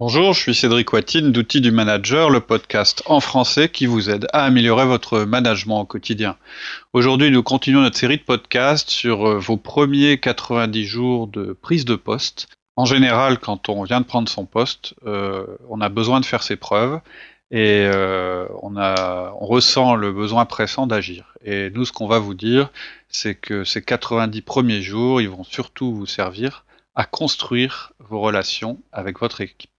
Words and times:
Bonjour, 0.00 0.32
je 0.32 0.40
suis 0.40 0.54
Cédric 0.54 0.94
Watine 0.94 1.30
d'Outils 1.30 1.60
du 1.60 1.72
Manager, 1.72 2.30
le 2.30 2.40
podcast 2.40 3.02
en 3.04 3.20
français 3.20 3.68
qui 3.68 3.84
vous 3.84 4.08
aide 4.08 4.28
à 4.32 4.44
améliorer 4.46 4.86
votre 4.86 5.24
management 5.24 5.82
au 5.82 5.84
quotidien. 5.84 6.38
Aujourd'hui, 6.94 7.30
nous 7.30 7.42
continuons 7.42 7.82
notre 7.82 7.98
série 7.98 8.16
de 8.16 8.22
podcasts 8.22 8.88
sur 8.88 9.28
euh, 9.28 9.38
vos 9.38 9.58
premiers 9.58 10.18
90 10.18 10.86
jours 10.86 11.26
de 11.26 11.52
prise 11.52 11.84
de 11.84 11.96
poste. 11.96 12.48
En 12.76 12.86
général, 12.86 13.38
quand 13.38 13.68
on 13.68 13.82
vient 13.82 14.00
de 14.00 14.06
prendre 14.06 14.30
son 14.30 14.46
poste, 14.46 14.94
euh, 15.04 15.44
on 15.68 15.82
a 15.82 15.90
besoin 15.90 16.20
de 16.20 16.24
faire 16.24 16.42
ses 16.42 16.56
preuves 16.56 16.98
et 17.50 17.84
euh, 17.84 18.46
on, 18.62 18.76
on 18.78 19.46
ressent 19.46 19.96
le 19.96 20.12
besoin 20.14 20.46
pressant 20.46 20.86
d'agir. 20.86 21.34
Et 21.44 21.68
nous, 21.74 21.84
ce 21.84 21.92
qu'on 21.92 22.06
va 22.06 22.20
vous 22.20 22.32
dire, 22.32 22.70
c'est 23.10 23.34
que 23.34 23.64
ces 23.64 23.82
90 23.82 24.40
premiers 24.40 24.80
jours, 24.80 25.20
ils 25.20 25.28
vont 25.28 25.44
surtout 25.44 25.94
vous 25.94 26.06
servir 26.06 26.64
à 26.94 27.04
construire 27.04 27.92
vos 27.98 28.20
relations 28.20 28.80
avec 28.92 29.20
votre 29.20 29.42
équipe. 29.42 29.69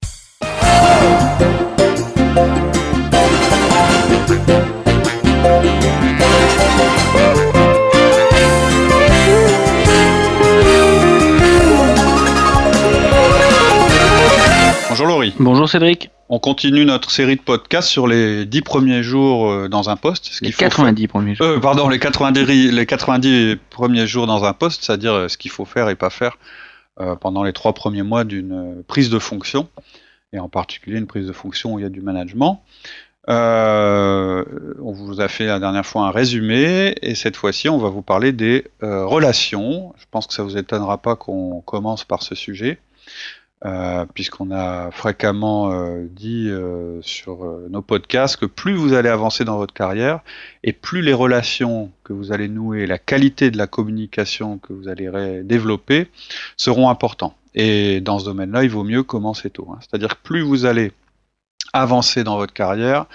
Bonjour 14.89 15.07
Laurie. 15.07 15.33
Bonjour 15.39 15.67
Cédric. 15.67 16.11
On 16.29 16.37
continue 16.39 16.85
notre 16.85 17.11
série 17.11 17.35
de 17.35 17.41
podcasts 17.41 17.89
sur 17.89 18.07
les 18.07 18.45
10 18.45 18.61
premiers 18.61 19.03
jours 19.03 19.49
euh, 19.49 19.67
dans 19.67 19.89
un 19.89 19.95
poste. 19.95 20.25
Ce 20.31 20.45
les 20.45 20.53
90 20.53 21.07
premiers 21.07 21.33
jours. 21.33 21.45
Euh, 21.45 21.59
pardon, 21.59 21.89
les 21.89 21.97
90, 21.97 22.71
les 22.71 22.85
90 22.85 23.57
premiers 23.69 24.05
jours 24.05 24.27
dans 24.27 24.45
un 24.45 24.53
poste, 24.53 24.83
c'est-à-dire 24.83 25.13
euh, 25.13 25.27
ce 25.27 25.37
qu'il 25.37 25.49
faut 25.49 25.65
faire 25.65 25.89
et 25.89 25.95
pas 25.95 26.09
faire 26.09 26.37
pendant 27.19 27.41
les 27.41 27.51
trois 27.51 27.73
premiers 27.73 28.03
mois 28.03 28.25
d'une 28.25 28.83
prise 28.87 29.09
de 29.09 29.17
fonction 29.17 29.67
et 30.33 30.39
en 30.39 30.49
particulier 30.49 30.97
une 30.97 31.07
prise 31.07 31.27
de 31.27 31.33
fonction 31.33 31.73
où 31.73 31.79
il 31.79 31.83
y 31.83 31.85
a 31.85 31.89
du 31.89 32.01
management. 32.01 32.61
Euh, 33.29 34.43
on 34.81 34.91
vous 34.91 35.21
a 35.21 35.27
fait 35.27 35.45
la 35.45 35.59
dernière 35.59 35.85
fois 35.85 36.07
un 36.07 36.11
résumé 36.11 36.95
et 37.03 37.13
cette 37.13 37.35
fois-ci 37.35 37.69
on 37.69 37.77
va 37.77 37.89
vous 37.89 38.01
parler 38.01 38.31
des 38.31 38.65
euh, 38.81 39.05
relations. 39.05 39.93
Je 39.97 40.05
pense 40.09 40.25
que 40.25 40.33
ça 40.33 40.43
vous 40.43 40.57
étonnera 40.57 40.97
pas 40.97 41.15
qu'on 41.15 41.61
commence 41.61 42.03
par 42.03 42.23
ce 42.23 42.35
sujet. 42.35 42.79
Euh, 43.63 44.07
puisqu'on 44.11 44.49
a 44.49 44.89
fréquemment 44.89 45.71
dit 46.09 46.49
sur 47.01 47.45
nos 47.69 47.83
podcasts 47.83 48.37
que 48.37 48.47
plus 48.47 48.73
vous 48.73 48.93
allez 48.93 49.09
avancer 49.09 49.45
dans 49.45 49.57
votre 49.57 49.73
carrière 49.75 50.21
et 50.63 50.73
plus 50.73 51.03
les 51.03 51.13
relations 51.13 51.91
que 52.03 52.11
vous 52.11 52.31
allez 52.31 52.47
nouer, 52.47 52.87
la 52.87 52.97
qualité 52.97 53.51
de 53.51 53.59
la 53.59 53.67
communication 53.67 54.57
que 54.57 54.73
vous 54.73 54.87
allez 54.87 55.43
développer 55.43 56.07
seront 56.57 56.89
importants. 56.89 57.35
Et 57.53 58.01
dans 58.01 58.19
ce 58.19 58.25
domaine-là, 58.25 58.63
il 58.63 58.69
vaut 58.69 58.83
mieux 58.83 59.03
commencer 59.03 59.49
tôt. 59.49 59.69
Hein. 59.71 59.79
C'est-à-dire 59.81 60.09
que 60.09 60.23
plus 60.23 60.41
vous 60.41 60.65
allez 60.65 60.91
avancer 61.73 62.23
dans 62.23 62.37
votre 62.37 62.53
carrière, 62.53 63.05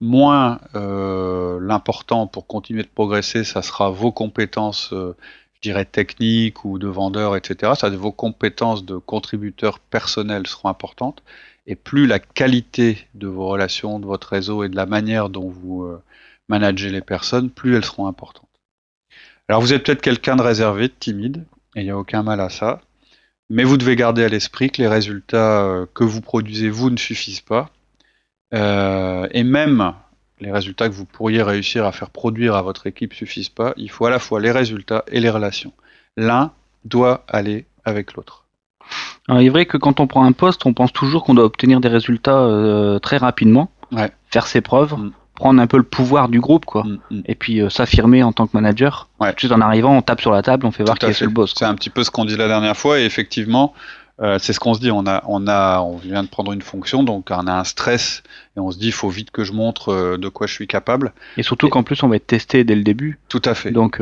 moins 0.00 0.60
euh, 0.74 1.58
l'important 1.60 2.26
pour 2.26 2.46
continuer 2.46 2.82
de 2.82 2.88
progresser, 2.88 3.44
ça 3.44 3.62
sera 3.62 3.90
vos 3.90 4.12
compétences, 4.12 4.92
euh, 4.92 5.16
je 5.54 5.60
dirais, 5.62 5.84
techniques 5.84 6.64
ou 6.64 6.78
de 6.78 6.88
vendeur, 6.88 7.36
etc. 7.36 7.72
Ça, 7.76 7.88
vos 7.90 8.12
compétences 8.12 8.84
de 8.84 8.96
contributeur 8.96 9.78
personnel 9.78 10.46
seront 10.46 10.68
importantes. 10.68 11.22
Et 11.66 11.76
plus 11.76 12.06
la 12.06 12.18
qualité 12.18 12.98
de 13.14 13.26
vos 13.26 13.48
relations, 13.48 13.98
de 13.98 14.04
votre 14.04 14.28
réseau 14.28 14.64
et 14.64 14.68
de 14.68 14.76
la 14.76 14.86
manière 14.86 15.30
dont 15.30 15.48
vous 15.48 15.84
euh, 15.84 16.02
managez 16.48 16.90
les 16.90 17.00
personnes, 17.00 17.48
plus 17.48 17.76
elles 17.76 17.84
seront 17.84 18.06
importantes. 18.06 18.48
Alors 19.48 19.60
vous 19.60 19.72
êtes 19.72 19.84
peut-être 19.84 20.02
quelqu'un 20.02 20.36
de 20.36 20.42
réservé, 20.42 20.88
de 20.88 20.94
timide, 20.98 21.44
et 21.74 21.80
il 21.80 21.84
n'y 21.84 21.90
a 21.90 21.98
aucun 21.98 22.22
mal 22.22 22.40
à 22.40 22.50
ça. 22.50 22.80
Mais 23.50 23.64
vous 23.64 23.76
devez 23.76 23.96
garder 23.96 24.24
à 24.24 24.28
l'esprit 24.28 24.70
que 24.70 24.80
les 24.80 24.88
résultats 24.88 25.62
euh, 25.64 25.86
que 25.94 26.04
vous 26.04 26.20
produisez, 26.20 26.70
vous, 26.70 26.90
ne 26.90 26.96
suffisent 26.96 27.40
pas. 27.40 27.70
Euh, 28.54 29.28
et 29.32 29.44
même 29.44 29.94
les 30.40 30.50
résultats 30.50 30.88
que 30.88 30.94
vous 30.94 31.04
pourriez 31.04 31.42
réussir 31.42 31.84
à 31.84 31.92
faire 31.92 32.10
produire 32.10 32.54
à 32.54 32.62
votre 32.62 32.86
équipe 32.86 33.12
ne 33.12 33.16
suffisent 33.16 33.48
pas. 33.48 33.74
Il 33.76 33.90
faut 33.90 34.06
à 34.06 34.10
la 34.10 34.18
fois 34.18 34.40
les 34.40 34.50
résultats 34.50 35.04
et 35.08 35.20
les 35.20 35.30
relations. 35.30 35.72
L'un 36.16 36.52
doit 36.84 37.24
aller 37.28 37.66
avec 37.84 38.14
l'autre. 38.14 38.44
il 39.28 39.46
est 39.46 39.48
vrai 39.48 39.66
que 39.66 39.76
quand 39.76 40.00
on 40.00 40.06
prend 40.06 40.24
un 40.24 40.32
poste, 40.32 40.64
on 40.66 40.72
pense 40.72 40.92
toujours 40.92 41.24
qu'on 41.24 41.34
doit 41.34 41.44
obtenir 41.44 41.80
des 41.80 41.88
résultats 41.88 42.38
euh, 42.38 42.98
très 42.98 43.16
rapidement, 43.16 43.70
faire 44.30 44.46
ses 44.46 44.60
preuves. 44.60 44.94
Mm 44.94 45.12
prendre 45.34 45.60
un 45.60 45.66
peu 45.66 45.76
le 45.76 45.82
pouvoir 45.82 46.28
du 46.28 46.40
groupe, 46.40 46.64
quoi. 46.64 46.84
Mm, 46.84 46.98
mm. 47.10 47.22
Et 47.26 47.34
puis 47.34 47.60
euh, 47.60 47.68
s'affirmer 47.68 48.22
en 48.22 48.32
tant 48.32 48.46
que 48.46 48.52
manager. 48.54 49.08
Ouais. 49.20 49.34
Juste 49.36 49.52
en 49.52 49.60
arrivant, 49.60 49.96
on 49.96 50.02
tape 50.02 50.20
sur 50.20 50.32
la 50.32 50.42
table, 50.42 50.66
on 50.66 50.70
fait 50.70 50.84
voir 50.84 50.98
qui 50.98 51.06
est 51.06 51.20
le 51.20 51.28
boss. 51.28 51.54
C'est 51.56 51.64
un 51.64 51.74
petit 51.74 51.90
peu 51.90 52.04
ce 52.04 52.10
qu'on 52.10 52.24
dit 52.24 52.36
la 52.36 52.48
dernière 52.48 52.76
fois, 52.76 53.00
et 53.00 53.04
effectivement, 53.04 53.74
euh, 54.20 54.38
c'est 54.38 54.52
ce 54.52 54.60
qu'on 54.60 54.74
se 54.74 54.80
dit. 54.80 54.90
On 54.90 55.06
a, 55.06 55.22
on 55.26 55.46
a, 55.46 55.80
on 55.80 55.96
vient 55.96 56.22
de 56.22 56.28
prendre 56.28 56.52
une 56.52 56.62
fonction, 56.62 57.02
donc 57.02 57.28
on 57.30 57.46
a 57.46 57.52
un 57.52 57.64
stress, 57.64 58.22
et 58.56 58.60
on 58.60 58.70
se 58.70 58.78
dit, 58.78 58.86
il 58.86 58.92
faut 58.92 59.08
vite 59.08 59.30
que 59.30 59.44
je 59.44 59.52
montre 59.52 59.92
euh, 59.92 60.16
de 60.16 60.28
quoi 60.28 60.46
je 60.46 60.52
suis 60.52 60.66
capable. 60.66 61.12
Et 61.36 61.42
surtout 61.42 61.68
qu'en 61.68 61.82
plus, 61.82 62.02
on 62.02 62.08
va 62.08 62.16
être 62.16 62.26
testé 62.26 62.64
dès 62.64 62.76
le 62.76 62.82
début. 62.82 63.18
Tout 63.28 63.42
à 63.44 63.54
fait. 63.54 63.70
Donc. 63.70 64.00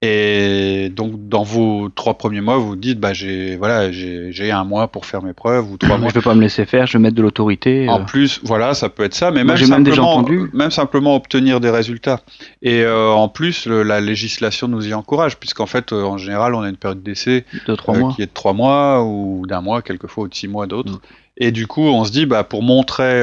Et 0.00 0.90
donc 0.94 1.28
dans 1.28 1.42
vos 1.42 1.88
trois 1.88 2.14
premiers 2.14 2.40
mois, 2.40 2.56
vous 2.56 2.76
dites 2.76 3.00
bah 3.00 3.12
j'ai 3.12 3.56
voilà 3.56 3.90
j'ai 3.90 4.50
un 4.52 4.62
mois 4.62 4.86
pour 4.86 5.06
faire 5.06 5.22
mes 5.22 5.32
preuves 5.32 5.72
ou 5.72 5.76
trois 5.76 5.98
mois. 5.98 6.10
Je 6.10 6.14
vais 6.14 6.20
pas 6.20 6.36
me 6.36 6.40
laisser 6.40 6.66
faire, 6.66 6.86
je 6.86 6.92
vais 6.92 7.02
mettre 7.02 7.16
de 7.16 7.22
l'autorité. 7.22 7.88
En 7.88 8.02
euh. 8.02 8.04
plus, 8.04 8.40
voilà, 8.44 8.74
ça 8.74 8.90
peut 8.90 9.02
être 9.02 9.14
ça, 9.14 9.32
mais 9.32 9.42
même 9.42 9.56
simplement, 9.56 10.24
même, 10.52 10.70
simplement 10.70 11.16
obtenir 11.16 11.58
des 11.58 11.70
résultats. 11.70 12.20
Et 12.62 12.82
euh, 12.82 13.10
en 13.10 13.28
plus, 13.28 13.66
la 13.66 14.00
législation 14.00 14.68
nous 14.68 14.86
y 14.86 14.94
encourage, 14.94 15.36
puisqu'en 15.36 15.66
fait, 15.66 15.92
euh, 15.92 16.04
en 16.04 16.16
général, 16.16 16.54
on 16.54 16.60
a 16.60 16.68
une 16.68 16.76
période 16.76 17.02
d'essai 17.02 17.44
de 17.66 17.76
mois. 17.98 18.12
qui 18.14 18.22
est 18.22 18.26
de 18.26 18.32
trois 18.32 18.52
mois 18.52 19.02
ou 19.02 19.46
d'un 19.48 19.62
mois, 19.62 19.82
quelquefois 19.82 20.24
ou 20.24 20.28
de 20.28 20.34
six 20.34 20.46
mois 20.46 20.68
d'autres. 20.68 20.92
Mm. 20.92 21.00
Et 21.38 21.50
du 21.50 21.66
coup, 21.66 21.82
on 21.82 22.04
se 22.04 22.12
dit, 22.12 22.24
bah, 22.24 22.44
pour 22.44 22.62
montrer 22.62 23.20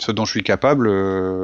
ce 0.00 0.12
dont 0.12 0.24
je 0.24 0.30
suis 0.30 0.42
capable, 0.42 0.90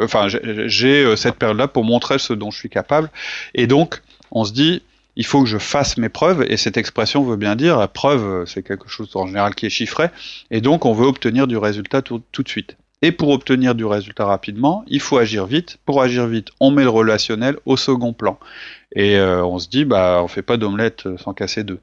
enfin, 0.03 0.26
j'ai 0.28 1.16
cette 1.16 1.36
période-là 1.36 1.69
pour 1.69 1.84
montrer 1.84 2.19
ce 2.19 2.32
dont 2.32 2.50
je 2.50 2.59
suis 2.59 2.69
capable. 2.69 3.10
Et 3.54 3.66
donc, 3.66 4.03
on 4.31 4.44
se 4.44 4.53
dit, 4.53 4.83
il 5.16 5.27
faut 5.27 5.43
que 5.43 5.49
je 5.49 5.59
fasse 5.59 5.97
mes 5.97 6.09
preuves, 6.09 6.44
et 6.49 6.56
cette 6.56 6.77
expression 6.77 7.25
veut 7.25 7.37
bien 7.37 7.56
dire, 7.56 7.89
preuve, 7.89 8.47
c'est 8.47 8.62
quelque 8.62 8.89
chose 8.89 9.15
en 9.15 9.27
général 9.27 9.55
qui 9.55 9.66
est 9.66 9.71
chiffré, 9.71 10.09
et 10.50 10.61
donc 10.61 10.87
on 10.87 10.93
veut 10.93 11.06
obtenir 11.06 11.47
du 11.47 11.56
résultat 11.56 12.03
tout, 12.03 12.19
de 12.19 12.49
suite. 12.49 12.77
Et 13.03 13.12
pour 13.12 13.31
obtenir 13.31 13.75
du 13.75 13.84
résultat 13.84 14.25
rapidement, 14.25 14.84
il 14.89 15.00
faut 15.00 15.19
agir 15.19 15.47
vite. 15.47 15.78
Pour 15.84 16.03
agir 16.03 16.27
vite, 16.27 16.49
on 16.59 16.72
met 16.72 16.83
le 16.83 16.89
relationnel 16.89 17.56
au 17.65 17.77
second 17.77 18.12
plan. 18.12 18.41
Et 18.93 19.16
euh, 19.16 19.44
on 19.44 19.61
se 19.61 19.69
dit, 19.69 19.84
bah, 19.84 20.21
on 20.22 20.27
fait 20.27 20.43
pas 20.43 20.56
d'omelette 20.56 21.09
sans 21.16 21.33
casser 21.33 21.62
deux. 21.62 21.78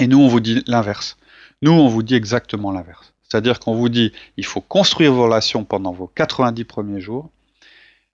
Et 0.00 0.08
nous, 0.08 0.18
on 0.18 0.26
vous 0.26 0.40
dit 0.40 0.64
l'inverse. 0.66 1.16
Nous, 1.62 1.70
on 1.70 1.86
vous 1.86 2.02
dit 2.02 2.16
exactement 2.16 2.72
l'inverse. 2.72 3.12
C'est-à-dire 3.22 3.60
qu'on 3.60 3.74
vous 3.74 3.88
dit, 3.88 4.12
il 4.36 4.44
faut 4.44 4.60
construire 4.60 5.12
vos 5.12 5.22
relations 5.22 5.64
pendant 5.64 5.92
vos 5.92 6.10
90 6.14 6.64
premiers 6.64 7.00
jours, 7.00 7.30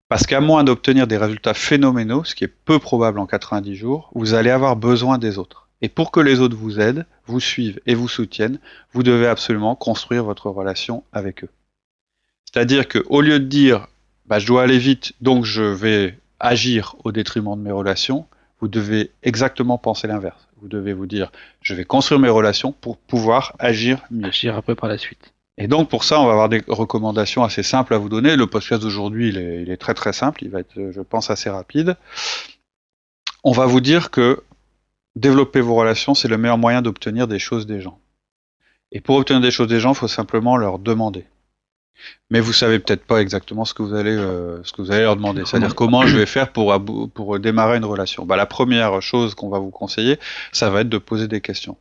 parce 0.09 0.27
qu'à 0.27 0.41
moins 0.41 0.65
d'obtenir 0.65 1.07
des 1.07 1.17
résultats 1.17 1.55
phénoménaux, 1.55 2.25
ce 2.25 2.35
qui 2.35 2.45
est 2.45 2.55
peu 2.65 2.79
probable 2.79 3.19
en 3.19 3.27
90 3.27 3.77
jours, 3.77 4.11
vous 4.15 4.35
allez 4.35 4.51
avoir 4.51 4.77
besoin 4.77 5.19
des 5.19 5.39
autres. 5.39 5.69
Et 5.83 5.89
pour 5.89 6.11
que 6.11 6.21
les 6.21 6.41
autres 6.41 6.57
vous 6.57 6.81
aident, 6.81 7.07
vous 7.27 7.41
suivent 7.41 7.81
et 7.87 7.95
vous 7.95 8.09
soutiennent, 8.09 8.59
vous 8.93 9.03
devez 9.03 9.27
absolument 9.27 9.77
construire 9.77 10.25
votre 10.25 10.51
relation 10.51 11.05
avec 11.13 11.45
eux. 11.45 11.51
C'est-à-dire 12.47 12.89
qu'au 12.89 13.21
lieu 13.21 13.39
de 13.39 13.45
dire 13.45 13.87
bah, 14.27 14.39
je 14.39 14.47
dois 14.47 14.63
aller 14.63 14.79
vite, 14.79 15.13
donc 15.21 15.45
je 15.45 15.63
vais 15.63 16.19
agir 16.41 16.97
au 17.05 17.13
détriment 17.13 17.57
de 17.57 17.63
mes 17.63 17.73
relations, 17.73 18.27
vous 18.61 18.69
devez 18.69 19.11
exactement 19.23 19.79
penser 19.79 20.09
l'inverse. 20.09 20.49
Vous 20.61 20.69
devez 20.69 20.93
vous 20.93 21.07
dire 21.07 21.31
je 21.63 21.75
vais 21.75 21.85
construire 21.85 22.21
mes 22.21 22.29
relations 22.29 22.73
pour 22.73 22.97
pouvoir 22.97 23.55
agir 23.59 24.03
mieux. 24.11 24.27
Agir 24.27 24.57
après 24.57 24.75
par 24.75 24.89
la 24.89 24.99
suite. 24.99 25.33
Et 25.59 25.67
donc 25.67 25.91
pour 25.91 26.05
ça, 26.05 26.21
on 26.21 26.27
va 26.27 26.33
avoir 26.33 26.49
des 26.49 26.63
recommandations 26.69 27.43
assez 27.43 27.65
simples 27.65 27.93
à 27.93 27.99
vous 27.99 28.09
donner. 28.09 28.37
Le 28.37 28.47
podcast 28.47 28.81
d'aujourd'hui, 28.81 29.31
il 29.31 29.71
est, 29.71 29.77
très 29.77 29.93
très 29.93 30.13
simple, 30.13 30.45
il 30.45 30.51
va 30.51 30.61
être, 30.61 30.91
je 30.93 31.01
pense, 31.01 31.31
assez 31.31 31.51
rapide. 31.51 31.97
On 33.43 33.51
va 33.51 33.67
vous 33.67 33.81
dire 33.81 34.11
que 34.11 34.43
développer 35.17 35.61
vos 35.61 35.75
relations, 35.75 36.15
c'est 36.15 36.29
le 36.29 36.39
meilleur 36.39 36.59
moyen 36.59 36.81
d'obtenir 36.81 37.27
des 37.27 37.41
choses 37.41 37.67
des 37.67 37.81
gens. 37.81 37.99
Et 38.93 39.01
pour 39.01 39.17
obtenir 39.17 39.41
des 39.41 39.51
choses 39.51 39.67
des 39.67 39.81
gens, 39.81 39.93
il 39.93 39.97
faut 39.97 40.09
simplement 40.09 40.57
leur 40.57 40.79
demander. 40.79 41.25
Mais 42.31 42.39
vous 42.39 42.53
savez 42.53 42.78
peut-être 42.78 43.04
pas 43.04 43.21
exactement 43.21 43.65
ce 43.65 43.75
que 43.75 43.83
vous 43.83 43.95
allez, 43.95 44.16
euh, 44.16 44.63
ce 44.63 44.72
que 44.72 44.81
vous 44.81 44.93
allez 44.93 45.03
leur 45.03 45.16
demander. 45.16 45.43
C'est-à-dire 45.45 45.75
comment 45.75 46.07
je 46.07 46.16
vais 46.16 46.27
faire 46.27 46.53
pour, 46.53 46.72
pour 47.13 47.41
démarrer 47.41 47.78
une 47.78 47.84
relation. 47.84 48.25
Bah, 48.25 48.37
la 48.37 48.47
première 48.47 49.03
chose 49.03 49.34
qu'on 49.34 49.49
va 49.49 49.59
vous 49.59 49.71
conseiller, 49.71 50.19
ça 50.53 50.71
va 50.71 50.83
être 50.83 50.89
de 50.89 50.99
poser 50.99 51.27
des 51.27 51.41
questions. 51.41 51.77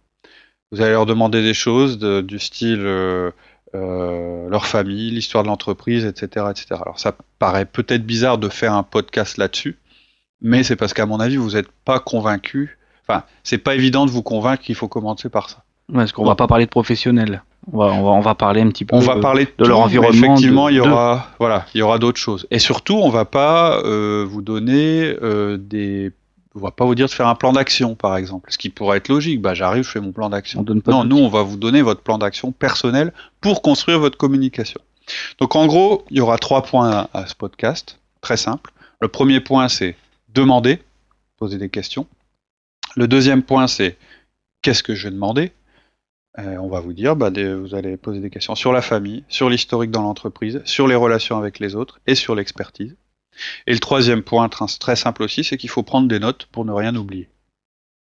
Vous 0.71 0.81
allez 0.81 0.91
leur 0.91 1.05
demander 1.05 1.43
des 1.43 1.53
choses 1.53 1.99
du 1.99 2.39
style 2.39 2.83
euh, 2.85 3.31
euh, 3.75 4.49
leur 4.49 4.65
famille, 4.65 5.11
l'histoire 5.11 5.43
de 5.43 5.49
l'entreprise, 5.49 6.05
etc., 6.05 6.45
etc. 6.49 6.79
Alors 6.81 6.99
ça 6.99 7.15
paraît 7.39 7.65
peut-être 7.65 8.05
bizarre 8.05 8.37
de 8.37 8.49
faire 8.49 8.73
un 8.73 8.83
podcast 8.83 9.37
là-dessus, 9.37 9.77
mais 10.41 10.63
c'est 10.63 10.75
parce 10.75 10.93
qu'à 10.93 11.05
mon 11.05 11.19
avis, 11.19 11.37
vous 11.37 11.51
n'êtes 11.51 11.71
pas 11.85 11.99
convaincu. 11.99 12.77
Enfin, 13.07 13.23
c'est 13.43 13.57
pas 13.57 13.75
évident 13.75 14.05
de 14.05 14.11
vous 14.11 14.23
convaincre 14.23 14.63
qu'il 14.63 14.75
faut 14.75 14.87
commencer 14.87 15.29
par 15.29 15.49
ça. 15.49 15.63
Parce 15.93 16.11
qu'on 16.11 16.25
va 16.25 16.35
pas 16.35 16.47
parler 16.47 16.65
de 16.65 16.69
professionnels. 16.69 17.43
On 17.71 17.77
va, 17.77 17.85
on 17.85 18.03
va, 18.03 18.09
on 18.11 18.19
va 18.21 18.35
parler 18.35 18.61
un 18.61 18.69
petit 18.69 18.85
peu. 18.85 18.95
On 18.95 18.99
va 18.99 19.17
parler 19.17 19.47
de, 19.57 19.65
leur 19.65 19.79
environnement. 19.79 20.25
Effectivement, 20.25 20.69
il 20.69 20.75
y 20.75 20.79
aura, 20.79 21.27
voilà, 21.39 21.65
il 21.73 21.79
y 21.79 21.81
aura 21.81 21.97
d'autres 21.97 22.19
choses. 22.19 22.47
Et 22.51 22.59
surtout, 22.59 22.95
on 22.95 23.09
va 23.09 23.25
pas 23.25 23.81
euh, 23.83 24.25
vous 24.27 24.41
donner 24.41 25.15
euh, 25.21 25.57
des 25.57 26.11
On 26.57 26.59
va 26.59 26.71
pas 26.71 26.85
vous 26.85 26.95
dire 26.95 27.05
de 27.05 27.11
faire 27.11 27.27
un 27.27 27.35
plan 27.35 27.53
d'action, 27.53 27.93
par 27.93 28.17
exemple. 28.17 28.51
Ce 28.51 28.57
qui 28.57 28.69
pourrait 28.69 28.97
être 28.97 29.09
logique. 29.09 29.41
Bah, 29.41 29.53
j'arrive, 29.53 29.83
je 29.83 29.89
fais 29.91 29.99
mon 29.99 30.11
plan 30.11 30.29
d'action. 30.29 30.65
Non, 30.87 31.03
nous, 31.03 31.17
on 31.17 31.29
va 31.29 31.43
vous 31.43 31.55
donner 31.55 31.83
votre 31.83 32.01
plan 32.01 32.17
d'action 32.17 32.51
personnel 32.51 33.13
pour 33.41 33.61
construire 33.61 33.99
votre 33.99 34.17
communication. 34.17 34.81
Donc, 35.39 35.55
en 35.55 35.67
gros, 35.67 36.03
il 36.09 36.17
y 36.17 36.19
aura 36.19 36.39
trois 36.39 36.63
points 36.63 37.09
à 37.13 37.27
ce 37.27 37.35
podcast. 37.35 37.99
Très 38.21 38.37
simple. 38.37 38.71
Le 38.99 39.07
premier 39.07 39.39
point, 39.39 39.69
c'est 39.69 39.95
demander, 40.33 40.81
poser 41.37 41.59
des 41.59 41.69
questions. 41.69 42.07
Le 42.95 43.07
deuxième 43.07 43.43
point, 43.43 43.67
c'est 43.67 43.95
qu'est-ce 44.63 44.81
que 44.81 44.95
je 44.95 45.09
vais 45.09 45.13
demander? 45.13 45.51
Euh, 46.39 46.57
On 46.57 46.69
va 46.69 46.79
vous 46.79 46.93
dire, 46.93 47.15
bah, 47.15 47.29
vous 47.29 47.75
allez 47.75 47.97
poser 47.97 48.19
des 48.19 48.31
questions 48.31 48.55
sur 48.55 48.73
la 48.73 48.81
famille, 48.81 49.23
sur 49.29 49.47
l'historique 49.47 49.91
dans 49.91 50.01
l'entreprise, 50.01 50.63
sur 50.65 50.87
les 50.87 50.95
relations 50.95 51.37
avec 51.37 51.59
les 51.59 51.75
autres 51.75 51.99
et 52.07 52.15
sur 52.15 52.33
l'expertise. 52.33 52.95
Et 53.65 53.73
le 53.73 53.79
troisième 53.79 54.23
point, 54.23 54.49
très 54.49 54.95
simple 54.95 55.23
aussi, 55.23 55.43
c'est 55.43 55.57
qu'il 55.57 55.69
faut 55.69 55.83
prendre 55.83 56.07
des 56.07 56.19
notes 56.19 56.47
pour 56.51 56.65
ne 56.65 56.71
rien 56.71 56.95
oublier. 56.95 57.29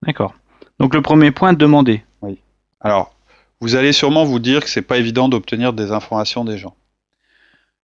D'accord. 0.05 0.35
Donc 0.79 0.95
le 0.95 1.03
premier 1.03 1.31
point, 1.31 1.53
demander. 1.53 2.05
Oui. 2.23 2.39
Alors, 2.81 3.15
vous 3.61 3.77
allez 3.77 3.93
sûrement 3.93 4.25
vous 4.25 4.41
dire 4.41 4.63
que 4.65 4.69
c'est 4.69 4.83
pas 4.83 4.99
évident 4.99 5.29
d'obtenir 5.29 5.73
des 5.73 5.93
informations 5.93 6.45
des 6.45 6.59
gens. 6.59 6.75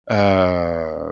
Euh, 0.10 1.12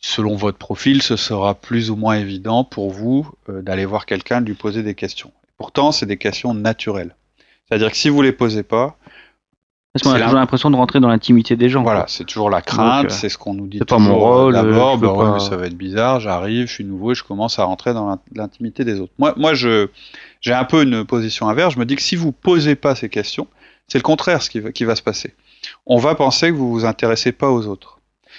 selon 0.00 0.36
votre 0.36 0.58
profil, 0.58 1.02
ce 1.02 1.16
sera 1.16 1.54
plus 1.54 1.90
ou 1.90 1.96
moins 1.96 2.14
évident 2.16 2.64
pour 2.64 2.90
vous 2.90 3.30
euh, 3.48 3.60
d'aller 3.60 3.84
voir 3.84 4.06
quelqu'un, 4.06 4.40
de 4.40 4.46
lui 4.46 4.54
poser 4.54 4.82
des 4.82 4.94
questions. 4.94 5.32
Pourtant, 5.58 5.92
c'est 5.92 6.06
des 6.06 6.16
questions 6.16 6.54
naturelles. 6.54 7.14
C'est-à-dire 7.68 7.90
que 7.90 7.96
si 7.96 8.08
vous 8.08 8.22
les 8.22 8.32
posez 8.32 8.62
pas, 8.62 8.96
parce 9.92 10.04
qu'on 10.04 10.12
a 10.12 10.20
toujours 10.20 10.38
l'impression 10.38 10.70
de 10.70 10.76
rentrer 10.76 11.00
dans 11.00 11.08
l'intimité 11.08 11.56
des 11.56 11.68
gens. 11.68 11.82
Voilà, 11.82 12.04
c'est 12.06 12.24
toujours 12.24 12.48
la 12.48 12.62
crainte, 12.62 13.06
euh, 13.06 13.08
c'est 13.08 13.28
ce 13.28 13.36
qu'on 13.36 13.54
nous 13.54 13.66
dit. 13.66 13.78
C'est 13.78 13.88
pas 13.88 13.98
mon 13.98 14.16
rôle. 14.16 14.52
D'abord, 14.52 14.98
bah 14.98 15.38
ça 15.40 15.56
va 15.56 15.66
être 15.66 15.76
bizarre. 15.76 16.20
J'arrive, 16.20 16.68
je 16.68 16.72
suis 16.72 16.84
nouveau, 16.84 17.10
et 17.12 17.14
je 17.16 17.24
commence 17.24 17.58
à 17.58 17.64
rentrer 17.64 17.92
dans 17.92 18.18
l'intimité 18.34 18.84
des 18.84 19.00
autres. 19.00 19.12
Moi, 19.18 19.34
moi, 19.36 19.54
je 19.54 19.88
j'ai 20.40 20.52
un 20.52 20.64
peu 20.64 20.82
une 20.82 21.04
position 21.04 21.48
inverse. 21.48 21.74
Je 21.74 21.80
me 21.80 21.84
dis 21.84 21.96
que 21.96 22.02
si 22.02 22.14
vous 22.14 22.30
posez 22.30 22.76
pas 22.76 22.94
ces 22.94 23.08
questions, 23.08 23.48
c'est 23.88 23.98
le 23.98 24.02
contraire 24.02 24.42
ce 24.42 24.50
qui 24.50 24.60
va, 24.60 24.70
qui 24.70 24.84
va 24.84 24.94
se 24.94 25.02
passer. 25.02 25.34
On 25.86 25.98
va 25.98 26.14
penser 26.14 26.48
que 26.50 26.54
vous 26.54 26.70
vous 26.70 26.84
intéressez 26.84 27.32
pas 27.32 27.50
aux 27.50 27.66
autres. 27.66 27.98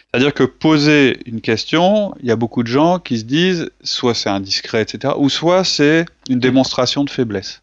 C'est-à-dire 0.09 0.33
que 0.33 0.43
poser 0.43 1.19
une 1.25 1.41
question, 1.41 2.13
il 2.21 2.27
y 2.27 2.31
a 2.31 2.35
beaucoup 2.37 2.63
de 2.63 2.67
gens 2.67 2.99
qui 2.99 3.19
se 3.19 3.23
disent 3.23 3.69
soit 3.83 4.13
c'est 4.13 4.29
indiscret, 4.29 4.81
etc., 4.81 5.13
ou 5.17 5.29
soit 5.29 5.65
c'est 5.65 6.05
une 6.29 6.39
démonstration 6.39 7.03
de 7.03 7.09
faiblesse. 7.09 7.61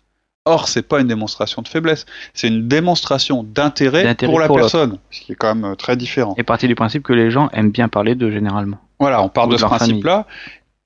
Or, 0.49 0.69
c'est 0.69 0.83
pas 0.83 1.00
une 1.00 1.09
démonstration 1.09 1.61
de 1.61 1.69
faiblesse, 1.69 2.06
c'est 2.33 2.49
une 2.49 2.69
démonstration 2.69 3.43
d'intérêt 3.43 4.15
pour 4.15 4.41
la 4.41 4.49
personne, 4.49 4.99
ce 5.11 5.21
qui 5.21 5.33
est 5.33 5.35
quand 5.35 5.55
même 5.55 5.73
euh, 5.73 5.75
très 5.75 5.97
différent. 5.97 6.35
Et 6.39 6.43
partie 6.43 6.69
du 6.69 6.75
principe 6.75 7.03
que 7.03 7.12
les 7.12 7.31
gens 7.31 7.50
aiment 7.53 7.71
bien 7.71 7.89
parler 7.89 8.15
d'eux 8.15 8.31
généralement. 8.31 8.79
Voilà, 8.99 9.23
on 9.23 9.29
part 9.29 9.49
de, 9.49 9.56
ce 9.59 9.65
principe-là. 9.65 10.27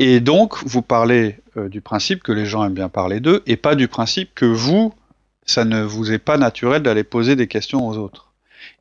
Et 0.00 0.19
donc, 0.19 0.56
vous 0.64 0.82
parlez 0.82 1.37
euh, 1.56 1.69
du 1.69 1.81
principe 1.81 2.25
que 2.25 2.32
les 2.32 2.44
gens 2.44 2.64
aiment 2.64 2.75
bien 2.75 2.88
parler 2.88 3.20
d'eux, 3.20 3.43
et 3.47 3.56
pas 3.56 3.76
du 3.76 3.87
principe 3.87 4.31
que 4.35 4.47
vous, 4.47 4.93
ça 5.47 5.65
ne 5.65 5.82
vous 5.82 6.11
est 6.11 6.19
pas 6.19 6.38
naturel 6.38 6.82
d'aller 6.82 7.05
poser 7.05 7.37
des 7.37 7.47
questions 7.47 7.87
aux 7.87 7.97
autres. 7.97 8.32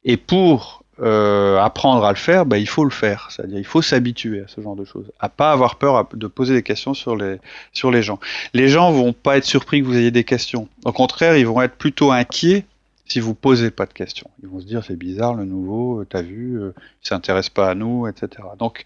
Et 0.03 0.17
pour 0.17 0.80
euh, 0.99 1.57
apprendre 1.59 2.03
à 2.03 2.11
le 2.11 2.17
faire, 2.17 2.45
bah, 2.45 2.57
il 2.57 2.67
faut 2.67 2.83
le 2.83 2.91
faire. 2.91 3.29
C'est-à-dire, 3.31 3.57
il 3.57 3.65
faut 3.65 3.81
s'habituer 3.81 4.41
à 4.41 4.47
ce 4.47 4.61
genre 4.61 4.75
de 4.75 4.85
choses, 4.85 5.11
à 5.19 5.29
pas 5.29 5.51
avoir 5.51 5.77
peur 5.77 6.07
de 6.13 6.27
poser 6.27 6.53
des 6.53 6.63
questions 6.63 6.93
sur 6.93 7.15
les 7.15 7.37
sur 7.71 7.91
les 7.91 8.03
gens. 8.03 8.19
Les 8.53 8.67
gens 8.67 8.91
vont 8.91 9.13
pas 9.13 9.37
être 9.37 9.45
surpris 9.45 9.81
que 9.81 9.85
vous 9.85 9.97
ayez 9.97 10.11
des 10.11 10.23
questions. 10.23 10.67
Au 10.85 10.91
contraire, 10.91 11.37
ils 11.37 11.47
vont 11.47 11.61
être 11.61 11.75
plutôt 11.75 12.11
inquiets 12.11 12.65
si 13.07 13.19
vous 13.19 13.33
posez 13.33 13.71
pas 13.71 13.85
de 13.85 13.93
questions. 13.93 14.29
Ils 14.43 14.49
vont 14.49 14.59
se 14.59 14.65
dire 14.65 14.83
c'est 14.85 14.95
bizarre 14.95 15.33
le 15.33 15.45
nouveau, 15.45 16.01
euh, 16.01 16.07
t'as 16.09 16.21
vu, 16.21 16.59
euh, 16.59 16.73
il 17.03 17.07
s'intéresse 17.07 17.49
pas 17.49 17.69
à 17.69 17.75
nous, 17.75 18.07
etc. 18.07 18.43
Donc, 18.59 18.83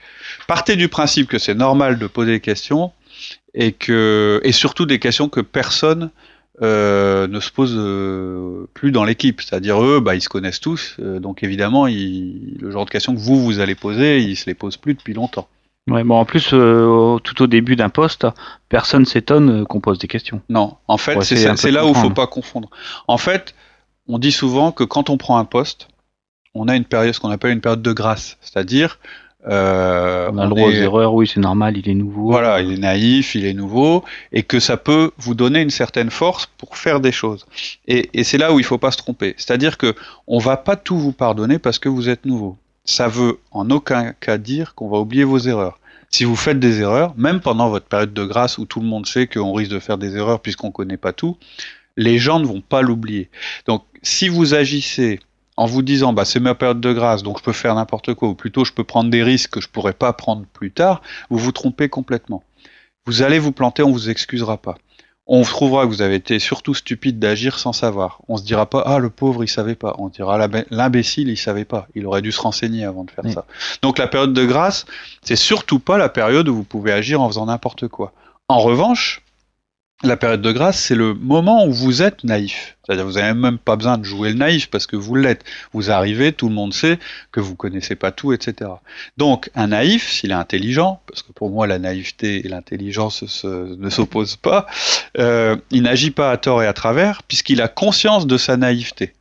partez 0.47 0.75
du 0.75 0.89
principe 0.89 1.27
que 1.27 1.37
c'est 1.37 1.53
normal 1.53 1.99
de 1.99 2.07
poser 2.07 2.33
des 2.33 2.39
questions 2.39 2.91
et 3.53 3.71
que 3.71 4.41
et 4.43 4.51
surtout 4.51 4.85
des 4.85 4.99
questions 4.99 5.29
que 5.29 5.41
personne 5.41 6.11
euh, 6.61 7.27
ne 7.27 7.39
se 7.39 7.51
posent 7.51 7.75
euh, 7.77 8.67
plus 8.73 8.91
dans 8.91 9.03
l'équipe. 9.03 9.41
C'est-à-dire 9.41 9.83
eux, 9.83 9.99
bah, 9.99 10.15
ils 10.15 10.21
se 10.21 10.29
connaissent 10.29 10.61
tous, 10.61 10.95
euh, 10.99 11.19
donc 11.19 11.43
évidemment, 11.43 11.85
le 11.85 12.71
genre 12.71 12.85
de 12.85 12.89
questions 12.89 13.13
que 13.13 13.19
vous 13.19 13.43
vous 13.43 13.59
allez 13.59 13.75
poser, 13.75 14.21
ils 14.21 14.35
se 14.35 14.45
les 14.45 14.53
posent 14.53 14.77
plus 14.77 14.93
depuis 14.93 15.13
longtemps. 15.13 15.47
Ouais, 15.87 16.03
bon, 16.03 16.15
en 16.15 16.25
plus, 16.25 16.49
tout 16.49 17.41
au 17.41 17.47
début 17.47 17.75
d'un 17.75 17.89
poste, 17.89 18.25
personne 18.69 19.05
s'étonne 19.05 19.67
qu'on 19.67 19.81
pose 19.81 19.99
des 19.99 20.07
questions. 20.07 20.41
Non, 20.49 20.77
en 20.87 20.97
fait, 20.97 21.21
c'est 21.21 21.71
là 21.71 21.85
où 21.85 21.89
il 21.89 21.95
faut 21.95 22.09
pas 22.09 22.25
confondre. 22.25 22.69
En 23.07 23.19
fait, 23.19 23.53
on 24.07 24.17
dit 24.17 24.31
souvent 24.31 24.71
que 24.71 24.83
quand 24.83 25.11
on 25.11 25.17
prend 25.17 25.37
un 25.37 25.45
poste, 25.45 25.89
on 26.55 26.67
a 26.67 26.75
une 26.75 26.85
période, 26.85 27.13
ce 27.13 27.19
qu'on 27.19 27.29
appelle 27.29 27.51
une 27.51 27.61
période 27.61 27.83
de 27.83 27.91
grâce, 27.91 28.37
c'est-à-dire 28.41 28.97
euh, 29.47 30.29
on 30.31 30.37
a 30.37 30.43
le 30.45 30.49
droit 30.49 30.67
aux 30.69 30.71
erreurs, 30.71 31.13
oui, 31.13 31.29
c'est 31.31 31.39
normal, 31.39 31.77
il 31.77 31.87
est 31.89 31.93
nouveau. 31.93 32.31
Voilà, 32.31 32.61
il 32.61 32.73
est 32.73 32.77
naïf, 32.77 33.35
il 33.35 33.45
est 33.45 33.53
nouveau, 33.53 34.03
et 34.31 34.43
que 34.43 34.59
ça 34.59 34.77
peut 34.77 35.11
vous 35.17 35.35
donner 35.35 35.61
une 35.61 35.69
certaine 35.69 36.09
force 36.09 36.47
pour 36.57 36.77
faire 36.77 36.99
des 36.99 37.11
choses. 37.11 37.45
Et, 37.87 38.09
et 38.13 38.23
c'est 38.23 38.37
là 38.37 38.53
où 38.53 38.59
il 38.59 38.65
faut 38.65 38.77
pas 38.77 38.91
se 38.91 38.97
tromper. 38.97 39.35
C'est-à-dire 39.37 39.77
que 39.77 39.93
on 40.27 40.39
va 40.39 40.57
pas 40.57 40.75
tout 40.75 40.97
vous 40.97 41.11
pardonner 41.11 41.59
parce 41.59 41.79
que 41.79 41.89
vous 41.89 42.09
êtes 42.09 42.25
nouveau. 42.25 42.57
Ça 42.85 43.07
veut 43.07 43.39
en 43.51 43.69
aucun 43.69 44.13
cas 44.13 44.37
dire 44.37 44.75
qu'on 44.75 44.89
va 44.89 44.97
oublier 44.97 45.23
vos 45.23 45.39
erreurs. 45.39 45.79
Si 46.09 46.23
vous 46.23 46.35
faites 46.35 46.59
des 46.59 46.81
erreurs, 46.81 47.13
même 47.17 47.41
pendant 47.41 47.69
votre 47.69 47.87
période 47.87 48.13
de 48.13 48.23
grâce 48.23 48.57
où 48.57 48.65
tout 48.65 48.79
le 48.79 48.85
monde 48.85 49.05
sait 49.05 49.27
qu'on 49.27 49.53
risque 49.53 49.71
de 49.71 49.79
faire 49.79 49.97
des 49.97 50.15
erreurs 50.15 50.39
puisqu'on 50.39 50.71
connaît 50.71 50.97
pas 50.97 51.13
tout, 51.13 51.37
les 51.97 52.17
gens 52.17 52.39
ne 52.39 52.45
vont 52.45 52.61
pas 52.61 52.81
l'oublier. 52.81 53.29
Donc, 53.67 53.83
si 54.01 54.27
vous 54.27 54.53
agissez 54.53 55.19
en 55.57 55.65
vous 55.65 55.81
disant 55.81 56.13
bah 56.13 56.25
c'est 56.25 56.39
ma 56.39 56.55
période 56.55 56.81
de 56.81 56.93
grâce 56.93 57.23
donc 57.23 57.39
je 57.39 57.43
peux 57.43 57.53
faire 57.53 57.75
n'importe 57.75 58.13
quoi 58.13 58.29
ou 58.29 58.35
plutôt 58.35 58.65
je 58.65 58.73
peux 58.73 58.83
prendre 58.83 59.09
des 59.09 59.23
risques 59.23 59.51
que 59.51 59.61
je 59.61 59.69
pourrais 59.69 59.93
pas 59.93 60.13
prendre 60.13 60.45
plus 60.53 60.71
tard, 60.71 61.01
vous 61.29 61.37
vous 61.37 61.51
trompez 61.51 61.89
complètement. 61.89 62.43
Vous 63.05 63.21
allez 63.21 63.39
vous 63.39 63.51
planter, 63.51 63.83
on 63.83 63.91
vous 63.91 64.09
excusera 64.09 64.57
pas. 64.57 64.75
On 65.27 65.41
trouvera 65.41 65.85
que 65.85 65.89
vous 65.89 66.03
avez 66.03 66.15
été 66.15 66.37
surtout 66.37 66.75
stupide 66.75 67.17
d'agir 67.17 67.57
sans 67.57 67.73
savoir. 67.73 68.21
On 68.27 68.37
se 68.37 68.43
dira 68.43 68.67
pas 68.67 68.83
ah 68.85 68.99
le 68.99 69.09
pauvre 69.09 69.43
il 69.43 69.47
savait 69.47 69.75
pas. 69.75 69.95
On 69.97 70.09
dira 70.09 70.47
l'imbécile 70.69 71.29
il 71.29 71.37
savait 71.37 71.65
pas. 71.65 71.87
Il 71.95 72.05
aurait 72.05 72.21
dû 72.21 72.31
se 72.31 72.41
renseigner 72.41 72.83
avant 72.83 73.03
de 73.03 73.11
faire 73.11 73.31
ça. 73.31 73.45
Donc 73.81 73.97
la 73.97 74.07
période 74.07 74.33
de 74.33 74.45
grâce 74.45 74.85
c'est 75.21 75.35
surtout 75.35 75.79
pas 75.79 75.97
la 75.97 76.09
période 76.09 76.47
où 76.47 76.55
vous 76.55 76.63
pouvez 76.63 76.91
agir 76.91 77.21
en 77.21 77.27
faisant 77.27 77.47
n'importe 77.47 77.87
quoi. 77.87 78.13
En 78.47 78.59
revanche, 78.59 79.24
la 80.03 80.17
période 80.17 80.41
de 80.41 80.51
grâce, 80.51 80.79
c'est 80.79 80.95
le 80.95 81.13
moment 81.13 81.65
où 81.65 81.71
vous 81.71 82.01
êtes 82.01 82.23
naïf. 82.23 82.77
C'est-à-dire, 82.83 83.05
vous 83.05 83.13
n'avez 83.13 83.33
même 83.33 83.57
pas 83.57 83.75
besoin 83.75 83.97
de 83.97 84.03
jouer 84.03 84.29
le 84.29 84.35
naïf 84.35 84.69
parce 84.69 84.87
que 84.87 84.95
vous 84.95 85.15
l'êtes. 85.15 85.43
Vous 85.73 85.89
arrivez, 85.89 86.33
tout 86.33 86.49
le 86.49 86.53
monde 86.53 86.73
sait 86.73 86.99
que 87.31 87.39
vous 87.39 87.55
connaissez 87.55 87.95
pas 87.95 88.11
tout, 88.11 88.33
etc. 88.33 88.71
Donc, 89.17 89.49
un 89.55 89.67
naïf, 89.67 90.11
s'il 90.11 90.31
est 90.31 90.35
intelligent, 90.35 91.01
parce 91.07 91.23
que 91.23 91.31
pour 91.31 91.49
moi, 91.49 91.65
la 91.65 91.79
naïveté 91.79 92.45
et 92.45 92.49
l'intelligence 92.49 93.45
ne 93.45 93.89
s'opposent 93.89 94.35
pas, 94.35 94.67
euh, 95.17 95.55
il 95.71 95.83
n'agit 95.83 96.11
pas 96.11 96.31
à 96.31 96.37
tort 96.37 96.61
et 96.61 96.67
à 96.67 96.73
travers 96.73 97.23
puisqu'il 97.23 97.61
a 97.61 97.67
conscience 97.67 98.27
de 98.27 98.37
sa 98.37 98.57
naïveté. 98.57 99.13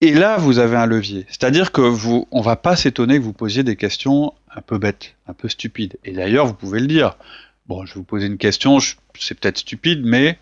Et 0.00 0.12
là, 0.12 0.36
vous 0.36 0.58
avez 0.58 0.76
un 0.76 0.86
levier. 0.86 1.26
C'est-à-dire 1.28 1.72
que 1.72 1.80
vous, 1.80 2.28
on 2.30 2.40
va 2.40 2.54
pas 2.54 2.76
s'étonner 2.76 3.18
que 3.18 3.24
vous 3.24 3.32
posiez 3.32 3.64
des 3.64 3.74
questions 3.74 4.32
un 4.54 4.60
peu 4.60 4.78
bêtes, 4.78 5.14
un 5.26 5.32
peu 5.32 5.48
stupides. 5.48 5.96
Et 6.04 6.12
d'ailleurs, 6.12 6.46
vous 6.46 6.54
pouvez 6.54 6.78
le 6.80 6.86
dire. 6.86 7.16
Bon, 7.68 7.84
je 7.84 7.94
vais 7.94 8.00
vous 8.00 8.04
poser 8.04 8.26
une 8.26 8.38
question, 8.38 8.78
c'est 9.18 9.38
peut-être 9.38 9.58
stupide, 9.58 10.00
mais 10.04 10.38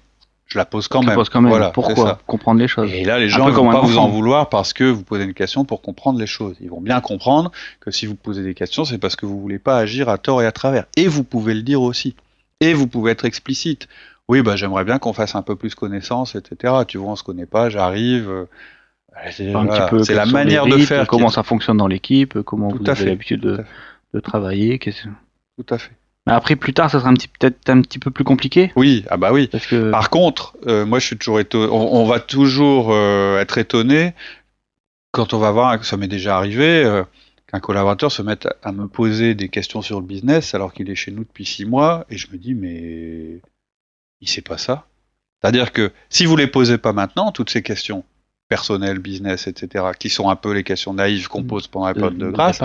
je 0.46 0.58
la 0.58 0.64
pose 0.64 0.86
quand 0.86 1.02
même. 1.02 1.16
Pose 1.16 1.28
quand 1.28 1.40
même. 1.40 1.50
Voilà, 1.50 1.70
Pourquoi 1.70 2.20
Comprendre 2.26 2.60
les 2.60 2.68
choses? 2.68 2.92
Et 2.92 3.04
là, 3.04 3.18
les 3.18 3.28
gens 3.28 3.46
ne 3.46 3.50
vont 3.50 3.70
pas 3.70 3.80
vous 3.80 3.98
en 3.98 4.08
vouloir 4.08 4.48
parce 4.48 4.72
que 4.72 4.84
vous 4.84 5.02
posez 5.02 5.24
une 5.24 5.34
question 5.34 5.64
pour 5.64 5.82
comprendre 5.82 6.20
les 6.20 6.26
choses. 6.26 6.56
Ils 6.60 6.70
vont 6.70 6.80
bien 6.80 7.00
comprendre 7.00 7.50
que 7.80 7.90
si 7.90 8.06
vous 8.06 8.14
posez 8.14 8.44
des 8.44 8.54
questions, 8.54 8.84
c'est 8.84 8.98
parce 8.98 9.16
que 9.16 9.26
vous 9.26 9.40
voulez 9.40 9.58
pas 9.58 9.76
agir 9.76 10.08
à 10.08 10.18
tort 10.18 10.40
et 10.42 10.46
à 10.46 10.52
travers. 10.52 10.84
Et 10.96 11.08
vous 11.08 11.24
pouvez 11.24 11.54
le 11.54 11.62
dire 11.62 11.82
aussi. 11.82 12.14
Et 12.60 12.74
vous 12.74 12.86
pouvez 12.86 13.10
être 13.10 13.24
explicite. 13.24 13.88
Oui, 14.28 14.42
bah 14.42 14.56
j'aimerais 14.56 14.84
bien 14.84 14.98
qu'on 14.98 15.12
fasse 15.12 15.34
un 15.34 15.42
peu 15.42 15.56
plus 15.56 15.74
connaissance, 15.74 16.36
etc. 16.36 16.74
Tu 16.86 16.98
vois, 16.98 17.12
on 17.12 17.16
se 17.16 17.22
connaît 17.22 17.46
pas, 17.46 17.68
j'arrive. 17.68 18.28
Euh, 18.30 18.44
c'est 19.30 20.14
la 20.14 20.26
manière 20.26 20.66
de 20.66 20.78
faire. 20.78 21.06
Comment 21.06 21.28
ça 21.28 21.42
fonctionne 21.42 21.76
dans 21.76 21.86
l'équipe, 21.88 22.40
comment 22.42 22.68
vous 22.68 22.88
avez 22.88 23.06
l'habitude 23.06 23.40
de, 23.40 23.64
de 24.14 24.20
travailler. 24.20 24.78
Tout 24.78 25.74
à 25.74 25.78
fait. 25.78 25.92
Après, 26.26 26.56
plus 26.56 26.74
tard, 26.74 26.90
ça 26.90 26.98
sera 26.98 27.12
peut-être 27.12 27.70
un 27.70 27.80
petit 27.82 28.00
peu 28.00 28.10
plus 28.10 28.24
compliqué. 28.24 28.72
Oui, 28.74 29.04
ah 29.08 29.16
bah 29.16 29.32
oui. 29.32 29.46
Parce 29.46 29.66
que... 29.66 29.90
Par 29.90 30.10
contre, 30.10 30.56
euh, 30.66 30.84
moi, 30.84 30.98
je 30.98 31.06
suis 31.06 31.16
toujours 31.16 31.38
étonné. 31.38 31.68
On, 31.70 32.04
va 32.04 32.18
toujours 32.18 32.88
euh, 32.90 33.38
être 33.38 33.58
étonné 33.58 34.12
quand 35.16 35.32
on 35.32 35.38
va 35.38 35.50
voir, 35.50 35.82
ça 35.82 35.96
m'est 35.96 36.08
déjà 36.08 36.36
arrivé, 36.36 36.84
euh, 36.84 37.02
qu'un 37.50 37.58
collaborateur 37.58 38.12
se 38.12 38.20
mette 38.20 38.46
à 38.62 38.70
me 38.70 38.86
poser 38.86 39.34
des 39.34 39.48
questions 39.48 39.80
sur 39.80 39.98
le 39.98 40.06
business 40.06 40.54
alors 40.54 40.74
qu'il 40.74 40.90
est 40.90 40.94
chez 40.94 41.10
nous 41.10 41.24
depuis 41.24 41.46
six 41.46 41.64
mois, 41.64 42.04
et 42.10 42.18
je 42.18 42.30
me 42.30 42.36
dis, 42.36 42.52
mais 42.52 43.40
il 44.20 44.28
sait 44.28 44.42
pas 44.42 44.58
ça. 44.58 44.86
C'est-à-dire 45.40 45.72
que 45.72 45.90
si 46.10 46.26
vous 46.26 46.36
les 46.36 46.46
posez 46.46 46.76
pas 46.76 46.92
maintenant, 46.92 47.32
toutes 47.32 47.48
ces 47.48 47.62
questions 47.62 48.04
personnelles, 48.50 48.98
business, 48.98 49.46
etc., 49.46 49.86
qui 49.98 50.10
sont 50.10 50.28
un 50.28 50.36
peu 50.36 50.52
les 50.52 50.64
questions 50.64 50.92
naïves 50.92 51.28
qu'on 51.28 51.44
pose 51.44 51.66
pendant 51.66 51.86
la 51.86 51.94
période 51.94 52.18
de 52.18 52.30
grâce, 52.30 52.60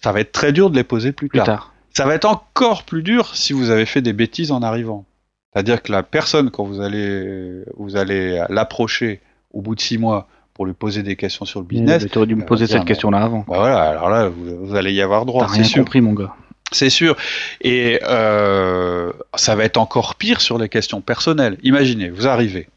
ça 0.00 0.12
va 0.12 0.20
être 0.20 0.32
très 0.32 0.52
dur 0.52 0.70
de 0.70 0.76
les 0.76 0.84
poser 0.84 1.12
plus, 1.12 1.28
plus 1.28 1.40
tard. 1.40 1.73
Ça 1.96 2.04
va 2.06 2.14
être 2.14 2.24
encore 2.24 2.82
plus 2.82 3.02
dur 3.02 3.36
si 3.36 3.52
vous 3.52 3.70
avez 3.70 3.86
fait 3.86 4.02
des 4.02 4.12
bêtises 4.12 4.50
en 4.50 4.62
arrivant. 4.62 5.04
C'est-à-dire 5.52 5.82
que 5.82 5.92
la 5.92 6.02
personne, 6.02 6.50
quand 6.50 6.64
vous 6.64 6.80
allez, 6.80 7.62
vous 7.76 7.96
allez 7.96 8.44
l'approcher 8.48 9.20
au 9.52 9.60
bout 9.60 9.76
de 9.76 9.80
six 9.80 9.98
mois 9.98 10.26
pour 10.54 10.66
lui 10.66 10.72
poser 10.72 11.02
des 11.02 11.16
questions 11.16 11.44
sur 11.44 11.60
le 11.60 11.66
business. 11.66 12.06
Tu 12.10 12.18
aurais 12.18 12.26
dû 12.26 12.34
me 12.34 12.44
poser 12.44 12.66
cette 12.66 12.84
question-là 12.84 13.22
avant. 13.22 13.44
Bah 13.46 13.58
voilà, 13.58 13.82
alors 13.82 14.08
là, 14.08 14.28
vous, 14.28 14.74
allez 14.74 14.92
y 14.92 15.00
avoir 15.00 15.26
droit. 15.26 15.46
T'as 15.46 15.52
rien 15.52 15.68
compris, 15.68 16.00
mon 16.00 16.12
gars. 16.12 16.34
C'est 16.72 16.90
sûr. 16.90 17.16
Et 17.60 18.00
euh, 18.02 19.12
ça 19.34 19.54
va 19.54 19.64
être 19.64 19.76
encore 19.76 20.16
pire 20.16 20.40
sur 20.40 20.58
les 20.58 20.68
questions 20.68 21.00
personnelles. 21.00 21.58
Imaginez, 21.62 22.08
vous 22.08 22.26
arrivez, 22.26 22.68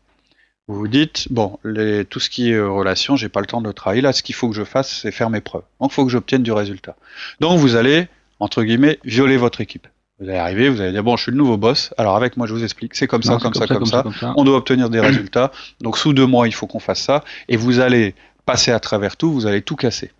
vous 0.68 0.76
vous 0.76 0.88
dites, 0.88 1.32
bon, 1.32 1.58
les, 1.64 2.06
tout 2.06 2.20
ce 2.20 2.30
qui 2.30 2.52
est 2.52 2.56
euh, 2.56 2.70
relation, 2.70 3.16
j'ai 3.16 3.30
pas 3.30 3.40
le 3.40 3.48
temps 3.48 3.62
de 3.62 3.68
le 3.68 3.74
travailler. 3.74 4.02
Là, 4.02 4.14
ce 4.14 4.22
qu'il 4.22 4.36
faut 4.36 4.50
que 4.50 4.56
je 4.56 4.64
fasse, 4.64 5.00
c'est 5.02 5.12
faire 5.12 5.30
mes 5.30 5.42
preuves. 5.42 5.64
Donc, 5.80 5.92
il 5.92 5.96
faut 5.96 6.06
que 6.06 6.12
j'obtienne 6.12 6.44
du 6.44 6.52
résultat. 6.52 6.96
Donc, 7.40 7.58
vous 7.60 7.76
allez, 7.76 8.08
entre 8.40 8.64
guillemets, 8.64 9.00
violer 9.04 9.38
votre 9.38 9.62
équipe. 9.62 9.88
Vous 10.20 10.28
allez 10.30 10.38
arriver, 10.38 10.70
vous 10.70 10.82
allez 10.82 10.92
dire, 10.92 11.04
bon, 11.04 11.16
je 11.16 11.24
suis 11.24 11.32
le 11.32 11.38
nouveau 11.38 11.58
boss, 11.58 11.94
alors 11.98 12.16
avec 12.16 12.38
moi, 12.38 12.48
je 12.48 12.54
vous 12.54 12.64
explique, 12.64 12.96
c'est 12.96 13.06
comme, 13.06 13.22
ça, 13.22 13.38
comme, 13.38 13.54
ça, 13.54 13.68
comme, 13.68 13.86
ça, 13.86 14.04
on 14.36 14.44
doit 14.44 14.58
obtenir 14.58 14.90
des 14.90 15.00
résultats, 15.10 15.52
donc 15.82 15.98
sous 15.98 16.14
deux 16.14 16.26
mois, 16.26 16.48
il 16.48 16.54
faut 16.54 16.66
qu'on 16.66 16.80
fasse 16.80 17.02
ça, 17.02 17.24
et 17.50 17.58
vous 17.58 17.80
allez 17.80 18.16
passer 18.46 18.72
à 18.72 18.80
travers 18.80 19.16
tout, 19.16 19.32
vous 19.32 19.46
allez 19.46 19.62
tout 19.62 19.76
casser. 19.76 20.12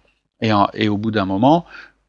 Et, 0.42 0.52
et 0.76 0.88
au 0.88 0.98
bout 0.98 1.10
d'un 1.10 1.26
moment, 1.26 1.66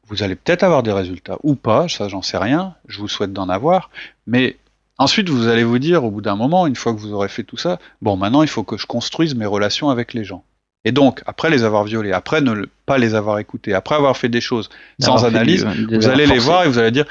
vous 0.09 0.23
allez 0.23 0.35
peut-être 0.35 0.63
avoir 0.63 0.83
des 0.83 0.91
résultats 0.91 1.37
ou 1.43 1.55
pas, 1.55 1.87
ça 1.87 2.07
j'en 2.07 2.21
sais 2.21 2.37
rien, 2.37 2.75
je 2.87 2.99
vous 2.99 3.07
souhaite 3.07 3.31
d'en 3.31 3.47
avoir, 3.47 3.89
mais 4.27 4.57
ensuite 4.97 5.29
vous 5.29 5.47
allez 5.47 5.63
vous 5.63 5.79
dire 5.79 6.03
au 6.03 6.11
bout 6.11 6.21
d'un 6.21 6.35
moment, 6.35 6.67
une 6.67 6.75
fois 6.75 6.93
que 6.93 6.99
vous 6.99 7.13
aurez 7.13 7.29
fait 7.29 7.43
tout 7.43 7.57
ça, 7.57 7.79
bon 8.01 8.17
maintenant 8.17 8.41
il 8.41 8.49
faut 8.49 8.63
que 8.63 8.77
je 8.77 8.87
construise 8.87 9.35
mes 9.35 9.45
relations 9.45 9.89
avec 9.89 10.13
les 10.13 10.23
gens. 10.23 10.43
Et 10.85 10.91
donc, 10.93 11.21
après 11.25 11.49
les 11.49 11.63
avoir 11.63 11.83
violés, 11.83 12.13
après 12.13 12.39
ne 12.39 12.65
pas 12.85 12.97
les 12.97 13.13
avoir 13.13 13.39
écoutés, 13.39 13.73
après 13.73 13.95
avoir 13.95 14.15
fait 14.15 14.29
des 14.29 14.39
choses 14.39 14.69
sans 14.97 15.25
analyse, 15.25 15.65
vous 15.91 16.07
allez 16.07 16.25
les 16.25 16.39
voir 16.39 16.63
et 16.63 16.69
vous 16.69 16.79
allez 16.79 16.91
dire 16.91 17.05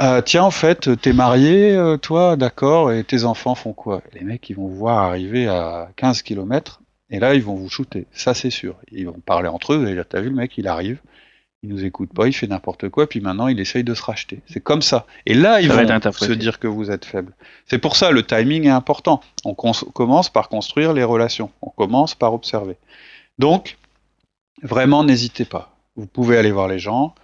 euh, 0.00 0.20
Tiens, 0.20 0.42
en 0.42 0.50
fait, 0.50 1.00
t'es 1.00 1.12
marié, 1.12 1.76
euh, 1.76 1.96
toi, 1.96 2.36
d'accord, 2.36 2.90
et 2.92 3.04
tes 3.04 3.24
enfants 3.24 3.54
font 3.54 3.72
quoi? 3.72 4.02
Les 4.14 4.22
mecs, 4.22 4.50
ils 4.50 4.56
vont 4.56 4.66
vous 4.66 4.76
voir 4.76 4.98
arriver 4.98 5.46
à 5.46 5.88
15 5.96 6.22
km, 6.22 6.80
et 7.10 7.20
là, 7.20 7.34
ils 7.34 7.42
vont 7.42 7.54
vous 7.54 7.68
shooter, 7.68 8.06
ça 8.12 8.34
c'est 8.34 8.50
sûr. 8.50 8.74
Ils 8.90 9.06
vont 9.06 9.20
parler 9.24 9.48
entre 9.48 9.74
eux, 9.74 9.76
vous 9.76 9.84
allez 9.84 9.94
dire 9.94 10.06
T'as 10.08 10.20
vu 10.20 10.30
le 10.30 10.34
mec, 10.34 10.58
il 10.58 10.66
arrive, 10.66 10.98
il 11.64 11.70
nous 11.70 11.84
écoute 11.84 12.12
pas, 12.12 12.26
il 12.26 12.34
fait 12.34 12.46
n'importe 12.46 12.90
quoi, 12.90 13.08
puis 13.08 13.20
maintenant 13.20 13.48
il 13.48 13.58
essaye 13.58 13.84
de 13.84 13.94
se 13.94 14.02
racheter. 14.02 14.40
C'est 14.46 14.60
comme 14.60 14.82
ça. 14.82 15.06
Et 15.24 15.32
là, 15.32 15.62
ils 15.62 15.72
vont 15.72 16.12
se 16.12 16.32
dire 16.32 16.58
que 16.58 16.66
vous 16.66 16.90
êtes 16.90 17.06
faible. 17.06 17.32
C'est 17.66 17.78
pour 17.78 17.96
ça 17.96 18.10
le 18.10 18.22
timing 18.22 18.66
est 18.66 18.70
important. 18.70 19.22
On 19.46 19.54
commence 19.54 20.28
par 20.28 20.50
construire 20.50 20.92
les 20.92 21.04
relations. 21.04 21.50
On 21.62 21.70
commence 21.70 22.14
par 22.14 22.34
observer. 22.34 22.76
Donc, 23.38 23.78
vraiment, 24.62 25.04
n'hésitez 25.04 25.46
pas. 25.46 25.74
Vous 25.96 26.06
pouvez 26.06 26.36
aller 26.36 26.52
voir 26.52 26.68
les 26.68 26.78
gens. 26.78 27.14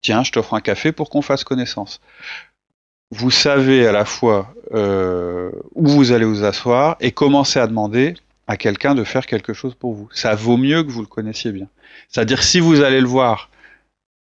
Tiens, 0.00 0.22
je 0.22 0.32
t'offre 0.32 0.54
un 0.54 0.62
café 0.62 0.90
pour 0.90 1.10
qu'on 1.10 1.22
fasse 1.22 1.44
connaissance. 1.44 2.00
Vous 3.10 3.30
savez 3.30 3.86
à 3.86 3.92
la 3.92 4.06
fois 4.06 4.54
euh, 4.72 5.50
où 5.74 5.86
vous 5.86 6.12
allez 6.12 6.24
vous 6.24 6.44
asseoir 6.44 6.96
et 7.00 7.12
commencer 7.12 7.58
à 7.58 7.66
demander 7.66 8.14
à 8.50 8.56
quelqu'un 8.56 8.96
de 8.96 9.04
faire 9.04 9.26
quelque 9.26 9.52
chose 9.52 9.76
pour 9.76 9.94
vous. 9.94 10.08
Ça 10.10 10.34
vaut 10.34 10.56
mieux 10.56 10.82
que 10.82 10.90
vous 10.90 11.02
le 11.02 11.06
connaissiez 11.06 11.52
bien. 11.52 11.68
C'est-à-dire 12.08 12.42
si 12.42 12.58
vous 12.58 12.82
allez 12.82 13.00
le 13.00 13.06
voir 13.06 13.48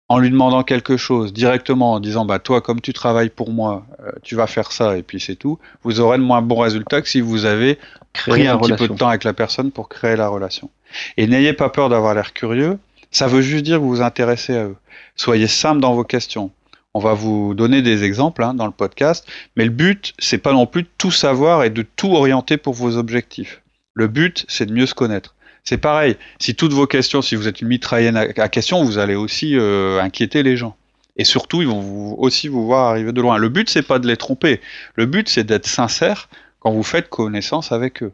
en 0.10 0.20
lui 0.20 0.30
demandant 0.30 0.64
quelque 0.64 0.98
chose 0.98 1.32
directement, 1.32 1.94
en 1.94 2.00
disant 2.02 2.26
bah 2.26 2.40
toi 2.40 2.60
comme 2.60 2.82
tu 2.82 2.92
travailles 2.92 3.30
pour 3.30 3.52
moi, 3.52 3.86
euh, 4.02 4.12
tu 4.24 4.36
vas 4.36 4.46
faire 4.46 4.74
ça 4.74 4.98
et 4.98 5.02
puis 5.02 5.22
c'est 5.22 5.38
tout, 5.38 5.60
vous 5.84 6.02
aurez 6.02 6.18
de 6.18 6.24
moins 6.24 6.42
bons 6.42 6.60
résultats 6.60 7.02
que 7.02 7.08
si 7.08 7.22
vous 7.22 7.46
avez 7.46 7.80
pris 8.12 8.48
un 8.48 8.58
petit 8.58 8.74
peu 8.74 8.90
de 8.90 8.96
temps 8.96 9.08
avec 9.08 9.24
la 9.24 9.32
personne 9.32 9.72
pour 9.72 9.88
créer 9.88 10.18
la 10.18 10.28
relation. 10.28 10.70
Et 11.16 11.26
n'ayez 11.26 11.54
pas 11.54 11.70
peur 11.70 11.88
d'avoir 11.88 12.14
l'air 12.14 12.34
curieux. 12.34 12.80
Ça 13.12 13.28
veut 13.28 13.42
juste 13.42 13.64
dire 13.64 13.78
que 13.78 13.84
vous 13.84 13.96
vous 13.96 14.02
intéressez 14.02 14.58
à 14.58 14.66
eux. 14.66 14.76
Soyez 15.16 15.48
simple 15.48 15.80
dans 15.80 15.94
vos 15.94 16.04
questions. 16.04 16.52
On 16.94 17.00
va 17.00 17.14
vous 17.14 17.54
donner 17.54 17.82
des 17.82 18.04
exemples 18.04 18.44
hein, 18.44 18.54
dans 18.54 18.66
le 18.66 18.74
podcast, 18.74 19.26
mais 19.56 19.64
le 19.64 19.72
but 19.72 20.14
c'est 20.20 20.38
pas 20.38 20.52
non 20.52 20.66
plus 20.66 20.84
de 20.84 20.90
tout 20.98 21.12
savoir 21.12 21.64
et 21.64 21.70
de 21.70 21.86
tout 21.96 22.12
orienter 22.12 22.58
pour 22.58 22.74
vos 22.74 22.98
objectifs. 22.98 23.62
Le 23.98 24.08
but, 24.08 24.46
c'est 24.48 24.68
de 24.68 24.74
mieux 24.74 24.86
se 24.86 24.94
connaître. 24.94 25.34
C'est 25.64 25.80
pareil, 25.80 26.18
si 26.38 26.54
toutes 26.54 26.72
vos 26.72 26.86
questions, 26.86 27.24
si 27.24 27.36
vous 27.36 27.48
êtes 27.48 27.62
une 27.62 27.68
mitraillenne 27.68 28.16
à, 28.16 28.48
questions, 28.48 28.84
vous 28.84 29.00
allez 29.00 29.16
aussi 29.16 29.58
euh, 29.58 30.00
inquiéter 30.00 30.44
les 30.44 30.56
gens. 30.56 30.78
Et 31.16 31.24
surtout, 31.24 31.64
ils 31.64 31.68
vont 31.68 32.18
aussi 32.20 32.48
vous 32.48 32.64
voir 32.64 32.92
arriver 32.92 33.12
de 33.12 33.20
loin. 33.20 33.38
Le 33.38 33.50
but, 33.50 33.72
c'est 33.72 33.82
pas 33.82 33.98
de 33.98 34.06
les 34.06 34.16
tromper. 34.16 34.62
Le 34.94 35.08
but, 35.08 35.28
c'est 35.28 35.44
d'être 35.44 35.66
sincère 35.66 36.30
quand 36.60 36.72
vous 36.72 36.84
faites 36.84 37.10
connaissance 37.10 37.72
avec 37.72 38.04
eux. 38.04 38.14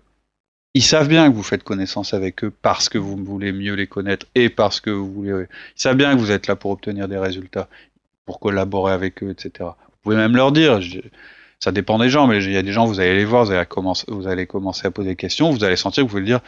Ils 0.74 0.84
savent 0.84 1.10
bien 1.10 1.30
que 1.30 1.36
vous 1.36 1.44
faites 1.44 1.64
connaissance 1.64 2.14
avec 2.14 2.46
eux 2.46 2.54
parce 2.62 2.88
que 2.88 2.98
vous 2.98 3.18
voulez 3.18 3.52
mieux 3.52 3.74
les 3.74 3.88
connaître 3.88 4.26
et 4.36 4.50
parce 4.50 4.80
que 4.80 4.90
vous 4.90 5.12
voulez. 5.12 5.32
Ils 5.32 5.82
savent 5.82 5.98
bien 5.98 6.14
que 6.14 6.20
vous 6.20 6.32
êtes 6.32 6.48
là 6.48 6.56
pour 6.56 6.72
obtenir 6.72 7.10
des 7.10 7.18
résultats, 7.18 7.68
pour 8.26 8.40
collaborer 8.40 8.94
avec 8.94 9.22
eux, 9.22 9.32
etc. 9.32 9.52
Vous 9.60 9.98
pouvez 10.02 10.16
même 10.16 10.38
leur 10.38 10.54
dire 10.54 10.80
ça 11.64 11.72
dépend 11.72 11.98
des 11.98 12.10
gens, 12.10 12.28
mais 12.28 12.44
il 12.44 12.52
y 12.52 12.58
a 12.58 12.62
des 12.62 12.74
gens, 12.74 12.84
vous 12.84 13.00
allez 13.00 13.16
les 13.16 13.24
voir, 13.24 13.46
vous 13.46 13.52
allez 13.52 13.66
commencer, 13.66 14.04
vous 14.10 14.28
allez 14.28 14.46
commencer 14.46 14.86
à 14.86 14.92
poser 14.92 15.12
des 15.12 15.16
questions, 15.16 15.50
vous 15.50 15.64
allez 15.64 15.78
sentir 15.78 16.04
que 16.04 16.10
vous 16.10 16.18
pouvez 16.18 16.26
dire, 16.26 16.42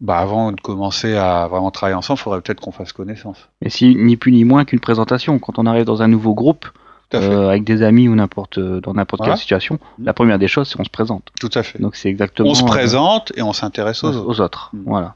bah 0.00 0.18
avant 0.18 0.50
de 0.50 0.60
commencer 0.60 1.14
à 1.14 1.46
vraiment 1.46 1.70
travailler 1.70 1.94
ensemble, 1.94 2.18
il 2.18 2.22
faudrait 2.24 2.40
peut-être 2.40 2.60
qu'on 2.60 2.72
fasse 2.72 2.92
connaissance. 2.92 3.36
Mais 3.62 3.70
si 3.70 3.94
ni 3.94 4.16
plus 4.16 4.32
ni 4.32 4.42
moins 4.42 4.64
qu'une 4.64 4.80
présentation, 4.80 5.38
quand 5.38 5.60
on 5.60 5.66
arrive 5.66 5.84
dans 5.84 6.02
un 6.02 6.08
nouveau 6.08 6.34
groupe, 6.34 6.66
euh, 7.14 7.50
avec 7.50 7.62
des 7.62 7.82
amis 7.82 8.08
ou 8.08 8.16
n'importe 8.16 8.58
dans 8.58 8.94
n'importe 8.94 9.24
quelle 9.24 9.36
situation, 9.36 9.76
mmh. 9.76 10.04
la 10.04 10.12
première 10.12 10.40
des 10.40 10.48
choses, 10.48 10.68
c'est 10.68 10.76
qu'on 10.76 10.82
se 10.82 10.90
présente. 10.90 11.28
Tout 11.38 11.50
à 11.54 11.62
fait. 11.62 11.80
Donc 11.80 11.94
c'est 11.94 12.08
exactement. 12.08 12.50
On 12.50 12.54
se 12.54 12.64
présente 12.64 13.32
et 13.36 13.42
on 13.42 13.52
s'intéresse 13.52 14.02
aux, 14.02 14.26
aux, 14.26 14.40
autres. 14.40 14.70
Mmh. 14.72 14.82
Voilà. 14.86 15.14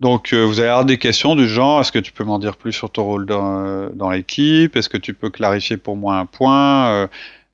Donc 0.00 0.32
euh, 0.32 0.42
vous 0.42 0.58
allez 0.58 0.70
avoir 0.70 0.86
des 0.86 0.98
questions 0.98 1.36
du 1.36 1.46
genre 1.46 1.82
est-ce 1.82 1.92
que 1.92 2.00
tu 2.00 2.10
peux 2.10 2.24
m'en 2.24 2.40
dire 2.40 2.56
plus 2.56 2.72
sur 2.72 2.90
ton 2.90 3.04
rôle 3.04 3.26
dans, 3.26 3.90
dans 3.94 4.10
l'équipe? 4.10 4.74
Est-ce 4.74 4.88
que 4.88 4.98
tu 4.98 5.14
peux 5.14 5.30
clarifier 5.30 5.76
pour 5.76 5.94
moi 5.94 6.16
un 6.16 6.26
point? 6.26 6.88
Euh, 6.88 7.06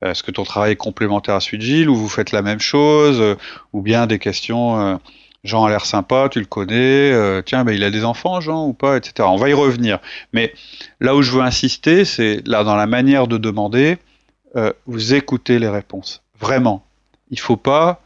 est-ce 0.03 0.23
que 0.23 0.31
ton 0.31 0.45
travail 0.45 0.73
est 0.73 0.77
complémentaire 0.77 1.37
à 1.37 1.41
celui 1.41 1.59
de 1.59 1.63
Gilles 1.63 1.89
ou 1.89 1.97
vous 1.97 2.09
faites 2.09 2.33
la 2.33 2.43
même 2.43 2.61
chose 2.61 3.21
euh, 3.21 3.35
Ou 3.73 3.81
bien 3.81 4.07
des 4.07 4.19
questions, 4.19 4.79
euh, 4.79 4.97
Jean 5.43 5.65
a 5.65 5.71
l'air 5.71 5.87
sympa, 5.87 6.29
tu 6.31 6.39
le 6.39 6.45
connais, 6.45 7.13
euh, 7.13 7.41
tiens, 7.45 7.65
mais 7.65 7.77
il 7.77 7.85
a 7.85 7.91
des 7.91 8.05
enfants, 8.05 8.41
Jean, 8.41 8.67
ou 8.67 8.75
pas, 8.75 8.97
etc. 8.97 9.27
On 9.31 9.37
va 9.37 9.49
y 9.49 9.55
revenir. 9.55 9.99
Mais 10.33 10.53
là 11.01 11.15
où 11.15 11.23
je 11.23 11.33
veux 11.33 11.41
insister, 11.41 12.05
c'est 12.05 12.47
là 12.47 12.63
dans 12.63 12.77
la 12.77 12.87
manière 12.87 13.27
de 13.27 13.39
demander, 13.39 13.99
vous 14.87 15.13
écoutez 15.13 15.59
les 15.59 15.69
réponses. 15.69 16.23
Vraiment. 16.41 16.83
Il 17.31 17.35
ne 17.35 17.41
faut 17.41 17.59
pas 17.59 18.01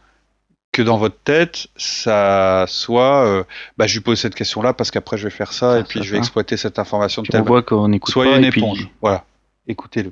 que 0.73 0.82
dans 0.82 0.99
votre 0.99 1.18
tête, 1.23 1.68
ça 1.76 2.64
soit, 2.66 3.47
bah, 3.78 3.87
je 3.87 3.94
lui 3.94 4.00
pose 4.00 4.18
cette 4.18 4.35
question-là 4.35 4.73
parce 4.73 4.90
qu'après 4.90 5.16
je 5.16 5.25
vais 5.25 5.30
faire 5.30 5.52
ça, 5.52 5.78
et 5.78 5.85
puis 5.85 6.02
je 6.02 6.11
vais 6.11 6.18
exploiter 6.18 6.56
cette 6.56 6.80
information 6.80 7.23
de 7.23 7.28
telle 7.28 7.44
manière. 7.44 7.62
Soyez 8.06 8.37
une 8.37 8.44
éponge. 8.44 8.88
Voilà. 9.00 9.25
Écoutez-le. 9.68 10.11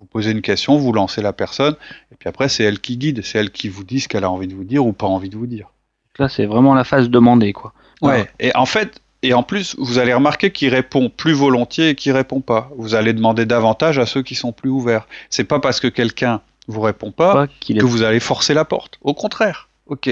Vous 0.00 0.06
posez 0.06 0.32
une 0.32 0.42
question, 0.42 0.76
vous 0.76 0.92
lancez 0.92 1.22
la 1.22 1.32
personne, 1.32 1.76
et 2.12 2.16
puis 2.16 2.28
après, 2.28 2.48
c'est 2.48 2.64
elle 2.64 2.80
qui 2.80 2.96
guide, 2.96 3.24
c'est 3.24 3.38
elle 3.38 3.50
qui 3.50 3.68
vous 3.68 3.84
dit 3.84 4.00
ce 4.00 4.08
qu'elle 4.08 4.24
a 4.24 4.30
envie 4.30 4.48
de 4.48 4.54
vous 4.54 4.64
dire 4.64 4.84
ou 4.84 4.92
pas 4.92 5.06
envie 5.06 5.30
de 5.30 5.36
vous 5.36 5.46
dire. 5.46 5.70
Là, 6.18 6.28
c'est 6.28 6.46
vraiment 6.46 6.74
la 6.74 6.84
phase 6.84 7.08
demandée, 7.08 7.52
quoi. 7.52 7.72
Ouais, 8.02 8.28
et 8.38 8.54
en 8.54 8.66
fait, 8.66 9.00
et 9.22 9.32
en 9.32 9.42
plus, 9.42 9.74
vous 9.78 9.98
allez 9.98 10.12
remarquer 10.12 10.50
qu'il 10.50 10.68
répond 10.68 11.08
plus 11.08 11.32
volontiers 11.32 11.90
et 11.90 11.94
qu'il 11.94 12.12
répond 12.12 12.42
pas. 12.42 12.70
Vous 12.76 12.94
allez 12.94 13.14
demander 13.14 13.46
davantage 13.46 13.98
à 13.98 14.04
ceux 14.04 14.22
qui 14.22 14.34
sont 14.34 14.52
plus 14.52 14.68
ouverts. 14.68 15.08
C'est 15.30 15.44
pas 15.44 15.60
parce 15.60 15.80
que 15.80 15.88
quelqu'un 15.88 16.42
vous 16.66 16.82
répond 16.82 17.10
pas, 17.10 17.46
que 17.46 17.84
vous 17.84 18.02
allez 18.02 18.20
forcer 18.20 18.52
la 18.52 18.66
porte. 18.66 18.98
Au 19.00 19.14
contraire. 19.14 19.70
Ok, 19.86 20.10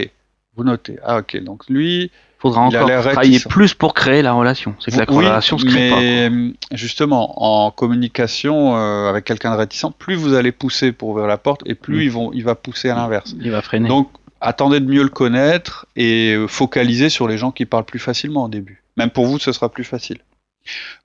vous 0.56 0.64
notez. 0.64 0.98
Ah 1.04 1.18
ok, 1.18 1.42
donc 1.42 1.68
lui, 1.68 2.10
faudra 2.42 2.62
encore 2.62 2.88
travailler 2.88 3.38
plus 3.48 3.72
pour 3.72 3.94
créer 3.94 4.20
la 4.20 4.32
relation. 4.32 4.74
C'est 4.80 4.90
que 4.90 4.98
la 4.98 5.04
relation 5.04 5.58
se 5.58 5.64
crée 5.64 5.90
mais 5.90 6.50
pas. 6.50 6.76
Justement, 6.76 7.42
en 7.42 7.70
communication 7.70 8.76
euh, 8.76 9.08
avec 9.08 9.24
quelqu'un 9.24 9.52
de 9.52 9.56
réticent, 9.56 9.92
plus 9.96 10.16
vous 10.16 10.34
allez 10.34 10.50
pousser 10.50 10.90
pour 10.90 11.10
ouvrir 11.10 11.28
la 11.28 11.38
porte, 11.38 11.62
et 11.66 11.74
plus 11.74 12.12
il 12.34 12.44
va 12.44 12.54
pousser 12.56 12.90
à 12.90 12.96
l'inverse. 12.96 13.34
Il 13.40 13.50
va 13.52 13.62
freiner. 13.62 13.88
Donc, 13.88 14.10
attendez 14.40 14.80
de 14.80 14.86
mieux 14.86 15.04
le 15.04 15.08
connaître 15.08 15.86
et 15.94 16.34
euh, 16.34 16.48
focalisez 16.48 17.10
sur 17.10 17.28
les 17.28 17.38
gens 17.38 17.52
qui 17.52 17.64
parlent 17.64 17.84
plus 17.84 18.00
facilement 18.00 18.44
au 18.44 18.48
début. 18.48 18.82
Même 18.96 19.10
pour 19.10 19.26
vous, 19.26 19.38
ce 19.38 19.52
sera 19.52 19.68
plus 19.68 19.84
facile. 19.84 20.18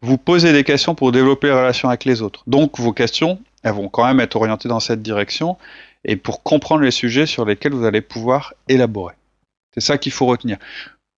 Vous 0.01 0.17
posez 0.17 0.53
des 0.53 0.63
questions 0.63 0.95
pour 0.95 1.11
développer 1.11 1.49
la 1.49 1.59
relation 1.59 1.89
avec 1.89 2.05
les 2.05 2.21
autres. 2.23 2.43
Donc, 2.47 2.79
vos 2.79 2.93
questions, 2.93 3.39
elles 3.63 3.73
vont 3.73 3.89
quand 3.89 4.05
même 4.05 4.19
être 4.19 4.35
orientées 4.35 4.69
dans 4.69 4.79
cette 4.79 5.03
direction 5.03 5.57
et 6.03 6.15
pour 6.15 6.41
comprendre 6.41 6.81
les 6.81 6.91
sujets 6.91 7.27
sur 7.27 7.45
lesquels 7.45 7.73
vous 7.73 7.85
allez 7.85 8.01
pouvoir 8.01 8.53
élaborer. 8.67 9.13
C'est 9.73 9.81
ça 9.81 9.99
qu'il 9.99 10.11
faut 10.11 10.25
retenir. 10.25 10.57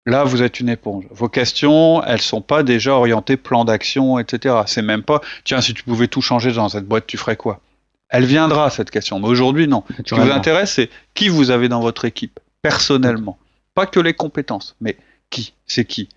Là, 0.09 0.25
vous 0.25 0.43
êtes 0.43 0.59
une 0.59 0.71
éponge. 0.71 1.05
Vos 1.11 1.29
questions, 1.29 2.03
elles 2.03 2.23
sont 2.23 2.41
pas 2.41 2.63
déjà 2.63 2.95
orientées 2.95 3.37
plan 3.37 3.67
d'action, 3.67 4.19
etc. 4.19 4.63
C'est 4.65 4.81
même 4.81 5.03
pas, 5.03 5.21
tiens, 5.45 5.61
si 5.61 5.75
tu 5.75 5.83
pouvais 5.83 6.09
tout 6.09 6.23
changer 6.23 6.51
dans 6.51 6.71
cette 6.71 6.87
boîte, 6.87 7.07
tu 7.07 7.19
ferais 7.19 7.37
quoi? 7.37 7.61
Elle 8.09 8.25
viendra, 8.25 8.71
cette 8.71 8.91
question. 8.91 9.21
Mais 9.21 9.29
aujourd'hui, 9.29 9.69
non. 9.69 9.85
Ce 9.99 10.15
qui 10.15 10.21
vous 10.21 10.31
intéresse, 10.31 10.73
c'est 10.73 10.89
qui 11.13 11.29
vous 11.29 11.51
avez 11.51 11.69
dans 11.69 11.81
votre 11.81 12.07
équipe, 12.07 12.41
personnellement. 12.63 13.37
Pas 13.75 13.85
que 13.85 14.01
les 14.01 14.15
compétences, 14.15 14.77
mais 14.81 14.97
qui? 15.29 15.53
C'est 15.67 15.85
qui? 15.85 16.09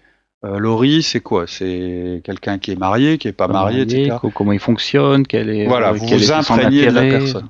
Euh, 0.46 0.58
Laurie, 0.58 1.04
c'est 1.04 1.20
quoi? 1.20 1.44
C'est 1.46 2.22
quelqu'un 2.24 2.60
qui 2.60 2.72
est 2.72 2.80
marié, 2.80 3.18
qui 3.18 3.28
est 3.28 3.34
pas, 3.34 3.50
marié, 3.50 3.82
etc. 3.82 4.16
Comment 4.34 4.54
il 4.54 4.60
fonctionne 4.60 5.28
Quel 5.28 5.50
est 5.50 5.68
Voilà, 5.68 5.90
euh, 5.90 5.92
vous 5.92 6.08
vous 6.08 6.32
imprégnez 6.32 6.86
de 6.86 6.92
la 6.92 7.02
personne. 7.02 7.50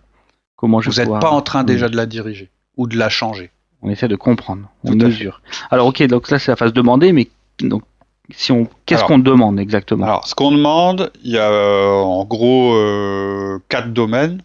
Comment 0.55 0.81
je 0.81 0.89
vous 0.89 0.97
n'êtes 0.97 1.19
pas 1.19 1.29
en 1.29 1.43
train 1.43 1.63
déjà 1.63 1.87
de 1.87 1.95
la 1.95 2.07
diriger 2.07 2.49
ou 2.77 2.87
de 2.87 2.97
la 2.97 3.09
changer. 3.09 3.51
On 3.81 3.89
essaie 3.89 4.07
de 4.07 4.15
comprendre, 4.15 4.69
on 4.83 4.91
mesure. 4.95 5.41
Alors 5.71 5.87
ok, 5.87 6.03
donc 6.03 6.29
là 6.29 6.37
c'est 6.39 6.51
la 6.51 6.55
phase 6.55 6.73
demander, 6.73 7.13
mais 7.13 7.29
donc 7.59 7.83
si 8.29 8.51
on, 8.51 8.67
qu'est-ce 8.85 9.03
qu'on 9.03 9.19
demande 9.19 9.59
exactement? 9.59 10.05
Alors 10.05 10.27
ce 10.27 10.35
qu'on 10.35 10.51
demande, 10.51 11.11
il 11.23 11.31
y 11.31 11.37
a 11.37 11.49
euh, 11.51 11.93
en 11.93 12.23
gros 12.25 12.75
euh, 12.75 13.59
quatre 13.69 13.91
domaines 13.91 14.41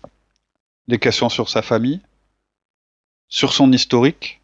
des 0.89 0.99
questions 0.99 1.29
sur 1.29 1.49
sa 1.49 1.63
famille, 1.63 2.01
sur 3.29 3.53
son 3.53 3.71
historique, 3.73 4.41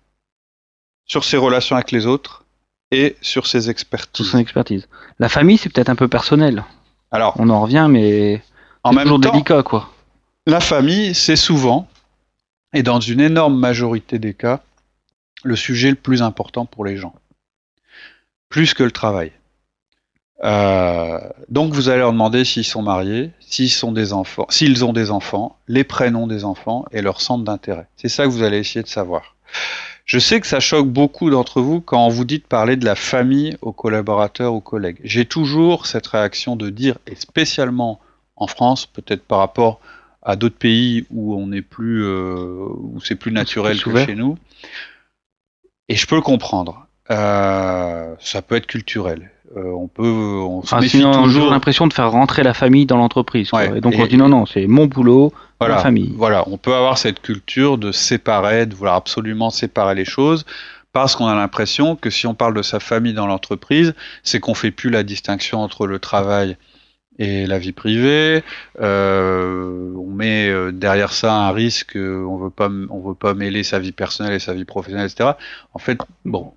sur 1.06 1.24
ses 1.24 1.36
relations 1.36 1.76
avec 1.76 1.90
les 1.90 2.06
autres 2.06 2.44
et 2.90 3.16
sur 3.20 3.46
ses 3.46 3.70
expertises. 3.70 4.26
Sur 4.26 4.32
son 4.32 4.38
expertise. 4.38 4.88
La 5.18 5.28
famille, 5.28 5.56
c'est 5.56 5.72
peut-être 5.72 5.88
un 5.88 5.94
peu 5.96 6.08
personnel. 6.08 6.64
Alors, 7.10 7.34
on 7.38 7.48
en 7.48 7.62
revient, 7.62 7.86
mais 7.90 8.42
En 8.84 8.92
même 8.92 9.08
temps, 9.08 9.18
délicat, 9.18 9.62
quoi. 9.62 9.90
La 10.46 10.60
famille, 10.60 11.14
c'est 11.14 11.36
souvent, 11.36 11.88
et 12.72 12.82
dans 12.82 13.00
une 13.00 13.20
énorme 13.20 13.58
majorité 13.58 14.18
des 14.18 14.34
cas, 14.34 14.62
le 15.44 15.56
sujet 15.56 15.90
le 15.90 15.96
plus 15.96 16.22
important 16.22 16.66
pour 16.66 16.84
les 16.84 16.96
gens. 16.96 17.14
Plus 18.48 18.74
que 18.74 18.82
le 18.82 18.90
travail. 18.90 19.32
Euh, 20.44 21.20
donc 21.48 21.72
vous 21.72 21.88
allez 21.88 22.00
leur 22.00 22.12
demander 22.12 22.44
s'ils 22.44 22.64
sont 22.64 22.82
mariés, 22.82 23.30
s'ils 23.38 23.70
sont 23.70 23.92
des 23.92 24.12
enfants, 24.12 24.46
s'ils 24.50 24.84
ont 24.84 24.92
des 24.92 25.10
enfants, 25.10 25.56
les 25.68 25.84
prénoms 25.84 26.26
des 26.26 26.44
enfants 26.44 26.84
et 26.90 27.00
leur 27.00 27.20
centre 27.20 27.44
d'intérêt. 27.44 27.86
C'est 27.96 28.08
ça 28.08 28.24
que 28.24 28.30
vous 28.30 28.42
allez 28.42 28.58
essayer 28.58 28.82
de 28.82 28.88
savoir. 28.88 29.36
Je 30.04 30.18
sais 30.18 30.40
que 30.40 30.48
ça 30.48 30.58
choque 30.58 30.88
beaucoup 30.88 31.30
d'entre 31.30 31.60
vous 31.60 31.80
quand 31.80 32.04
on 32.04 32.08
vous 32.08 32.24
dit 32.24 32.38
de 32.38 32.44
parler 32.44 32.76
de 32.76 32.84
la 32.84 32.96
famille 32.96 33.56
aux 33.62 33.72
collaborateurs, 33.72 34.52
aux 34.52 34.60
collègues. 34.60 34.98
J'ai 35.04 35.24
toujours 35.24 35.86
cette 35.86 36.08
réaction 36.08 36.56
de 36.56 36.70
dire, 36.70 36.98
et 37.06 37.14
spécialement 37.14 38.00
en 38.34 38.48
France, 38.48 38.86
peut-être 38.86 39.22
par 39.22 39.38
rapport 39.38 39.80
à 40.22 40.34
d'autres 40.34 40.56
pays 40.56 41.06
où 41.10 41.36
on 41.36 41.52
est 41.52 41.62
plus, 41.62 42.04
euh, 42.04 42.66
où 42.68 43.00
c'est 43.02 43.14
plus 43.14 43.32
naturel 43.32 43.80
que 43.80 44.04
chez 44.04 44.14
nous. 44.14 44.36
Et 45.92 45.96
je 45.96 46.06
peux 46.06 46.16
le 46.16 46.22
comprendre. 46.22 46.86
Euh, 47.10 48.14
ça 48.18 48.40
peut 48.40 48.56
être 48.56 48.66
culturel. 48.66 49.30
Euh, 49.54 49.70
on 49.72 49.88
peut, 49.88 50.08
on 50.08 50.62
se 50.62 50.80
sinon, 50.88 51.12
toujours 51.24 51.50
l'impression 51.50 51.86
de 51.86 51.92
faire 51.92 52.10
rentrer 52.10 52.42
la 52.42 52.54
famille 52.54 52.86
dans 52.86 52.96
l'entreprise. 52.96 53.50
et 53.60 53.82
donc 53.82 53.94
on 53.98 54.06
dit 54.06 54.16
non, 54.16 54.30
non, 54.30 54.46
c'est 54.46 54.66
mon 54.66 54.86
boulot, 54.86 55.34
voilà, 55.60 55.74
ma 55.74 55.82
famille. 55.82 56.14
Voilà, 56.16 56.44
on 56.48 56.56
peut 56.56 56.74
avoir 56.74 56.96
cette 56.96 57.20
culture 57.20 57.76
de 57.76 57.92
séparer, 57.92 58.64
de 58.64 58.74
vouloir 58.74 58.94
absolument 58.94 59.50
séparer 59.50 59.94
les 59.94 60.06
choses, 60.06 60.46
parce 60.94 61.14
qu'on 61.14 61.26
a 61.26 61.34
l'impression 61.34 61.94
que 61.94 62.08
si 62.08 62.26
on 62.26 62.32
parle 62.32 62.54
de 62.54 62.62
sa 62.62 62.80
famille 62.80 63.12
dans 63.12 63.26
l'entreprise, 63.26 63.94
c'est 64.22 64.40
qu'on 64.40 64.54
fait 64.54 64.70
plus 64.70 64.88
la 64.88 65.02
distinction 65.02 65.60
entre 65.60 65.86
le 65.86 65.98
travail 65.98 66.56
et 67.18 67.46
la 67.46 67.58
vie 67.58 67.72
privée. 67.72 68.42
Euh, 68.80 69.92
on 69.96 70.10
met 70.10 70.48
euh, 70.48 70.72
derrière 70.72 71.12
ça 71.12 71.34
un 71.34 71.52
risque. 71.52 71.96
On 71.96 72.36
veut 72.36 72.50
pas, 72.50 72.68
on 72.68 73.00
veut 73.00 73.14
pas 73.14 73.34
mêler 73.34 73.62
sa 73.62 73.78
vie 73.78 73.92
personnelle 73.92 74.34
et 74.34 74.38
sa 74.38 74.54
vie 74.54 74.64
professionnelle, 74.64 75.06
etc. 75.06 75.32
En 75.74 75.78
fait, 75.78 75.98
bon, 76.24 76.52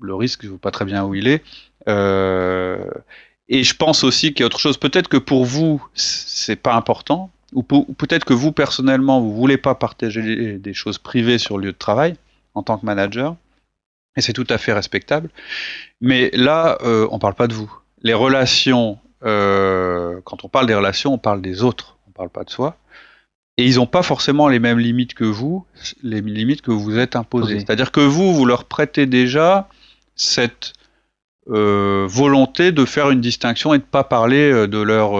le 0.00 0.14
risque, 0.14 0.42
je 0.42 0.48
ne 0.48 0.52
sais 0.52 0.58
pas 0.58 0.70
très 0.70 0.84
bien 0.84 1.04
où 1.04 1.14
il 1.14 1.28
est. 1.28 1.42
Euh, 1.88 2.84
et 3.48 3.62
je 3.62 3.74
pense 3.76 4.04
aussi 4.04 4.32
qu'il 4.32 4.40
y 4.40 4.42
a 4.44 4.46
autre 4.46 4.60
chose. 4.60 4.78
Peut-être 4.78 5.08
que 5.08 5.16
pour 5.16 5.44
vous, 5.44 5.84
c'est 5.94 6.56
pas 6.56 6.74
important, 6.74 7.30
ou, 7.52 7.62
peut-être 7.62 8.24
que 8.24 8.32
vous 8.32 8.52
personnellement, 8.52 9.20
vous 9.20 9.34
voulez 9.34 9.58
pas 9.58 9.74
partager 9.74 10.58
des 10.58 10.74
choses 10.74 10.98
privées 10.98 11.38
sur 11.38 11.58
le 11.58 11.66
lieu 11.66 11.72
de 11.72 11.78
travail 11.78 12.16
en 12.54 12.62
tant 12.62 12.78
que 12.78 12.86
manager, 12.86 13.36
et 14.16 14.20
c'est 14.20 14.32
tout 14.32 14.46
à 14.48 14.58
fait 14.58 14.72
respectable. 14.72 15.30
Mais 16.00 16.30
là, 16.32 16.78
euh, 16.82 17.06
on 17.10 17.18
parle 17.18 17.34
pas 17.34 17.48
de 17.48 17.54
vous. 17.54 17.72
Les 18.02 18.14
relations, 18.14 18.98
euh, 19.24 20.20
quand 20.24 20.44
on 20.44 20.48
parle 20.48 20.66
des 20.66 20.74
relations, 20.74 21.14
on 21.14 21.18
parle 21.18 21.40
des 21.40 21.62
autres, 21.62 21.98
on 22.08 22.12
parle 22.12 22.30
pas 22.30 22.44
de 22.44 22.50
soi. 22.50 22.76
Et 23.56 23.66
ils 23.66 23.76
n'ont 23.76 23.86
pas 23.86 24.02
forcément 24.02 24.48
les 24.48 24.58
mêmes 24.58 24.80
limites 24.80 25.14
que 25.14 25.24
vous, 25.24 25.64
les 26.02 26.20
limites 26.20 26.60
que 26.60 26.72
vous 26.72 26.80
vous 26.80 26.98
êtes 26.98 27.14
imposées. 27.14 27.60
C'est-à-dire 27.60 27.92
que 27.92 28.00
vous, 28.00 28.34
vous 28.34 28.46
leur 28.46 28.64
prêtez 28.64 29.06
déjà 29.06 29.68
cette 30.16 30.72
euh, 31.48 32.06
volonté 32.08 32.72
de 32.72 32.84
faire 32.84 33.10
une 33.10 33.20
distinction 33.20 33.72
et 33.72 33.78
de 33.78 33.84
pas 33.84 34.02
parler 34.02 34.50
euh, 34.50 34.66
de 34.66 34.78
leur 34.78 35.12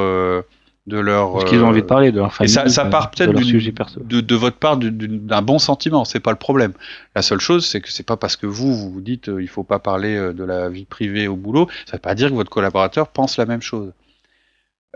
de 0.87 0.99
leur 0.99 1.33
parce 1.33 1.45
qu'ils 1.45 1.62
ont 1.62 1.69
envie 1.69 1.81
de 1.81 1.87
parler 1.87 2.12
de 2.12 2.19
leur 2.19 2.33
famille. 2.33 2.50
Et 2.50 2.55
ça, 2.55 2.69
ça 2.69 2.85
part 2.85 3.11
peut-être 3.11 3.33
de, 3.33 4.21
de, 4.21 4.35
votre 4.35 4.59
part 4.59 4.76
d'un 4.76 5.43
bon 5.43 5.59
sentiment, 5.59 6.05
c'est 6.05 6.21
pas 6.21 6.31
le 6.31 6.37
problème. 6.37 6.73
La 7.17 7.23
seule 7.23 7.41
chose, 7.41 7.67
c'est 7.67 7.81
que 7.81 7.91
c'est 7.91 8.03
pas 8.03 8.17
parce 8.17 8.37
que 8.37 8.47
vous 8.47 8.75
vous, 8.75 8.93
vous 8.93 9.00
dites 9.00 9.31
il 9.41 9.49
faut 9.49 9.64
pas 9.64 9.79
parler 9.79 10.14
de 10.35 10.45
la 10.45 10.69
vie 10.69 10.85
privée 10.85 11.26
au 11.26 11.37
boulot, 11.37 11.69
ça 11.87 11.97
veut 11.97 12.00
pas 12.00 12.14
dire 12.14 12.29
que 12.29 12.35
votre 12.35 12.50
collaborateur 12.50 13.09
pense 13.09 13.38
la 13.38 13.47
même 13.47 13.62
chose. 13.62 13.93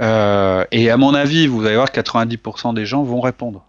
Euh, 0.01 0.65
et 0.71 0.91
à 0.91 0.97
mon 0.97 1.15
avis, 1.15 1.47
vous 1.47 1.65
allez 1.65 1.77
voir 1.77 1.89
90% 1.89 2.75
des 2.75 2.87
gens 2.87 3.03
vont 3.03 3.21
répondre. 3.21 3.65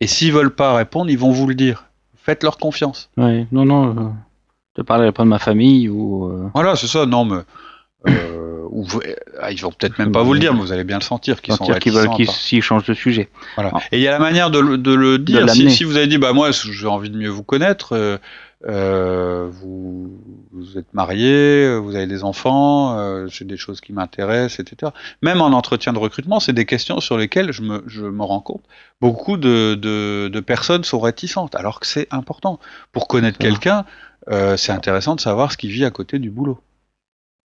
Et 0.00 0.06
s'ils 0.06 0.32
veulent 0.32 0.54
pas 0.54 0.74
répondre, 0.74 1.10
ils 1.10 1.18
vont 1.18 1.30
vous 1.30 1.46
le 1.46 1.54
dire. 1.54 1.86
Faites 2.16 2.42
leur 2.42 2.56
confiance. 2.56 3.10
Oui, 3.16 3.46
non, 3.52 3.64
non 3.64 4.14
de 4.76 4.82
parler 4.82 5.12
pas 5.12 5.22
de 5.22 5.28
ma 5.28 5.38
famille 5.38 5.88
ou. 5.88 6.26
Euh, 6.26 6.50
voilà, 6.54 6.76
c'est 6.76 6.86
ça. 6.86 7.06
Non, 7.06 7.24
mais 7.24 7.38
euh, 8.08 8.62
ou 8.70 8.86
ah, 9.40 9.52
ils 9.52 9.60
vont 9.60 9.70
peut-être 9.70 9.98
même 9.98 10.12
pas 10.12 10.22
vous 10.22 10.34
le 10.34 10.40
dire, 10.40 10.54
mais 10.54 10.60
vous 10.60 10.72
allez 10.72 10.84
bien 10.84 10.98
le 10.98 11.04
sentir 11.04 11.40
qu'ils 11.40 11.54
sont 11.54 11.64
qu'ils 11.64 11.92
veulent 11.92 12.10
qu'ils 12.10 12.30
s'ils 12.30 12.62
changent 12.62 12.86
de 12.86 12.94
sujet. 12.94 13.28
Voilà. 13.54 13.72
Et 13.92 13.98
il 13.98 14.02
y 14.02 14.08
a 14.08 14.12
la 14.12 14.18
manière 14.18 14.50
de, 14.50 14.58
le 14.58 15.18
dire. 15.18 15.48
si, 15.50 15.70
si, 15.70 15.84
vous 15.84 15.96
avez 15.96 16.06
dit, 16.06 16.18
bah 16.18 16.32
moi, 16.32 16.50
j'ai 16.50 16.86
envie 16.86 17.10
de 17.10 17.16
mieux 17.16 17.28
vous 17.28 17.44
connaître. 17.44 17.92
Euh, 17.92 18.18
euh, 18.66 19.48
vous, 19.50 20.18
vous, 20.52 20.78
êtes 20.78 20.92
marié, 20.94 21.76
vous 21.78 21.96
avez 21.96 22.06
des 22.06 22.24
enfants, 22.24 22.98
euh, 22.98 23.26
j'ai 23.28 23.44
des 23.44 23.58
choses 23.58 23.80
qui 23.80 23.92
m'intéressent, 23.92 24.60
etc. 24.60 24.92
Même 25.20 25.42
en 25.42 25.48
entretien 25.48 25.92
de 25.92 25.98
recrutement, 25.98 26.40
c'est 26.40 26.54
des 26.54 26.64
questions 26.64 27.00
sur 27.00 27.18
lesquelles 27.18 27.52
je 27.52 27.62
me, 27.62 27.84
je 27.86 28.04
me 28.04 28.22
rends 28.22 28.40
compte. 28.40 28.62
Beaucoup 29.00 29.36
de, 29.36 29.74
de, 29.74 30.28
de 30.32 30.40
personnes 30.40 30.84
sont 30.84 31.00
réticentes, 31.00 31.54
alors 31.54 31.78
que 31.78 31.86
c'est 31.86 32.08
important. 32.10 32.58
Pour 32.92 33.06
connaître 33.06 33.38
quelqu'un, 33.38 33.84
euh, 34.30 34.56
c'est 34.56 34.72
intéressant 34.72 35.14
de 35.14 35.20
savoir 35.20 35.52
ce 35.52 35.58
qui 35.58 35.68
vit 35.68 35.84
à 35.84 35.90
côté 35.90 36.18
du 36.18 36.30
boulot. 36.30 36.58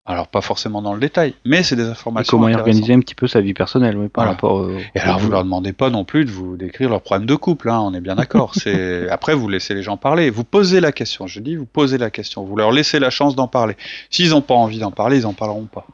Alors 0.10 0.28
pas 0.28 0.42
forcément 0.42 0.82
dans 0.82 0.96
le 0.96 1.00
détail, 1.00 1.36
mais 1.46 1.62
c'est 1.62 1.76
des 1.76 1.88
informations. 1.88 2.40
comment 2.40 2.52
organiser 2.52 2.94
un 2.96 3.00
petit 3.00 3.14
peu 3.14 3.28
sa 3.28 3.42
vie 3.42 3.54
personnelle, 3.54 3.96
oui, 3.96 4.10
par 4.10 4.26
rapport. 4.26 4.68
Et 4.96 5.00
alors 5.00 5.20
vous 5.20 5.30
leur 5.30 5.44
demandez 5.44 5.72
pas 5.72 5.92
non 5.92 6.04
plus 6.04 6.26
de 6.26 6.32
vous 6.32 6.58
décrire 6.58 6.90
leurs 6.90 7.04
problèmes 7.04 7.28
de 7.28 7.36
couple, 7.36 7.70
hein, 7.70 7.80
on 7.80 7.94
est 7.94 8.02
bien 8.02 8.16
d'accord. 8.16 8.54
c'est 8.56 9.08
après 9.10 9.36
vous 9.36 9.48
laissez 9.48 9.76
les 9.76 9.84
gens 9.84 9.98
parler, 9.98 10.32
vous 10.32 10.44
posez 10.44 10.80
la 10.80 10.92
question. 10.92 11.28
Je 11.28 11.40
dis 11.40 11.56
vous 11.56 11.68
posez 11.68 12.00
la 12.00 12.10
question, 12.10 12.44
vous 12.44 12.56
leur 12.56 12.72
laissez 12.72 12.98
la 12.98 13.12
chance 13.12 13.36
d'en 13.36 13.48
parler. 13.48 13.78
S'ils 14.10 14.32
n'ont 14.32 14.42
pas 14.42 14.56
envie 14.56 14.80
d'en 14.80 14.90
parler, 14.90 15.20
ils 15.20 15.26
en 15.28 15.34
parleront 15.34 15.68
pas. 15.72 15.86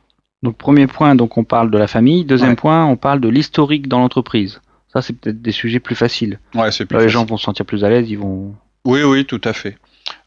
Donc 0.43 0.55
premier 0.55 0.87
point, 0.87 1.15
donc 1.15 1.37
on 1.37 1.43
parle 1.43 1.69
de 1.69 1.77
la 1.77 1.87
famille. 1.87 2.23
Deuxième 2.23 2.55
point, 2.55 2.85
on 2.85 2.95
parle 2.95 3.19
de 3.19 3.27
l'historique 3.27 3.89
dans 3.89 3.99
l'entreprise. 3.99 4.61
Ça 4.93 5.01
c'est 5.01 5.11
peut-être 5.11 5.41
des 5.41 5.51
sujets 5.51 5.81
plus 5.81 5.95
faciles. 5.95 6.39
Ouais, 6.53 6.71
c'est 6.71 6.85
plus. 6.85 6.99
les 6.99 7.09
gens 7.09 7.25
vont 7.25 7.35
se 7.35 7.43
sentir 7.43 7.65
plus 7.65 7.83
à 7.83 7.89
l'aise, 7.89 8.09
ils 8.09 8.17
vont. 8.17 8.55
Oui, 8.85 9.03
oui, 9.03 9.25
tout 9.25 9.41
à 9.43 9.51
fait. 9.51 9.75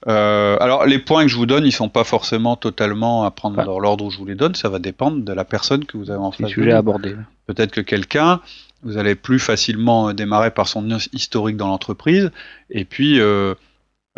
Euh, 0.06 0.56
alors, 0.60 0.86
les 0.86 0.98
points 0.98 1.24
que 1.24 1.28
je 1.28 1.36
vous 1.36 1.46
donne, 1.46 1.66
ils 1.66 1.72
sont 1.72 1.88
pas 1.88 2.04
forcément 2.04 2.56
totalement 2.56 3.24
à 3.24 3.30
prendre 3.30 3.64
dans 3.64 3.78
l'ordre 3.78 4.04
où 4.04 4.10
je 4.10 4.18
vous 4.18 4.26
les 4.26 4.34
donne. 4.34 4.54
Ça 4.54 4.68
va 4.68 4.78
dépendre 4.78 5.24
de 5.24 5.32
la 5.32 5.44
personne 5.44 5.84
que 5.84 5.96
vous 5.96 6.10
avez 6.10 6.20
en 6.20 6.32
face. 6.32 6.50
sujet 6.50 6.72
abordé. 6.72 7.14
Peut-être 7.46 7.72
que 7.72 7.80
quelqu'un, 7.80 8.40
vous 8.82 8.96
allez 8.96 9.14
plus 9.14 9.38
facilement 9.38 10.12
démarrer 10.12 10.50
par 10.50 10.68
son 10.68 10.88
historique 11.12 11.56
dans 11.56 11.68
l'entreprise, 11.68 12.30
et 12.70 12.84
puis 12.84 13.20
euh, 13.20 13.54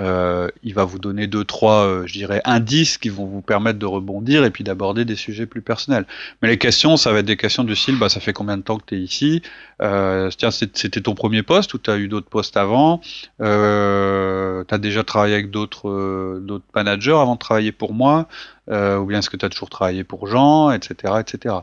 euh, 0.01 0.49
il 0.63 0.75
va 0.75 0.85
vous 0.85 0.99
donner 0.99 1.27
deux, 1.27 1.45
trois, 1.45 1.85
euh, 1.85 2.07
je 2.07 2.15
dirais, 2.15 2.41
indices 2.45 2.99
qui 2.99 3.11
vont 3.11 3.27
vous 3.27 3.43
permettre 3.43 3.79
de 3.79 3.87
rebondir 3.87 4.45
et 4.45 4.51
puis 4.51 4.65
d'aborder 4.65 5.05
des 5.05 5.17
sujets 5.17 5.47
plus 5.47 5.63
personnels. 5.63 6.07
Mais 6.43 6.49
les 6.49 6.59
questions, 6.59 6.97
ça 6.97 7.13
va 7.13 7.19
être 7.21 7.27
des 7.27 7.37
questions 7.37 7.65
du 7.65 7.77
style, 7.77 7.99
bah, 7.99 8.09
ça 8.09 8.21
fait 8.21 8.33
combien 8.33 8.57
de 8.57 8.63
temps 8.63 8.79
que 8.79 8.87
tu 8.87 8.97
es 8.97 9.01
ici? 9.01 9.43
Euh, 9.83 10.31
Tiens, 10.37 10.51
c'était 10.51 11.01
ton 11.01 11.15
premier 11.15 11.43
poste 11.43 11.75
ou 11.75 11.79
tu 11.79 11.91
as 11.91 11.99
eu 11.99 12.09
d'autres 12.09 12.31
postes 12.31 12.57
avant? 12.57 13.01
Euh, 13.43 14.65
Tu 14.67 14.75
as 14.75 14.79
déjà 14.79 15.05
travaillé 15.05 15.35
avec 15.35 15.51
d'autres 15.51 16.41
d'autres 16.41 16.65
managers 16.75 17.13
avant 17.13 17.35
de 17.35 17.39
travailler 17.39 17.73
pour 17.73 17.93
moi? 17.95 18.27
Ou 18.69 19.05
bien 19.07 19.19
est-ce 19.19 19.31
que 19.31 19.37
tu 19.37 19.45
as 19.45 19.49
toujours 19.51 19.71
travaillé 19.71 20.05
pour 20.05 20.27
Jean, 20.27 20.71
etc., 20.71 21.15
etc. 21.21 21.57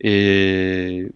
Et 0.00 1.10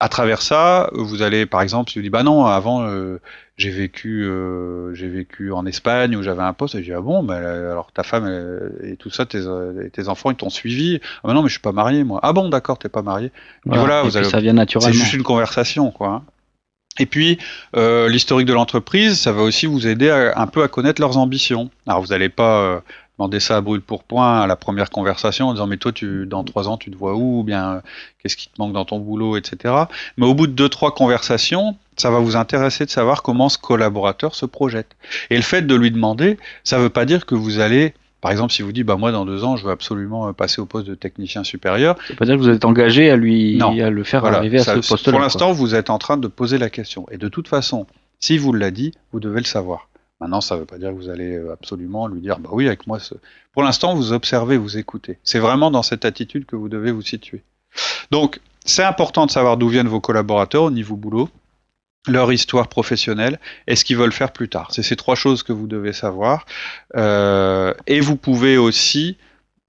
à 0.00 0.08
travers 0.08 0.42
ça, 0.42 0.90
vous 0.92 1.22
allez, 1.22 1.46
par 1.46 1.62
exemple, 1.62 1.90
si 1.90 1.98
vous 1.98 2.02
dites, 2.02 2.12
bah 2.12 2.22
non, 2.22 2.44
avant, 2.44 2.82
euh, 2.82 3.20
j'ai 3.56 3.70
vécu, 3.70 4.24
euh, 4.24 4.94
j'ai 4.94 5.08
vécu 5.08 5.50
en 5.50 5.64
Espagne 5.64 6.14
où 6.16 6.22
j'avais 6.22 6.42
un 6.42 6.52
poste, 6.52 6.74
et 6.74 6.78
je 6.78 6.84
dis, 6.84 6.92
ah 6.92 7.00
bon, 7.00 7.22
bah, 7.22 7.36
alors 7.36 7.90
ta 7.92 8.02
femme 8.02 8.28
et 8.82 8.96
tout 8.96 9.10
ça, 9.10 9.24
tes, 9.24 9.42
tes 9.92 10.08
enfants, 10.08 10.30
ils 10.30 10.36
t'ont 10.36 10.50
suivi. 10.50 11.00
Ah 11.02 11.28
bah 11.28 11.34
non, 11.34 11.42
mais 11.42 11.48
je 11.48 11.54
suis 11.54 11.62
pas 11.62 11.72
marié, 11.72 12.04
moi. 12.04 12.20
Ah 12.22 12.32
bon, 12.32 12.48
d'accord, 12.48 12.78
t'es 12.78 12.90
pas 12.90 13.02
marié. 13.02 13.32
Voilà, 13.64 14.02
vous 14.02 14.16
allez, 14.16 14.28
ça 14.28 14.40
vient 14.40 14.52
naturellement. 14.52 14.92
C'est 14.92 14.98
juste 14.98 15.14
une 15.14 15.22
conversation, 15.22 15.90
quoi. 15.90 16.08
Hein. 16.08 16.22
Et 16.98 17.06
puis, 17.06 17.38
euh, 17.76 18.08
l'historique 18.08 18.46
de 18.46 18.54
l'entreprise, 18.54 19.20
ça 19.20 19.32
va 19.32 19.42
aussi 19.42 19.66
vous 19.66 19.86
aider 19.86 20.10
un 20.10 20.46
peu 20.46 20.62
à 20.62 20.68
connaître 20.68 21.00
leurs 21.00 21.18
ambitions. 21.18 21.70
Alors, 21.86 22.00
vous 22.00 22.08
n'allez 22.08 22.30
pas 22.30 22.82
demander 23.18 23.40
ça 23.40 23.56
à 23.56 23.60
brûle 23.60 23.80
pour 23.80 24.04
point 24.04 24.40
à 24.40 24.46
la 24.46 24.56
première 24.56 24.90
conversation 24.90 25.48
en 25.48 25.52
disant 25.52 25.66
mais 25.66 25.76
toi 25.76 25.92
tu 25.92 26.26
dans 26.26 26.44
trois 26.44 26.68
ans 26.68 26.76
tu 26.76 26.90
te 26.90 26.96
vois 26.96 27.14
où? 27.14 27.40
Ou 27.40 27.42
bien 27.42 27.82
qu'est-ce 28.18 28.36
qui 28.36 28.48
te 28.48 28.54
manque 28.58 28.72
dans 28.72 28.84
ton 28.84 28.98
boulot 28.98 29.36
etc 29.36 29.74
mais 30.16 30.26
au 30.26 30.34
bout 30.34 30.46
de 30.46 30.52
deux 30.52 30.68
trois 30.68 30.94
conversations 30.94 31.76
ça 31.96 32.10
va 32.10 32.18
vous 32.18 32.36
intéresser 32.36 32.84
de 32.84 32.90
savoir 32.90 33.22
comment 33.22 33.48
ce 33.48 33.58
collaborateur 33.58 34.34
se 34.34 34.46
projette 34.46 34.96
et 35.30 35.36
le 35.36 35.42
fait 35.42 35.62
de 35.62 35.74
lui 35.74 35.90
demander 35.90 36.38
ça 36.64 36.78
veut 36.78 36.90
pas 36.90 37.04
dire 37.04 37.26
que 37.26 37.34
vous 37.34 37.60
allez 37.60 37.94
par 38.22 38.32
exemple, 38.32 38.52
si 38.52 38.62
vous 38.62 38.72
dites, 38.72 38.86
bah 38.86 38.96
moi 38.96 39.12
dans 39.12 39.24
deux 39.24 39.44
ans, 39.44 39.56
je 39.56 39.64
veux 39.64 39.70
absolument 39.70 40.32
passer 40.32 40.60
au 40.60 40.66
poste 40.66 40.88
de 40.88 40.96
technicien 40.96 41.44
supérieur. 41.44 41.96
Ça 41.98 42.08
veut 42.08 42.16
pas 42.16 42.24
dire 42.24 42.34
que 42.34 42.40
vous 42.40 42.48
êtes 42.48 42.64
engagé 42.64 43.08
à 43.08 43.14
lui, 43.14 43.60
à 43.62 43.88
le 43.88 44.02
faire 44.02 44.24
arriver 44.24 44.58
à 44.58 44.64
ce 44.64 44.88
poste-là. 44.88 45.12
Pour 45.12 45.20
l'instant, 45.20 45.52
vous 45.52 45.76
êtes 45.76 45.90
en 45.90 45.98
train 45.98 46.16
de 46.16 46.26
poser 46.26 46.58
la 46.58 46.70
question. 46.70 47.06
Et 47.12 47.18
de 47.18 47.28
toute 47.28 47.46
façon, 47.46 47.86
si 48.18 48.38
vous 48.38 48.52
l'a 48.52 48.72
dit, 48.72 48.92
vous 49.12 49.20
devez 49.20 49.38
le 49.38 49.46
savoir. 49.46 49.88
Maintenant, 50.20 50.40
ça 50.40 50.54
ne 50.54 50.60
veut 50.60 50.66
pas 50.66 50.78
dire 50.78 50.90
que 50.90 50.94
vous 50.94 51.10
allez 51.10 51.36
euh, 51.36 51.52
absolument 51.52 52.06
lui 52.06 52.20
dire, 52.20 52.38
bah 52.38 52.48
oui, 52.52 52.66
avec 52.66 52.86
moi. 52.86 52.98
Pour 53.52 53.62
l'instant, 53.62 53.94
vous 53.94 54.12
observez, 54.12 54.56
vous 54.56 54.78
écoutez. 54.78 55.18
C'est 55.22 55.38
vraiment 55.38 55.70
dans 55.70 55.82
cette 55.82 56.04
attitude 56.04 56.46
que 56.46 56.56
vous 56.56 56.68
devez 56.68 56.90
vous 56.90 57.02
situer. 57.02 57.42
Donc, 58.10 58.40
c'est 58.64 58.84
important 58.84 59.26
de 59.26 59.30
savoir 59.30 59.56
d'où 59.56 59.68
viennent 59.68 59.88
vos 59.88 60.00
collaborateurs 60.00 60.64
au 60.64 60.70
niveau 60.70 60.96
boulot, 60.96 61.28
leur 62.08 62.32
histoire 62.32 62.68
professionnelle 62.68 63.38
et 63.66 63.76
ce 63.76 63.84
qu'ils 63.84 63.96
veulent 63.96 64.12
faire 64.12 64.32
plus 64.32 64.48
tard. 64.48 64.68
C'est 64.72 64.82
ces 64.82 64.96
trois 64.96 65.16
choses 65.16 65.42
que 65.42 65.52
vous 65.52 65.66
devez 65.66 65.92
savoir. 65.92 66.46
Euh, 66.96 67.74
et 67.86 68.00
vous 68.00 68.16
pouvez 68.16 68.56
aussi 68.56 69.18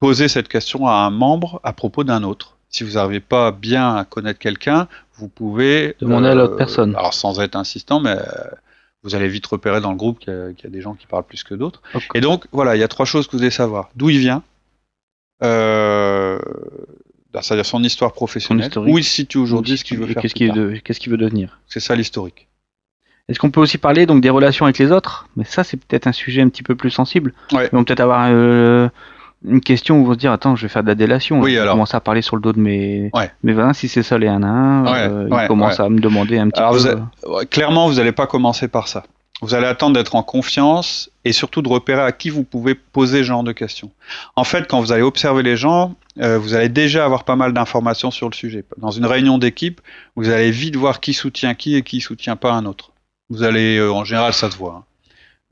poser 0.00 0.28
cette 0.28 0.48
question 0.48 0.86
à 0.86 0.94
un 0.94 1.10
membre 1.10 1.60
à 1.62 1.72
propos 1.72 2.04
d'un 2.04 2.22
autre. 2.22 2.56
Si 2.70 2.84
vous 2.84 2.92
n'arrivez 2.92 3.20
pas 3.20 3.50
bien 3.50 3.96
à 3.96 4.04
connaître 4.04 4.38
quelqu'un, 4.38 4.88
vous 5.14 5.28
pouvez 5.28 5.96
demander 6.00 6.28
à 6.28 6.34
l'autre 6.34 6.56
personne. 6.56 6.94
Alors 6.96 7.14
sans 7.14 7.40
être 7.40 7.56
insistant, 7.56 8.00
mais 8.00 8.16
vous 9.02 9.14
allez 9.14 9.28
vite 9.28 9.46
repérer 9.46 9.80
dans 9.80 9.90
le 9.90 9.96
groupe 9.96 10.18
qu'il 10.18 10.32
y, 10.32 10.66
a 10.66 10.70
des 10.70 10.80
gens 10.80 10.94
qui 10.94 11.06
parlent 11.06 11.24
plus 11.24 11.44
que 11.44 11.54
d'autres. 11.54 11.82
Et 12.14 12.20
donc 12.20 12.46
voilà, 12.52 12.76
il 12.76 12.80
y 12.80 12.82
a 12.82 12.88
trois 12.88 13.06
choses 13.06 13.26
que 13.26 13.32
vous 13.32 13.38
devez 13.38 13.50
savoir 13.50 13.90
d'où 13.94 14.10
il 14.10 14.18
vient, 14.18 14.42
euh, 15.44 16.38
bah, 17.32 17.42
c'est-à-dire 17.42 17.66
son 17.66 17.82
histoire 17.82 18.12
professionnelle, 18.12 18.70
où 18.76 18.98
il 18.98 19.04
se 19.04 19.10
situe 19.10 19.38
aujourd'hui, 19.38 19.78
ce 19.78 19.84
qu'il 19.84 19.98
veut 19.98 20.06
faire. 20.06 20.22
Qu'est-ce 20.22 21.00
qu'il 21.00 21.10
veut 21.10 21.18
devenir 21.18 21.60
C'est 21.66 21.80
ça 21.80 21.94
l'historique. 21.94 22.48
Est-ce 23.28 23.38
qu'on 23.38 23.50
peut 23.50 23.60
aussi 23.60 23.76
parler 23.76 24.06
donc 24.06 24.22
des 24.22 24.30
relations 24.30 24.64
avec 24.64 24.78
les 24.78 24.90
autres? 24.90 25.28
Mais 25.36 25.44
ça, 25.44 25.62
c'est 25.62 25.76
peut-être 25.76 26.06
un 26.06 26.12
sujet 26.12 26.40
un 26.40 26.48
petit 26.48 26.62
peu 26.62 26.74
plus 26.74 26.90
sensible. 26.90 27.34
Ouais. 27.52 27.68
Vont 27.72 27.84
peut-être 27.84 28.00
avoir 28.00 28.28
euh, 28.30 28.88
une 29.44 29.60
question 29.60 30.00
où 30.00 30.06
vont 30.06 30.14
se 30.14 30.18
dire 30.18 30.32
attends, 30.32 30.56
je 30.56 30.62
vais 30.62 30.68
faire 30.68 30.82
de 30.82 30.88
la 30.88 30.94
délation. 30.94 31.40
Oui, 31.40 31.56
alors. 31.56 31.74
Commencer 31.74 31.96
à 31.96 32.00
parler 32.00 32.22
sur 32.22 32.36
le 32.36 32.42
dos 32.42 32.52
de 32.52 32.60
mes. 32.60 33.10
Ouais. 33.14 33.30
Mais 33.42 33.52
voilà, 33.52 33.74
si 33.74 33.88
c'est 33.88 34.02
ça 34.02 34.18
les 34.18 34.28
1 34.28 34.42
à 34.42 34.46
1, 34.46 34.86
euh, 34.86 35.28
ils 35.30 35.46
commencent 35.46 35.80
à 35.80 35.88
me 35.88 36.00
demander 36.00 36.38
un 36.38 36.48
petit 36.48 36.62
peu. 36.62 37.44
Clairement, 37.46 37.88
vous 37.88 37.94
n'allez 37.94 38.12
pas 38.12 38.26
commencer 38.26 38.68
par 38.68 38.88
ça. 38.88 39.04
Vous 39.40 39.54
allez 39.54 39.66
attendre 39.66 39.94
d'être 39.94 40.16
en 40.16 40.24
confiance 40.24 41.10
et 41.24 41.30
surtout 41.30 41.62
de 41.62 41.68
repérer 41.68 42.02
à 42.02 42.10
qui 42.10 42.28
vous 42.28 42.42
pouvez 42.42 42.74
poser 42.74 43.18
ce 43.18 43.22
genre 43.24 43.44
de 43.44 43.52
questions. 43.52 43.92
En 44.34 44.42
fait, 44.42 44.66
quand 44.66 44.80
vous 44.80 44.90
allez 44.90 45.02
observer 45.02 45.44
les 45.44 45.56
gens, 45.56 45.94
euh, 46.18 46.38
vous 46.38 46.54
allez 46.54 46.68
déjà 46.68 47.04
avoir 47.04 47.22
pas 47.22 47.36
mal 47.36 47.52
d'informations 47.52 48.10
sur 48.10 48.28
le 48.28 48.34
sujet. 48.34 48.64
Dans 48.78 48.90
une 48.90 49.06
réunion 49.06 49.38
d'équipe, 49.38 49.80
vous 50.16 50.28
allez 50.28 50.50
vite 50.50 50.74
voir 50.74 50.98
qui 50.98 51.14
soutient 51.14 51.54
qui 51.54 51.76
et 51.76 51.82
qui 51.82 52.00
soutient 52.00 52.34
pas 52.34 52.52
un 52.52 52.66
autre. 52.66 52.90
Vous 53.30 53.44
allez, 53.44 53.76
euh, 53.76 53.92
en 53.92 54.02
général, 54.02 54.32
ça 54.32 54.50
se 54.50 54.56
voit. 54.56 54.74
Hein. 54.80 54.84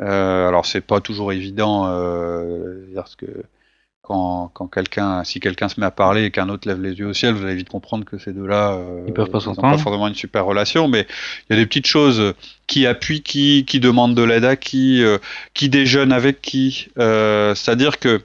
Euh, 0.03 0.49
alors 0.49 0.67
c'est 0.67 0.83
pas 0.83 1.01
toujours 1.01 1.33
évident, 1.33 1.87
euh, 1.89 2.85
parce 2.95 3.17
que 3.17 3.27
quand, 4.07 4.53
quand 4.55 4.69
quelqu'un, 4.69 5.25
si 5.25 5.41
quelqu'un 5.41 5.69
se 5.69 5.81
met 5.81 5.87
à 5.87 5.91
parler 5.91 6.27
et 6.27 6.31
qu'un 6.31 6.49
autre 6.49 6.69
lève 6.69 6.81
les 6.81 6.93
yeux 6.93 7.09
au 7.09 7.13
ciel, 7.13 7.35
vous 7.35 7.45
allez 7.45 7.57
vite 7.57 7.69
comprendre 7.69 8.05
que 8.05 8.19
ces 8.19 8.33
deux-là, 8.33 8.75
euh, 8.75 9.03
ils 9.09 9.13
peuvent 9.13 9.31
pas 9.31 9.41
s'entendre. 9.41 9.77
Pas 9.77 9.83
forcément 9.83 10.07
une 10.07 10.15
super 10.15 10.45
relation, 10.45 10.87
mais 10.87 11.09
il 11.51 11.57
y 11.57 11.59
a 11.59 11.61
des 11.61 11.67
petites 11.67 11.89
choses 11.89 12.35
qui 12.69 12.87
appuient 12.87 13.23
qui, 13.23 13.65
qui 13.67 13.81
demandent 13.81 14.15
de 14.15 14.23
l'aide 14.23 14.45
à 14.45 14.55
qui, 14.55 15.03
euh, 15.03 15.19
qui 15.55 15.69
déjeunent 15.69 16.13
avec 16.13 16.41
qui. 16.41 16.87
Euh, 16.99 17.57
c'est-à-dire 17.57 17.99
que 17.99 18.23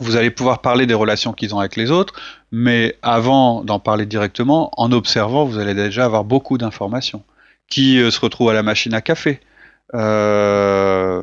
vous 0.00 0.14
allez 0.14 0.30
pouvoir 0.30 0.60
parler 0.60 0.86
des 0.86 0.94
relations 0.94 1.32
qu'ils 1.32 1.56
ont 1.56 1.58
avec 1.58 1.74
les 1.74 1.90
autres, 1.90 2.14
mais 2.52 2.96
avant 3.02 3.64
d'en 3.64 3.80
parler 3.80 4.06
directement, 4.06 4.70
en 4.76 4.92
observant, 4.92 5.44
vous 5.44 5.58
allez 5.58 5.74
déjà 5.74 6.04
avoir 6.04 6.22
beaucoup 6.22 6.56
d'informations. 6.56 7.24
Qui 7.68 7.96
se 8.10 8.20
retrouve 8.20 8.50
à 8.50 8.52
la 8.52 8.62
machine 8.62 8.92
à 8.92 9.00
café 9.00 9.40
euh, 9.94 11.22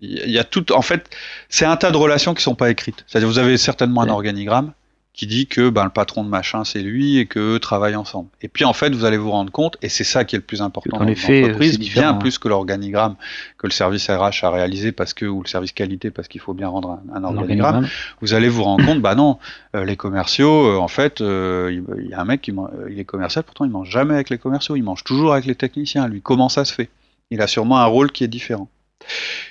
il 0.00 0.30
y 0.30 0.38
a 0.38 0.44
tout, 0.44 0.72
en 0.72 0.82
fait, 0.82 1.10
c'est 1.48 1.64
un 1.64 1.76
tas 1.76 1.90
de 1.90 1.96
relations 1.96 2.34
qui 2.34 2.42
sont 2.42 2.54
pas 2.54 2.70
écrites. 2.70 3.04
C'est-à-dire, 3.06 3.28
vous 3.28 3.38
avez 3.38 3.56
certainement 3.58 4.02
un 4.02 4.08
organigramme 4.08 4.72
qui 5.12 5.26
dit 5.26 5.46
que 5.46 5.68
ben, 5.68 5.84
le 5.84 5.90
patron 5.90 6.24
de 6.24 6.28
machin 6.28 6.64
c'est 6.64 6.80
lui 6.80 7.18
et 7.18 7.26
qu'eux 7.26 7.58
travaillent 7.58 7.96
ensemble. 7.96 8.28
Et 8.42 8.48
puis 8.48 8.64
en 8.64 8.72
fait, 8.72 8.94
vous 8.94 9.04
allez 9.04 9.16
vous 9.16 9.32
rendre 9.32 9.50
compte, 9.50 9.76
et 9.82 9.88
c'est 9.88 10.04
ça 10.04 10.24
qui 10.24 10.36
est 10.36 10.38
le 10.38 10.44
plus 10.44 10.62
important 10.62 10.98
dans 10.98 11.04
l'entreprise, 11.04 11.78
bien 11.78 12.14
plus 12.14 12.38
que 12.38 12.48
l'organigramme 12.48 13.16
que 13.58 13.66
le 13.66 13.72
service 13.72 14.08
RH 14.08 14.44
a 14.44 14.50
réalisé 14.50 14.92
parce 14.92 15.12
que 15.12 15.26
ou 15.26 15.42
le 15.42 15.48
service 15.48 15.72
qualité 15.72 16.10
parce 16.10 16.28
qu'il 16.28 16.40
faut 16.40 16.54
bien 16.54 16.68
rendre 16.68 17.00
un, 17.12 17.24
organigramme, 17.24 17.86
Vous 18.22 18.34
allez 18.34 18.48
vous 18.48 18.62
rendre 18.62 18.86
compte, 18.86 19.02
bah 19.02 19.14
non, 19.14 19.38
euh, 19.76 19.84
les 19.84 19.96
commerciaux, 19.96 20.68
euh, 20.68 20.78
en 20.78 20.88
fait, 20.88 21.20
euh, 21.20 21.82
il, 21.98 22.08
y 22.08 22.14
a 22.14 22.20
un 22.20 22.24
mec 22.24 22.40
qui 22.40 22.52
il 22.88 22.98
est 22.98 23.04
commercial, 23.04 23.44
pourtant 23.44 23.64
il 23.64 23.70
mange 23.70 23.90
jamais 23.90 24.14
avec 24.14 24.30
les 24.30 24.38
commerciaux, 24.38 24.76
il 24.76 24.82
mange 24.82 25.04
toujours 25.04 25.32
avec 25.32 25.44
les 25.44 25.54
techniciens. 25.54 26.08
Lui, 26.08 26.22
comment 26.22 26.48
ça 26.48 26.64
se 26.64 26.72
fait? 26.72 26.88
Il 27.30 27.42
a 27.42 27.46
sûrement 27.46 27.78
un 27.78 27.86
rôle 27.86 28.10
qui 28.10 28.24
est 28.24 28.28
différent. 28.28 28.68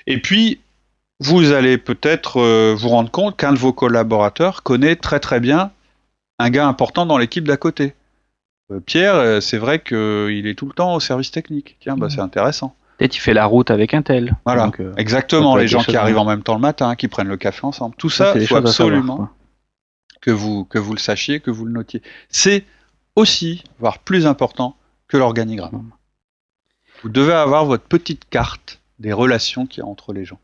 Et 0.10 0.20
puis, 0.20 0.60
vous 1.20 1.54
allez 1.54 1.78
peut-être 1.78 2.42
euh, 2.42 2.76
vous 2.78 2.90
rendre 2.90 3.12
compte 3.12 3.38
qu'un 3.38 3.54
de 3.54 3.60
vos 3.60 3.72
collaborateurs 3.72 4.64
connaît 4.64 4.96
très 4.96 5.20
très 5.20 5.40
bien 5.40 5.72
un 6.40 6.50
gars 6.50 6.68
important 6.68 7.06
dans 7.06 7.18
l'équipe 7.18 7.48
d'à 7.48 7.58
côté. 7.58 7.94
Euh, 8.72 8.80
Pierre, 8.80 9.16
euh, 9.16 9.40
c'est 9.40 9.58
vrai 9.58 9.80
qu'il 9.80 10.48
est 10.48 10.58
tout 10.58 10.66
le 10.66 10.74
temps 10.74 10.96
au 10.96 11.00
service 11.00 11.32
technique. 11.32 11.78
Tiens, 11.80 11.96
bah, 11.96 12.10
c'est 12.10 12.22
intéressant. 12.22 12.76
Peut-être 12.98 13.16
il 13.16 13.20
fait 13.20 13.34
la 13.34 13.46
route 13.46 13.72
avec 13.72 13.94
un 13.94 14.02
tel. 14.02 14.36
Voilà, 14.46 14.72
exactement. 14.98 15.56
Les 15.56 15.68
gens 15.68 15.84
qui 15.84 15.96
arrivent 15.96 16.18
en 16.18 16.26
même 16.26 16.44
temps 16.44 16.56
le 16.56 16.62
matin, 16.62 16.96
qui 16.96 17.08
prennent 17.08 17.28
le 17.28 17.38
café 17.38 17.66
ensemble. 17.66 17.96
Tout 17.96 18.10
ça, 18.10 18.34
il 18.36 18.48
faut 18.48 18.56
absolument 18.56 19.30
que 20.22 20.32
vous, 20.32 20.66
que 20.66 20.80
vous 20.80 20.94
le 20.94 21.00
sachiez, 21.00 21.40
que 21.40 21.52
vous 21.52 21.66
le 21.66 21.72
notiez. 21.72 22.02
C'est 22.30 22.66
aussi, 23.16 23.64
voire 23.80 24.00
plus 24.00 24.26
important 24.26 24.76
que 25.08 25.18
l'organigramme. 25.18 25.92
Vous 27.04 27.10
devez 27.10 27.34
avoir 27.34 27.66
votre 27.66 27.86
petite 27.86 28.28
carte 28.30 28.79
des 29.00 29.14
relations 29.14 29.66
qu'il 29.66 29.82
y 29.84 29.86
a 29.86 29.90
entre 29.90 30.14
les 30.14 30.26
gens. 30.26 30.40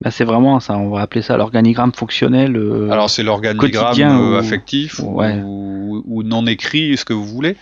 Bah 0.00 0.12
c'est 0.12 0.24
vraiment 0.24 0.60
ça, 0.60 0.76
on 0.78 0.90
va 0.90 1.00
appeler 1.00 1.22
ça 1.22 1.36
l'organigramme 1.36 1.92
fonctionnel. 1.92 2.56
Euh, 2.56 2.90
Alors 2.90 3.10
c'est 3.10 3.24
l'organigramme 3.24 4.00
euh, 4.00 4.38
affectif 4.38 5.00
ou, 5.00 6.22
non 6.22 6.46
écrit, 6.46 6.96
ce 6.96 7.04
que 7.04 7.12
vous 7.12 7.24
voulez, 7.24 7.56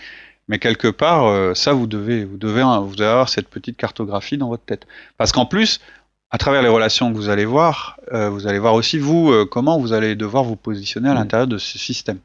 mais 0.47 0.59
quelque 0.59 0.87
part, 0.87 1.25
euh, 1.25 1.55
ça 1.55 1.73
vous 1.73 1.87
devez, 1.87 2.25
vous 2.25 2.37
devez, 2.37 2.61
vous 2.61 2.95
devez 2.95 3.09
avoir 3.09 3.29
cette 3.29 3.47
petite 3.47 3.75
cartographie 3.75 4.37
dans 4.37 4.49
votre 4.49 4.63
tête. 4.63 4.85
Parce 5.17 5.31
qu'en 5.31 5.47
plus, 5.47 5.81
à 6.29 6.37
travers 6.37 6.61
les 6.61 6.69
relations 6.69 7.11
que 7.11 7.17
vous 7.17 7.29
allez 7.29 7.45
voir, 7.45 7.97
vous 8.11 8.47
allez 8.47 8.59
voir 8.59 8.73
aussi 8.73 8.99
vous 8.99 9.33
comment 9.49 9.79
vous 9.79 9.93
allez 9.93 10.15
devoir 10.15 10.43
vous 10.43 10.57
positionner 10.57 11.09
à 11.09 11.13
l'intérieur 11.13 11.47
de 11.47 11.57
ce 11.57 11.79
système. 11.79 12.19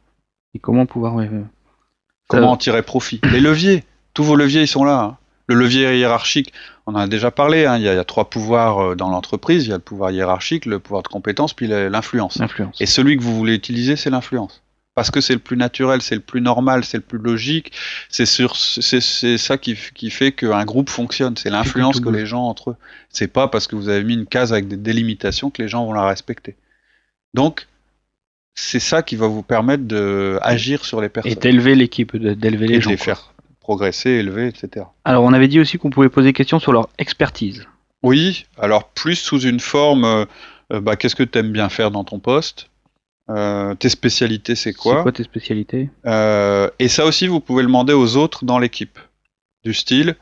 Et 0.55 0.59
comment 0.59 0.87
pouvoir, 0.87 1.25
comment 2.29 2.51
en 2.51 2.57
tirer 2.57 2.83
profit. 2.83 3.21
les 3.31 3.41
leviers, 3.41 3.85
tous 4.13 4.25
vos 4.25 4.35
leviers 4.35 4.63
ils 4.63 4.69
sont 4.69 4.85
là. 4.85 5.03
Hein. 5.03 5.17
Le 5.47 5.55
levier 5.55 5.99
hiérarchique, 5.99 6.53
on 6.87 6.95
en 6.95 6.99
a 6.99 7.07
déjà 7.07 7.31
parlé, 7.31 7.64
hein, 7.66 7.77
il, 7.77 7.85
y 7.85 7.88
a, 7.88 8.05
trois 8.05 8.29
pouvoirs 8.29 8.79
euh, 8.79 8.95
dans 8.97 9.09
l'entreprise, 9.09 9.66
il 9.66 9.71
y 9.71 9.73
a 9.73 9.77
le 9.77 9.83
pouvoir 9.83 10.11
hiérarchique, 10.11 10.66
le 10.66 10.79
pouvoir 10.79 11.03
de 11.03 11.09
compétence, 11.09 11.55
puis 11.55 11.66
l'influence. 11.66 12.38
Et 12.81 12.87
celui 12.87 13.16
que 13.16 13.23
vous 13.23 13.37
voulez 13.37 13.55
utiliser, 13.55 13.97
c'est 13.97 14.11
l'influence. 14.11 14.62
Parce 14.95 15.11
que 15.11 15.23
c'est 15.23 15.33
le 15.33 15.38
plus 15.38 15.57
naturel, 15.57 16.03
c'est 16.03 16.16
le 16.16 16.21
plus 16.21 16.42
normal, 16.42 16.85
c'est 16.85 16.99
le 16.99 17.03
plus 17.03 17.18
logique, 17.18 17.73
c'est 18.11 18.27
ça 18.27 19.57
qui, 19.57 19.79
qui 19.95 20.11
fait 20.11 20.33
qu'un 20.33 20.64
groupe 20.66 20.90
fonctionne, 20.90 21.35
c'est 21.37 21.49
l'influence 21.49 22.01
que 22.01 22.11
les 22.11 22.27
gens 22.27 22.42
entre 22.42 22.71
eux. 22.71 22.77
C'est 23.09 23.29
pas 23.29 23.49
parce 23.49 23.66
que 23.66 23.75
vous 23.75 23.88
avez 23.88 24.05
mis 24.05 24.14
une 24.14 24.27
case 24.27 24.53
avec 24.53 24.68
des 24.68 24.77
délimitations 24.77 25.51
que 25.51 25.62
les 25.62 25.68
gens 25.68 25.87
vont 25.87 25.95
la 25.95 26.05
respecter. 26.05 26.57
Donc, 27.33 27.68
c'est 28.55 28.81
ça 28.81 29.03
qui 29.03 29.16
va 29.16 29.29
vous 29.29 29.42
permettre 29.42 29.85
d'agir 29.85 30.85
sur 30.85 31.01
les 31.01 31.09
personnes. 31.09 31.33
Et 31.33 31.37
d'élever 31.37 31.75
l'équipe, 31.75 32.14
d'élever 32.14 32.66
les 32.66 32.81
gens. 32.83 32.90
les 32.90 32.99
faire 32.99 33.32
progresser, 33.62 34.11
élever, 34.11 34.48
etc. 34.48 34.87
Alors 35.05 35.25
on 35.25 35.33
avait 35.33 35.48
dit 35.48 35.61
aussi 35.61 35.79
qu'on 35.79 35.90
pouvait 35.90 36.09
poser 36.09 36.29
des 36.31 36.33
questions 36.35 36.59
sur 36.59 36.72
leur 36.72 36.88
expertise. 36.98 37.66
Oui, 38.03 38.46
alors 38.59 38.88
plus 38.88 39.14
sous 39.14 39.40
une 39.40 39.61
forme, 39.61 40.05
euh, 40.05 40.25
euh, 40.72 40.81
bah, 40.81 40.96
qu'est-ce 40.96 41.16
que 41.16 41.22
tu 41.22 41.38
aimes 41.38 41.53
bien 41.53 41.68
faire 41.68 41.90
dans 41.90 42.05
ton 42.05 42.18
poste? 42.18 42.68
Euh, 43.31 43.75
Tes 43.77 43.88
spécialités, 43.88 44.57
c'est 44.57 44.72
quoi? 44.72 44.96
C'est 44.96 45.03
quoi 45.03 45.12
tes 45.12 45.22
spécialités? 45.22 45.88
Et 46.05 46.88
ça 46.88 47.07
aussi, 47.07 47.29
vous 47.29 47.40
pouvez 47.40 47.62
le 47.62 47.68
demander 47.68 47.92
aux 47.92 48.16
autres 48.16 48.44
dans 48.44 48.59
l'équipe. 48.59 48.98
Du 49.64 49.72
style, 49.72 50.16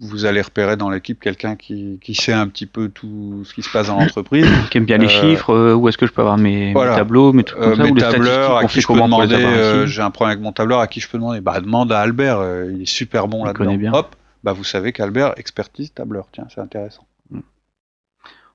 vous 0.00 0.24
allez 0.24 0.40
repérer 0.40 0.76
dans 0.76 0.88
l'équipe 0.88 1.20
quelqu'un 1.20 1.56
qui, 1.56 1.98
qui, 2.02 2.14
sait 2.14 2.32
un 2.32 2.48
petit 2.48 2.64
peu 2.64 2.88
tout 2.88 3.42
ce 3.44 3.52
qui 3.52 3.62
se 3.62 3.70
passe 3.70 3.88
dans 3.88 3.98
l'entreprise. 4.00 4.46
qui 4.70 4.78
aime 4.78 4.86
bien 4.86 4.96
les 4.96 5.06
euh, 5.06 5.08
chiffres, 5.08 5.52
euh, 5.52 5.74
où 5.74 5.88
est-ce 5.88 5.98
que 5.98 6.06
je 6.06 6.12
peux 6.12 6.22
avoir 6.22 6.38
mes, 6.38 6.72
tableaux, 6.74 7.32
mes 7.32 7.44
trucs 7.44 7.60
comme 7.60 7.72
euh, 7.72 7.76
ça, 7.76 7.82
mes 7.82 8.00
tableurs, 8.00 8.56
à 8.56 8.64
qui 8.64 8.80
je 8.80 8.86
peux 8.86 8.94
demander, 8.94 9.86
j'ai 9.86 10.02
un 10.02 10.10
problème 10.10 10.32
avec 10.32 10.42
mon 10.42 10.52
tableur, 10.52 10.80
à 10.80 10.86
qui 10.86 11.00
je 11.00 11.08
peux 11.08 11.18
demander 11.18 11.40
Bah 11.40 11.60
demande 11.60 11.92
à 11.92 12.00
Albert, 12.00 12.42
il 12.70 12.82
est 12.82 12.88
super 12.88 13.28
bon 13.28 13.44
là-dedans. 13.44 13.92
Hop, 13.92 14.16
bah 14.42 14.52
vous 14.52 14.64
savez 14.64 14.92
qu'Albert 14.92 15.34
expertise 15.36 15.92
tableur, 15.92 16.26
tiens, 16.32 16.46
c'est 16.52 16.60
intéressant. 16.60 17.06
Hmm. 17.30 17.40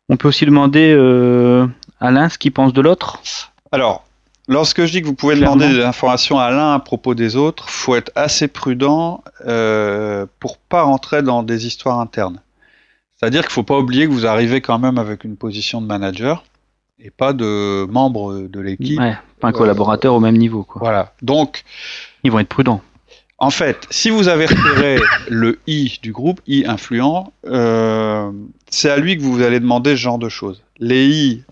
On 0.09 0.17
peut 0.17 0.27
aussi 0.27 0.45
demander 0.45 0.93
à 1.99 2.11
l'un 2.11 2.29
ce 2.29 2.39
qu'il 2.39 2.51
pense 2.51 2.73
de 2.73 2.81
l'autre 2.81 3.21
Alors, 3.71 4.03
Lorsque 4.47 4.85
je 4.85 4.91
dis 4.91 5.01
que 5.01 5.07
vous 5.07 5.15
pouvez 5.15 5.35
demander 5.35 5.67
des 5.69 5.83
informations 5.83 6.37
à 6.37 6.51
l'un 6.51 6.73
à 6.73 6.79
propos 6.79 7.15
des 7.15 7.35
autres, 7.35 7.67
faut 7.69 7.95
être 7.95 8.11
assez 8.15 8.47
prudent 8.47 9.23
euh, 9.47 10.27
pour 10.39 10.57
pas 10.57 10.83
rentrer 10.83 11.23
dans 11.23 11.41
des 11.41 11.65
histoires 11.65 11.99
internes. 11.99 12.39
C'est-à-dire 13.15 13.41
qu'il 13.41 13.51
faut 13.51 13.63
pas 13.63 13.79
oublier 13.79 14.05
que 14.05 14.11
vous 14.11 14.27
arrivez 14.27 14.61
quand 14.61 14.77
même 14.77 14.99
avec 14.99 15.23
une 15.23 15.35
position 15.35 15.81
de 15.81 15.87
manager 15.87 16.43
et 16.99 17.09
pas 17.09 17.33
de 17.33 17.85
membre 17.89 18.47
de 18.47 18.59
l'équipe. 18.59 18.99
Ouais, 18.99 19.17
pas 19.39 19.47
un 19.47 19.51
collaborateur 19.51 20.13
au 20.13 20.19
même 20.19 20.37
niveau. 20.37 20.63
Quoi. 20.63 20.79
Voilà. 20.79 21.13
Donc, 21.21 21.63
ils 22.23 22.31
vont 22.31 22.39
être 22.39 22.49
prudents. 22.49 22.81
En 23.37 23.49
fait, 23.49 23.85
si 23.89 24.09
vous 24.09 24.27
avez 24.27 24.45
repéré 24.45 24.99
le 25.29 25.59
I 25.67 25.99
du 26.01 26.11
groupe, 26.11 26.39
I 26.47 26.65
influent, 26.67 27.33
euh, 27.47 28.31
c'est 28.69 28.89
à 28.89 28.97
lui 28.97 29.17
que 29.17 29.23
vous 29.23 29.41
allez 29.41 29.59
demander 29.59 29.91
ce 29.91 30.01
genre 30.01 30.19
de 30.19 30.29
choses. 30.29 30.61
Les 30.79 31.07
I 31.07 31.43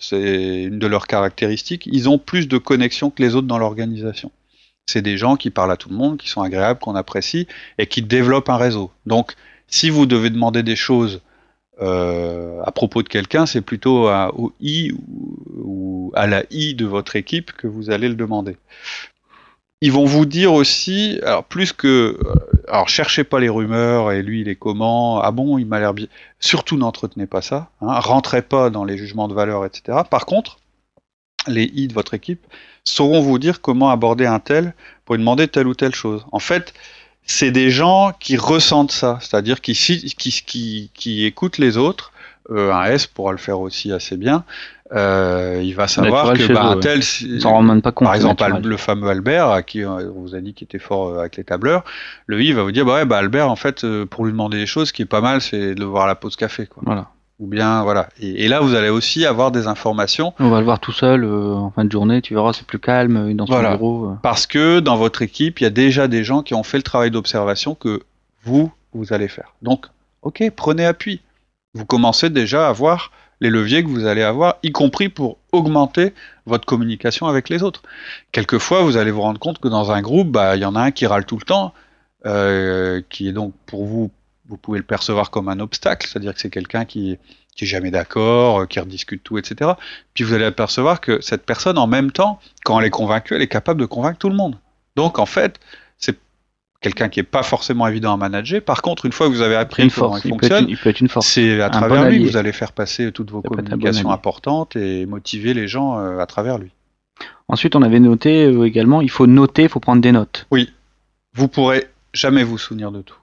c'est 0.00 0.62
une 0.64 0.78
de 0.78 0.86
leurs 0.86 1.06
caractéristiques, 1.06 1.88
ils 1.92 2.08
ont 2.08 2.18
plus 2.18 2.48
de 2.48 2.58
connexions 2.58 3.10
que 3.10 3.22
les 3.22 3.34
autres 3.34 3.46
dans 3.46 3.58
l'organisation. 3.58 4.32
C'est 4.86 5.02
des 5.02 5.16
gens 5.16 5.36
qui 5.36 5.50
parlent 5.50 5.70
à 5.70 5.76
tout 5.76 5.90
le 5.90 5.96
monde, 5.96 6.16
qui 6.16 6.28
sont 6.28 6.42
agréables, 6.42 6.80
qu'on 6.80 6.96
apprécie 6.96 7.46
et 7.78 7.86
qui 7.86 8.02
développent 8.02 8.48
un 8.48 8.56
réseau. 8.56 8.90
Donc, 9.06 9.34
si 9.68 9.90
vous 9.90 10.06
devez 10.06 10.30
demander 10.30 10.62
des 10.62 10.74
choses 10.74 11.20
euh, 11.80 12.60
à 12.64 12.72
propos 12.72 13.02
de 13.02 13.08
quelqu'un, 13.08 13.46
c'est 13.46 13.60
plutôt 13.60 14.08
au 14.08 14.52
I 14.60 14.92
ou, 15.56 16.12
à 16.14 16.26
la 16.26 16.42
I 16.50 16.74
de 16.74 16.86
votre 16.86 17.14
équipe 17.14 17.52
que 17.52 17.66
vous 17.66 17.90
allez 17.90 18.08
le 18.08 18.16
demander 18.16 18.56
ils 19.80 19.92
vont 19.92 20.04
vous 20.04 20.26
dire 20.26 20.52
aussi, 20.52 21.20
alors 21.22 21.44
plus 21.44 21.72
que, 21.72 22.18
euh, 22.22 22.34
alors 22.68 22.88
cherchez 22.88 23.24
pas 23.24 23.40
les 23.40 23.48
rumeurs 23.48 24.12
et 24.12 24.22
lui 24.22 24.42
il 24.42 24.48
est 24.48 24.56
comment, 24.56 25.20
ah 25.20 25.30
bon 25.30 25.58
il 25.58 25.66
m'a 25.66 25.80
l'air 25.80 25.94
bien, 25.94 26.06
surtout 26.38 26.76
n'entretenez 26.76 27.26
pas 27.26 27.42
ça, 27.42 27.70
hein, 27.80 27.98
rentrez 28.00 28.42
pas 28.42 28.70
dans 28.70 28.84
les 28.84 28.98
jugements 28.98 29.28
de 29.28 29.34
valeur, 29.34 29.64
etc. 29.64 29.98
Par 30.10 30.26
contre, 30.26 30.58
les 31.46 31.70
I 31.74 31.88
de 31.88 31.94
votre 31.94 32.14
équipe, 32.14 32.46
sauront 32.84 33.20
vous 33.20 33.38
dire 33.38 33.60
comment 33.60 33.90
aborder 33.90 34.26
un 34.26 34.40
tel 34.40 34.74
pour 35.04 35.14
lui 35.14 35.20
demander 35.20 35.48
telle 35.48 35.66
ou 35.66 35.74
telle 35.74 35.94
chose. 35.94 36.24
En 36.32 36.38
fait, 36.38 36.74
c'est 37.24 37.50
des 37.50 37.70
gens 37.70 38.12
qui 38.18 38.36
ressentent 38.36 38.92
ça, 38.92 39.18
c'est-à-dire 39.20 39.60
qui, 39.60 39.74
qui, 39.74 40.90
qui, 40.94 41.24
écoutent 41.24 41.58
les 41.58 41.76
autres. 41.76 42.09
Euh, 42.50 42.72
un 42.72 42.84
S 42.84 43.06
pourra 43.06 43.32
le 43.32 43.38
faire 43.38 43.60
aussi 43.60 43.92
assez 43.92 44.16
bien. 44.16 44.44
Euh, 44.92 45.60
il 45.62 45.74
va 45.74 45.86
savoir 45.86 46.32
que 46.32 46.52
bah, 46.52 46.64
un 46.64 46.80
tel, 46.80 47.00
pas 47.80 47.92
compte, 47.92 48.08
par 48.08 48.14
exemple 48.16 48.66
le 48.66 48.76
fameux 48.76 49.08
Albert, 49.08 49.48
à 49.48 49.62
qui 49.62 49.84
euh, 49.84 50.10
on 50.16 50.20
vous 50.20 50.34
a 50.34 50.40
dit 50.40 50.52
qu'il 50.52 50.64
était 50.64 50.80
fort 50.80 51.20
avec 51.20 51.36
les 51.36 51.44
tableurs, 51.44 51.84
le 52.26 52.42
I 52.42 52.52
va 52.52 52.64
vous 52.64 52.72
dire 52.72 52.84
bah 52.84 52.94
ouais 52.94 53.04
bah 53.04 53.18
Albert 53.18 53.48
en 53.48 53.54
fait 53.54 53.86
pour 54.06 54.24
lui 54.24 54.32
demander 54.32 54.58
des 54.58 54.66
choses, 54.66 54.88
ce 54.88 54.92
qui 54.92 55.02
est 55.02 55.06
pas 55.06 55.20
mal, 55.20 55.40
c'est 55.40 55.76
de 55.76 55.84
voir 55.84 56.08
la 56.08 56.16
pause 56.16 56.34
café 56.34 56.66
quoi. 56.66 56.82
Voilà 56.84 57.06
ou 57.40 57.46
bien 57.46 57.82
voilà. 57.82 58.08
Et, 58.20 58.46
là, 58.48 58.60
vous 58.60 58.74
allez 58.74 58.90
aussi 58.90 59.24
avoir 59.24 59.50
des 59.50 59.66
informations. 59.66 60.34
On 60.38 60.50
va 60.50 60.58
le 60.58 60.64
voir 60.64 60.78
tout 60.78 60.92
seul 60.92 61.24
euh, 61.24 61.54
en 61.54 61.70
fin 61.70 61.84
de 61.84 61.90
journée. 61.90 62.20
Tu 62.20 62.34
verras, 62.34 62.52
c'est 62.52 62.66
plus 62.66 62.78
calme 62.78 63.34
dans 63.34 63.46
son 63.46 63.60
bureau. 63.60 64.10
Euh. 64.10 64.14
Parce 64.22 64.46
que 64.46 64.78
dans 64.78 64.96
votre 64.96 65.22
équipe, 65.22 65.60
il 65.60 65.64
y 65.64 65.66
a 65.66 65.70
déjà 65.70 66.06
des 66.06 66.22
gens 66.22 66.42
qui 66.42 66.54
ont 66.54 66.62
fait 66.62 66.76
le 66.76 66.82
travail 66.82 67.10
d'observation 67.10 67.74
que 67.74 68.02
vous 68.44 68.70
vous 68.92 69.12
allez 69.12 69.28
faire. 69.28 69.54
Donc, 69.62 69.86
ok, 70.22 70.52
prenez 70.54 70.84
appui. 70.84 71.20
Vous 71.74 71.84
commencez 71.84 72.30
déjà 72.30 72.68
à 72.68 72.72
voir 72.72 73.12
les 73.40 73.50
leviers 73.50 73.82
que 73.82 73.88
vous 73.88 74.06
allez 74.06 74.22
avoir, 74.22 74.56
y 74.62 74.70
compris 74.70 75.08
pour 75.08 75.38
augmenter 75.52 76.12
votre 76.44 76.66
communication 76.66 77.26
avec 77.26 77.48
les 77.48 77.62
autres. 77.62 77.82
Quelquefois, 78.32 78.82
vous 78.82 78.96
allez 78.96 79.10
vous 79.10 79.22
rendre 79.22 79.40
compte 79.40 79.58
que 79.58 79.68
dans 79.68 79.90
un 79.90 80.02
groupe, 80.02 80.28
bah, 80.28 80.56
il 80.56 80.62
y 80.62 80.66
en 80.66 80.76
a 80.76 80.82
un 80.82 80.90
qui 80.90 81.06
râle 81.06 81.24
tout 81.24 81.38
le 81.38 81.44
temps, 81.44 81.72
qui 83.08 83.28
est 83.28 83.32
donc 83.32 83.54
pour 83.66 83.86
vous 83.86 84.10
vous 84.50 84.56
pouvez 84.56 84.78
le 84.78 84.84
percevoir 84.84 85.30
comme 85.30 85.48
un 85.48 85.60
obstacle, 85.60 86.06
c'est-à-dire 86.06 86.34
que 86.34 86.40
c'est 86.40 86.50
quelqu'un 86.50 86.84
qui, 86.84 87.18
qui 87.54 87.64
est 87.64 87.68
jamais 87.68 87.92
d'accord, 87.92 88.62
euh, 88.62 88.66
qui 88.66 88.80
rediscute 88.80 89.22
tout, 89.22 89.38
etc. 89.38 89.72
Puis 90.12 90.24
vous 90.24 90.34
allez 90.34 90.44
apercevoir 90.44 91.00
que 91.00 91.20
cette 91.20 91.46
personne, 91.46 91.78
en 91.78 91.86
même 91.86 92.10
temps, 92.10 92.40
quand 92.64 92.78
elle 92.80 92.86
est 92.86 92.90
convaincue, 92.90 93.34
elle 93.36 93.42
est 93.42 93.48
capable 93.48 93.80
de 93.80 93.86
convaincre 93.86 94.18
tout 94.18 94.28
le 94.28 94.34
monde. 94.34 94.58
Donc 94.96 95.18
en 95.18 95.26
fait, 95.26 95.60
c'est 95.98 96.18
quelqu'un 96.80 97.08
qui 97.08 97.18
n'est 97.18 97.24
pas 97.24 97.42
forcément 97.42 97.86
évident 97.86 98.12
à 98.12 98.16
manager. 98.16 98.62
Par 98.62 98.82
contre, 98.82 99.06
une 99.06 99.12
fois 99.12 99.26
que 99.28 99.32
vous 99.32 99.42
avez 99.42 99.56
appris 99.56 99.90
comment 99.90 100.16
il, 100.16 100.30
fonctionne, 100.30 100.68
c'est 101.20 101.60
à 101.60 101.70
travers 101.70 102.08
lui 102.08 102.22
que 102.22 102.28
vous 102.30 102.36
allez 102.36 102.52
faire 102.52 102.72
passer 102.72 103.12
toutes 103.12 103.30
vos 103.30 103.42
communications 103.42 104.10
importantes 104.10 104.76
et 104.76 105.06
motiver 105.06 105.54
les 105.54 105.68
gens 105.68 105.98
euh, 105.98 106.18
à 106.18 106.26
travers 106.26 106.58
lui. 106.58 106.70
Ensuite, 107.48 107.76
on 107.76 107.82
avait 107.82 108.00
noté 108.00 108.44
euh, 108.44 108.64
également, 108.64 109.00
il 109.00 109.10
faut 109.10 109.26
noter, 109.26 109.64
il 109.64 109.68
faut 109.68 109.80
prendre 109.80 110.00
des 110.00 110.12
notes. 110.12 110.46
Oui, 110.50 110.72
vous 111.34 111.48
pourrez 111.48 111.88
jamais 112.14 112.44
vous 112.44 112.58
souvenir 112.58 112.92
de 112.92 113.02
tout. 113.02 113.16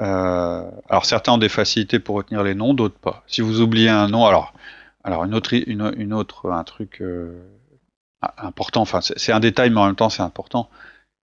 Euh, 0.00 0.70
alors 0.90 1.06
certains 1.06 1.32
ont 1.32 1.38
des 1.38 1.48
facilités 1.48 1.98
pour 1.98 2.16
retenir 2.16 2.42
les 2.42 2.54
noms, 2.54 2.74
d'autres 2.74 2.98
pas. 2.98 3.22
Si 3.26 3.40
vous 3.40 3.60
oubliez 3.60 3.88
un 3.88 4.08
nom, 4.08 4.26
alors, 4.26 4.52
alors 5.04 5.24
une 5.24 5.34
autre, 5.34 5.54
une, 5.54 6.12
autre, 6.12 6.50
un 6.50 6.64
truc 6.64 7.00
euh, 7.00 7.40
important. 8.36 8.82
Enfin, 8.82 9.00
c'est 9.00 9.32
un 9.32 9.40
détail, 9.40 9.70
mais 9.70 9.80
en 9.80 9.86
même 9.86 9.96
temps 9.96 10.10
c'est 10.10 10.22
important. 10.22 10.68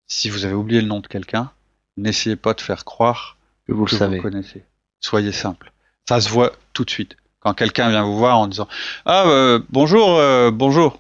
Si 0.08 0.30
vous 0.30 0.46
avez 0.46 0.54
oublié 0.54 0.82
le 0.82 0.88
nom 0.88 1.00
de 1.00 1.08
quelqu'un, 1.08 1.52
n'essayez 1.98 2.36
pas 2.36 2.54
de 2.54 2.62
faire 2.62 2.86
croire 2.86 3.38
que 3.68 3.74
vous 3.74 3.86
le 3.86 3.92
savez. 3.92 4.20
connaissez. 4.20 4.64
Soyez 5.00 5.32
simple. 5.32 5.72
Ça 6.08 6.22
se 6.22 6.30
voit 6.30 6.54
tout 6.74 6.86
de 6.86 6.90
suite. 6.90 7.18
Quand 7.40 7.54
quelqu'un 7.54 7.90
vient 7.90 8.04
vous 8.04 8.18
voir 8.18 8.40
en 8.40 8.48
disant 8.48 8.68
ah 9.06 9.28
euh, 9.28 9.60
bonjour 9.70 10.20
bonjour 10.52 11.00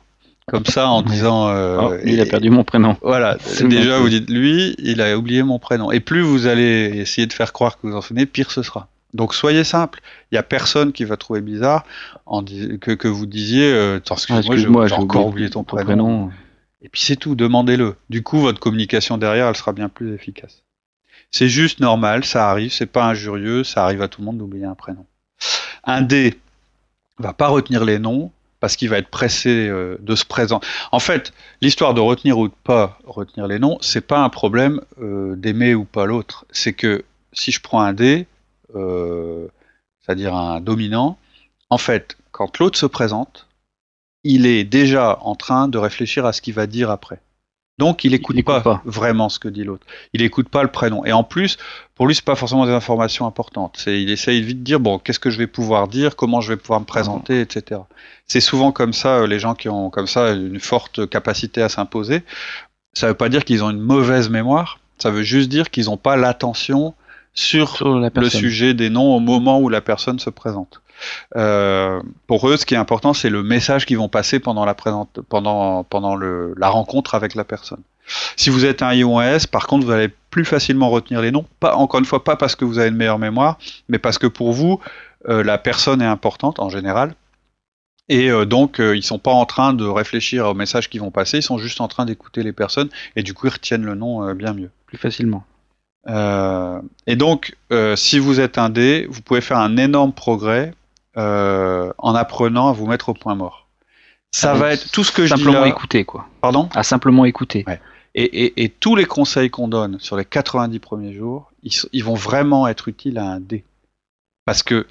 comme 0.49 0.65
ça 0.65 0.87
en 0.87 1.01
disant 1.01 1.49
euh, 1.49 1.77
oh, 1.81 1.93
il 2.05 2.21
a 2.21 2.25
perdu 2.25 2.49
mon 2.49 2.63
prénom. 2.63 2.95
Voilà, 3.01 3.37
déjà 3.61 3.99
vous 3.99 4.07
dites 4.07 4.29
lui, 4.29 4.75
il 4.79 5.01
a 5.01 5.17
oublié 5.17 5.43
mon 5.43 5.59
prénom. 5.59 5.91
Et 5.91 5.99
plus 5.99 6.21
vous 6.21 6.47
allez 6.47 6.89
essayer 6.95 7.27
de 7.27 7.33
faire 7.33 7.51
croire 7.51 7.77
que 7.77 7.87
vous 7.87 7.95
en 7.95 8.01
souvenez, 8.01 8.25
pire 8.25 8.49
ce 8.51 8.63
sera. 8.63 8.87
Donc 9.13 9.33
soyez 9.33 9.65
simple. 9.65 9.99
Il 10.31 10.35
n'y 10.35 10.37
a 10.37 10.43
personne 10.43 10.93
qui 10.93 11.03
va 11.03 11.17
trouver 11.17 11.41
bizarre 11.41 11.83
en 12.25 12.43
que, 12.45 12.91
que 12.91 13.07
vous 13.09 13.25
disiez 13.25 13.73
euh, 13.73 13.99
excuse-moi, 13.99 14.87
j'ai 14.87 14.95
encore 14.95 15.27
oublié 15.27 15.49
ton, 15.49 15.65
prénom. 15.65 16.31
Et 16.81 16.89
puis 16.89 17.01
c'est 17.01 17.15
tout, 17.15 17.35
demandez-le. 17.35 17.95
Du 18.09 18.23
coup, 18.23 18.39
votre 18.39 18.59
communication 18.59 19.17
derrière, 19.17 19.47
elle 19.47 19.55
sera 19.55 19.73
bien 19.73 19.89
plus 19.89 20.13
efficace. 20.13 20.63
C'est 21.31 21.49
juste 21.49 21.79
normal, 21.79 22.23
ça 22.23 22.49
arrive, 22.49 22.71
c'est 22.71 22.85
pas 22.85 23.05
injurieux, 23.05 23.63
ça 23.63 23.83
arrive 23.83 24.01
à 24.01 24.07
tout 24.07 24.21
le 24.21 24.25
monde 24.25 24.37
d'oublier 24.37 24.65
un 24.65 24.75
prénom. 24.75 25.05
Un 25.83 26.01
D 26.01 26.37
va 27.17 27.33
pas 27.33 27.47
retenir 27.47 27.83
les 27.83 27.99
noms, 27.99 28.31
parce 28.59 28.75
qu'il 28.75 28.89
va 28.89 28.97
être 28.97 29.09
pressé 29.09 29.67
euh, 29.67 29.97
de 29.99 30.15
se 30.15 30.25
présenter. 30.25 30.65
En 30.91 30.99
fait, 30.99 31.33
l'histoire 31.61 31.93
de 31.93 32.01
retenir 32.01 32.37
ou 32.37 32.47
de 32.47 32.53
pas 32.63 32.99
retenir 33.05 33.47
les 33.47 33.59
noms, 33.59 33.77
c'est 33.81 34.05
pas 34.05 34.19
un 34.19 34.29
problème 34.29 34.81
euh, 35.01 35.35
d'aimer 35.35 35.75
ou 35.75 35.85
pas 35.85 36.05
l'autre. 36.05 36.45
C'est 36.51 36.73
que 36.73 37.03
si 37.33 37.51
je 37.51 37.61
prends 37.61 37.81
un 37.81 37.93
dé, 37.93 38.27
euh, 38.75 39.47
c'est-à-dire 40.01 40.35
un 40.35 40.59
dominant, 40.59 41.17
en 41.69 41.77
fait, 41.77 42.17
quand 42.31 42.57
l'autre 42.59 42.77
se 42.77 42.85
présente, 42.85 43.46
il 44.27 44.45
est 44.45 44.65
déjà 44.65 45.19
en 45.21 45.35
train 45.35 45.67
de 45.67 45.77
réfléchir 45.77 46.25
à 46.25 46.33
ce 46.33 46.41
qu'il 46.41 46.53
va 46.53 46.67
dire 46.67 46.91
après. 46.91 47.19
Donc 47.77 48.03
il 48.03 48.13
écoute, 48.15 48.43
pas, 48.43 48.81
vraiment 48.85 49.29
ce 49.29 49.37
que 49.37 49.47
dit 49.47 49.63
l'autre. 49.63 49.85
Il 50.13 50.23
écoute 50.23 50.49
pas 50.49 50.63
le 50.63 50.71
prénom. 50.71 51.05
Et 51.05 51.11
en 51.11 51.23
plus, 51.23 51.57
pour 51.93 52.07
lui, 52.07 52.15
c'est 52.15 52.25
pas 52.25 52.35
forcément 52.35 52.65
des 52.65 52.71
informations 52.71 53.27
importantes. 53.27 53.83
Il 53.85 54.09
essaye 54.09 54.41
vite 54.41 54.59
de 54.59 54.63
dire 54.63 54.79
bon, 54.79 54.97
qu'est-ce 54.97 55.19
que 55.19 55.29
je 55.29 55.37
vais 55.37 55.47
pouvoir 55.47 55.87
dire, 55.87 56.15
comment 56.15 56.41
je 56.41 56.49
vais 56.49 56.57
pouvoir 56.57 56.79
me 56.79 56.85
présenter, 56.85 57.39
etc. 57.39 57.81
C'est 58.25 58.41
souvent 58.41 58.71
comme 58.71 58.93
ça 58.93 59.19
euh, 59.19 59.27
les 59.27 59.39
gens 59.39 59.53
qui 59.53 59.69
ont 59.69 59.91
comme 59.91 60.07
ça 60.07 60.31
une 60.31 60.59
forte 60.59 61.07
capacité 61.07 61.61
à 61.61 61.69
s'imposer. 61.69 62.23
Ça 62.93 63.07
veut 63.07 63.13
pas 63.13 63.29
dire 63.29 63.45
qu'ils 63.45 63.63
ont 63.63 63.69
une 63.69 63.79
mauvaise 63.79 64.29
mémoire. 64.29 64.79
Ça 64.97 65.11
veut 65.11 65.23
juste 65.23 65.49
dire 65.49 65.69
qu'ils 65.69 65.85
n'ont 65.85 65.97
pas 65.97 66.15
l'attention 66.17 66.95
sur, 67.37 67.83
le 67.85 68.29
sujet 68.29 68.73
des 68.73 68.89
noms 68.89 69.15
au 69.15 69.19
moment 69.19 69.59
où 69.59 69.69
la 69.69 69.79
personne 69.79 70.17
se 70.17 70.31
présente. 70.31 70.81
Euh, 71.35 72.01
pour 72.25 72.49
eux, 72.49 72.57
ce 72.57 72.65
qui 72.65 72.73
est 72.73 72.77
important, 72.77 73.13
c'est 73.13 73.29
le 73.29 73.43
message 73.43 73.85
qu'ils 73.85 73.99
vont 73.99 74.09
passer 74.09 74.39
pendant 74.39 74.65
la 74.65 74.73
présente, 74.73 75.19
pendant 75.29 75.83
pendant 75.83 76.15
le, 76.15 76.55
la 76.57 76.69
rencontre 76.69 77.13
avec 77.13 77.35
la 77.35 77.43
personne. 77.43 77.81
Si 78.35 78.49
vous 78.49 78.65
êtes 78.65 78.81
un 78.81 78.91
I 78.91 79.03
ou 79.03 79.19
un 79.19 79.35
S, 79.35 79.45
par 79.45 79.67
contre, 79.67 79.85
vous 79.85 79.91
allez 79.91 80.09
plus 80.31 80.45
facilement 80.45 80.89
retenir 80.89 81.21
les 81.21 81.29
noms. 81.29 81.45
Pas 81.59 81.75
encore 81.75 81.99
une 81.99 82.07
fois, 82.07 82.23
pas 82.23 82.37
parce 82.37 82.55
que 82.55 82.65
vous 82.65 82.79
avez 82.79 82.89
une 82.89 82.95
meilleure 82.95 83.19
mémoire, 83.19 83.59
mais 83.87 83.99
parce 83.99 84.17
que 84.17 84.25
pour 84.25 84.51
vous, 84.53 84.79
euh, 85.29 85.43
la 85.43 85.59
personne 85.59 86.01
est 86.01 86.05
importante 86.05 86.59
en 86.59 86.69
général. 86.69 87.13
Et 88.09 88.31
euh, 88.31 88.45
donc, 88.45 88.79
ils 88.79 89.03
sont 89.03 89.19
pas 89.19 89.31
en 89.31 89.45
train 89.45 89.73
de 89.73 89.85
réfléchir 89.85 90.47
au 90.47 90.55
message 90.55 90.89
qu'ils 90.89 91.01
vont 91.01 91.11
passer, 91.11 91.37
ils 91.37 91.43
sont 91.43 91.59
juste 91.59 91.81
en 91.81 91.87
train 91.87 92.05
d'écouter 92.05 92.41
les 92.41 92.53
personnes, 92.53 92.89
et 93.15 93.21
du 93.21 93.35
coup, 93.35 93.45
ils 93.45 93.53
retiennent 93.53 93.85
le 93.85 93.93
nom 93.93 94.33
bien 94.33 94.53
mieux. 94.53 94.71
Plus 94.87 94.97
facilement. 94.97 95.45
Et 96.07 97.15
donc, 97.15 97.55
si 97.95 98.19
vous 98.19 98.39
êtes 98.39 98.57
un 98.57 98.69
D, 98.69 99.07
vous 99.09 99.21
pouvez 99.21 99.41
faire 99.41 99.59
un 99.59 99.77
énorme 99.77 100.13
progrès 100.13 100.73
euh, 101.17 101.91
en 101.97 102.13
apprenant 102.13 102.69
à 102.69 102.73
vous 102.73 102.85
mettre 102.85 103.09
au 103.09 103.15
point 103.15 103.33
mort. 103.33 103.65
Ça 104.31 104.53
va 104.53 104.73
être 104.73 104.91
tout 104.91 105.03
ce 105.03 105.11
que 105.11 105.25
je 105.25 105.33
dis 105.33 105.41
Simplement 105.41 105.65
écouter, 105.65 106.05
quoi. 106.05 106.27
Pardon? 106.41 106.69
À 106.75 106.83
simplement 106.83 107.25
écouter. 107.25 107.65
Et, 108.13 108.71
tous 108.79 108.95
les 108.95 109.05
conseils 109.05 109.49
qu'on 109.49 109.67
donne 109.67 109.99
sur 109.99 110.15
les 110.15 110.25
90 110.25 110.77
premiers 110.77 111.13
jours, 111.13 111.51
ils, 111.63 112.03
vont 112.03 112.13
vraiment 112.13 112.67
être 112.67 112.87
utiles 112.87 113.17
à 113.17 113.25
un 113.25 113.39
D. 113.39 113.63
Parce 114.45 114.61
que 114.61 114.85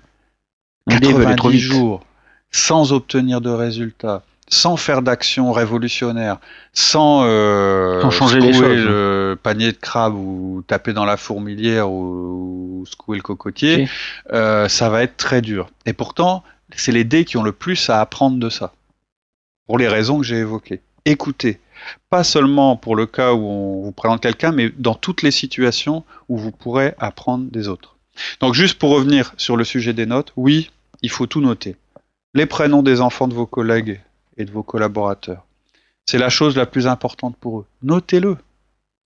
90 0.88 1.59
jours 1.61 2.02
sans 2.50 2.92
obtenir 2.92 3.40
de 3.40 3.50
résultats, 3.50 4.22
sans 4.48 4.76
faire 4.76 5.02
d'action 5.02 5.52
révolutionnaire, 5.52 6.38
sans, 6.72 7.22
euh, 7.24 8.11
changer 8.11 8.40
les 8.40 8.52
choses, 8.52 8.62
le 8.62 9.15
panier 9.46 9.70
de 9.70 9.76
crabe 9.76 10.16
ou 10.16 10.64
taper 10.66 10.92
dans 10.92 11.04
la 11.04 11.16
fourmilière 11.16 11.88
ou, 11.88 12.85
secouer 12.85 13.16
le 13.16 13.22
cocotier, 13.22 13.88
euh, 14.32 14.66
ça 14.68 14.88
va 14.88 15.04
être 15.04 15.16
très 15.16 15.40
dur. 15.40 15.70
Et 15.87 15.92
pourtant, 15.92 16.42
c'est 16.74 16.90
les 16.90 17.04
dés 17.04 17.24
qui 17.24 17.37
ont 17.37 17.44
le 17.44 17.52
plus 17.52 17.88
à 17.88 18.00
apprendre 18.00 18.38
de 18.38 18.50
ça, 18.50 18.72
pour 19.68 19.78
les 19.78 19.87
raisons 19.87 20.18
que 20.18 20.24
j'ai 20.24 20.38
évoquées. 20.38 20.80
Écoutez, 21.04 21.61
pas 22.11 22.24
seulement 22.24 22.76
pour 22.76 22.96
le 22.96 23.06
cas 23.06 23.35
où 23.35 23.46
on 23.46 23.82
vous 23.82 23.92
présente 23.92 24.20
quelqu'un, 24.20 24.50
mais 24.50 24.72
dans 24.76 24.96
toutes 24.96 25.22
les 25.22 25.30
situations 25.30 26.02
où 26.28 26.37
vous 26.38 26.50
pourrez 26.50 26.94
apprendre 26.98 27.48
des 27.48 27.68
autres. 27.68 27.94
Donc 28.40 28.54
juste 28.54 28.80
pour 28.80 28.90
revenir 28.90 29.32
sur 29.37 29.56
le 29.56 29.62
sujet 29.62 29.92
des 29.92 30.06
notes, 30.06 30.32
oui, 30.35 30.72
il 31.02 31.11
faut 31.11 31.26
tout 31.26 31.40
noter. 31.40 31.76
Les 32.35 32.46
prénoms 32.46 32.82
des 32.82 33.00
enfants 33.00 33.28
de 33.28 33.35
vos 33.35 33.46
collègues 33.46 34.00
et 34.38 34.44
de 34.44 34.50
vos 34.50 34.64
collaborateurs. 34.64 35.44
C'est 36.04 36.18
la 36.18 36.30
chose 36.30 36.56
la 36.56 36.66
plus 36.66 36.88
importante 36.88 37.37
pour 37.37 37.61
eux. 37.61 37.66
Notez-le. 37.85 38.38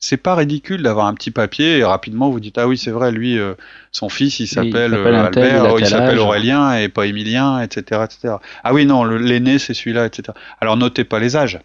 C'est 0.03 0.17
pas 0.17 0.35
ridicule 0.35 0.83
d'avoir 0.83 1.07
un 1.07 1.15
petit 1.15 1.31
papier 1.31 1.79
et 1.79 1.85
rapidement 1.85 2.31
vous 2.31 2.41
dites 2.41 2.57
ah 2.57 2.67
oui 2.67 2.79
c'est 2.79 2.91
vrai 2.91 3.13
lui 3.13 3.39
euh, 3.39 3.55
son 3.93 4.09
fils 4.09 4.41
il 4.41 4.47
s'appelle 4.47 4.95
euh, 4.95 5.27
Albert, 5.27 5.79
il 5.79 5.87
s'appelle 5.87 6.19
Aurélien 6.19 6.75
et 6.75 6.89
pas 6.89 7.07
Émilien 7.07 7.61
etc 7.61 8.03
etc. 8.05 8.35
Ah 8.65 8.73
oui 8.73 8.87
non 8.87 9.05
l'aîné 9.05 9.59
c'est 9.59 9.75
celui-là 9.75 10.07
etc. 10.07 10.37
Alors 10.61 10.79
notez 10.79 11.05
pas 11.05 11.19
les 11.19 11.37
âges, 11.37 11.61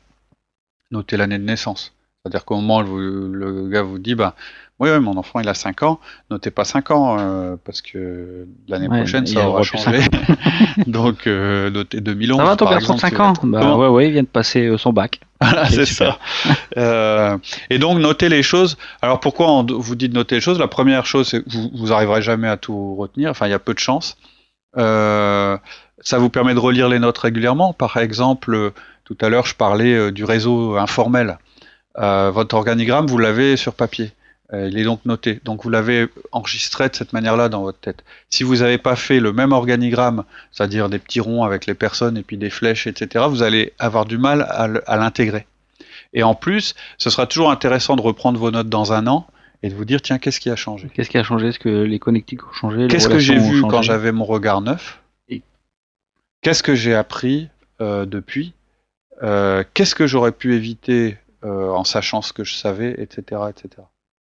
notez 0.92 1.16
l'année 1.16 1.40
de 1.40 1.46
naissance. 1.46 1.94
C'est-à-dire 2.22 2.44
qu'au 2.44 2.56
moment 2.56 2.80
où 2.80 2.98
le 2.98 3.70
gars 3.70 3.84
vous 3.84 4.00
dit 4.00 4.16
bah 4.16 4.36
oui, 4.80 4.90
oui, 4.92 5.00
mon 5.00 5.16
enfant, 5.16 5.40
il 5.40 5.48
a 5.48 5.54
5 5.54 5.84
ans. 5.84 6.00
Notez 6.30 6.52
pas 6.52 6.66
5 6.66 6.92
ans, 6.92 7.18
euh, 7.18 7.56
parce 7.64 7.82
que 7.82 8.46
l'année 8.68 8.90
prochaine, 8.90 9.26
ça 9.26 9.48
aura 9.48 9.64
changé. 9.64 10.00
Donc, 10.88 11.28
euh, 11.28 11.70
notez 11.70 12.02
2011. 12.02 12.38
Ça 12.38 12.44
va, 12.44 12.56
ton 12.58 12.70
garçon 12.70 12.96
de 12.96 13.00
5 13.00 13.20
ans 13.22 13.34
Bah 13.44 13.78
ouais, 13.78 13.88
ouais, 13.88 14.08
il 14.08 14.12
vient 14.12 14.24
de 14.24 14.28
passer 14.28 14.66
euh, 14.66 14.78
son 14.78 14.92
bac. 14.92 15.22
Voilà, 15.42 15.70
c'est 15.70 15.86
ça. 15.86 16.18
euh, 16.78 17.38
et 17.70 17.78
donc, 17.78 18.00
notez 18.00 18.30
les 18.30 18.42
choses. 18.44 18.78
Alors, 19.02 19.20
pourquoi 19.20 19.52
on 19.52 19.64
vous 19.64 19.96
dit 19.96 20.10
de 20.10 20.14
noter 20.14 20.36
les 20.36 20.42
choses? 20.42 20.60
La 20.60 20.68
première 20.68 21.06
chose, 21.06 21.28
c'est 21.28 21.44
que 21.44 21.50
vous, 21.50 21.70
vous 21.74 21.94
arriverez 21.94 22.22
jamais 22.22 22.48
à 22.48 22.58
tout 22.58 22.96
retenir. 22.96 23.32
Enfin, 23.32 23.48
il 23.48 23.52
y 23.52 23.54
a 23.54 23.60
peu 23.60 23.74
de 23.74 23.80
chance. 23.80 24.18
Ça 24.76 25.60
vous 26.18 26.30
permet 26.30 26.54
de 26.54 26.60
relire 26.60 26.90
les 26.90 27.00
notes 27.00 27.18
régulièrement. 27.18 27.74
Par 27.74 27.98
exemple, 27.98 28.72
tout 29.04 29.18
à 29.22 29.30
l'heure, 29.30 29.46
je 29.46 29.56
parlais 29.56 30.12
du 30.12 30.24
réseau 30.24 30.78
informel. 30.78 31.38
votre 31.96 32.56
organigramme, 32.56 33.06
vous 33.06 33.18
l'avez 33.18 33.56
sur 33.56 33.74
papier. 33.74 34.12
Il 34.54 34.78
est 34.78 34.84
donc 34.84 35.04
noté. 35.06 35.40
Donc 35.44 35.64
vous 35.64 35.70
l'avez 35.70 36.08
enregistré 36.32 36.88
de 36.88 36.96
cette 36.96 37.14
manière-là 37.14 37.50
dans 37.50 37.64
votre 37.64 37.80
tête. 37.80 38.04
Si 38.30 38.44
vous 38.44 38.58
n'avez 38.58 38.78
pas 38.78 38.96
fait 38.96 39.20
le 39.20 39.34
même 39.34 39.52
organigramme, 39.52 40.24
c'est-à-dire 40.52 40.88
des 40.88 41.00
petits 41.00 41.20
ronds 41.20 41.44
avec 41.44 41.66
les 41.66 41.74
personnes 41.74 42.18
et 42.18 42.24
puis 42.24 42.38
des 42.38 42.50
flèches, 42.50 42.86
etc., 42.88 43.26
vous 43.28 43.42
allez 43.42 43.74
avoir 43.80 44.06
du 44.06 44.18
mal 44.18 44.44
à 44.44 44.98
l'intégrer. 44.98 45.48
Et 46.14 46.24
en 46.24 46.34
plus, 46.34 46.76
ce 46.98 47.10
sera 47.10 47.28
toujours 47.28 47.52
intéressant 47.52 47.96
de 47.96 48.02
reprendre 48.02 48.40
vos 48.40 48.50
notes 48.50 48.70
dans 48.70 48.94
un 48.94 49.06
an 49.06 49.28
et 49.62 49.70
de 49.70 49.76
vous 49.76 49.86
dire 49.86 50.02
tiens 50.02 50.18
qu'est-ce 50.18 50.40
qui 50.40 50.50
a 50.50 50.56
changé? 50.56 50.90
Qu'est-ce 50.94 51.10
qui 51.10 51.18
a 51.18 51.24
changé? 51.24 51.50
Est-ce 51.50 51.60
que 51.60 51.84
les 51.84 52.00
connectiques 52.00 52.48
ont 52.48 52.54
changé? 52.54 52.88
Qu'est-ce 52.88 53.10
que 53.10 53.20
j'ai 53.20 53.38
vu 53.38 53.62
quand 53.62 53.82
j'avais 53.82 54.12
mon 54.12 54.26
regard 54.26 54.62
neuf? 54.62 55.02
Qu'est-ce 56.42 56.64
que 56.64 56.76
j'ai 56.76 56.94
appris 56.94 57.50
euh, 57.82 58.06
depuis? 58.06 58.54
Euh, 59.24 59.64
Qu'est-ce 59.74 59.96
que 59.96 60.06
j'aurais 60.06 60.32
pu 60.32 60.54
éviter 60.54 61.18
euh, 61.44 61.70
en 61.72 61.84
sachant 61.84 62.22
ce 62.22 62.34
que 62.34 62.44
je 62.44 62.54
savais, 62.54 62.96
etc., 63.00 63.42
etc. 63.50 63.82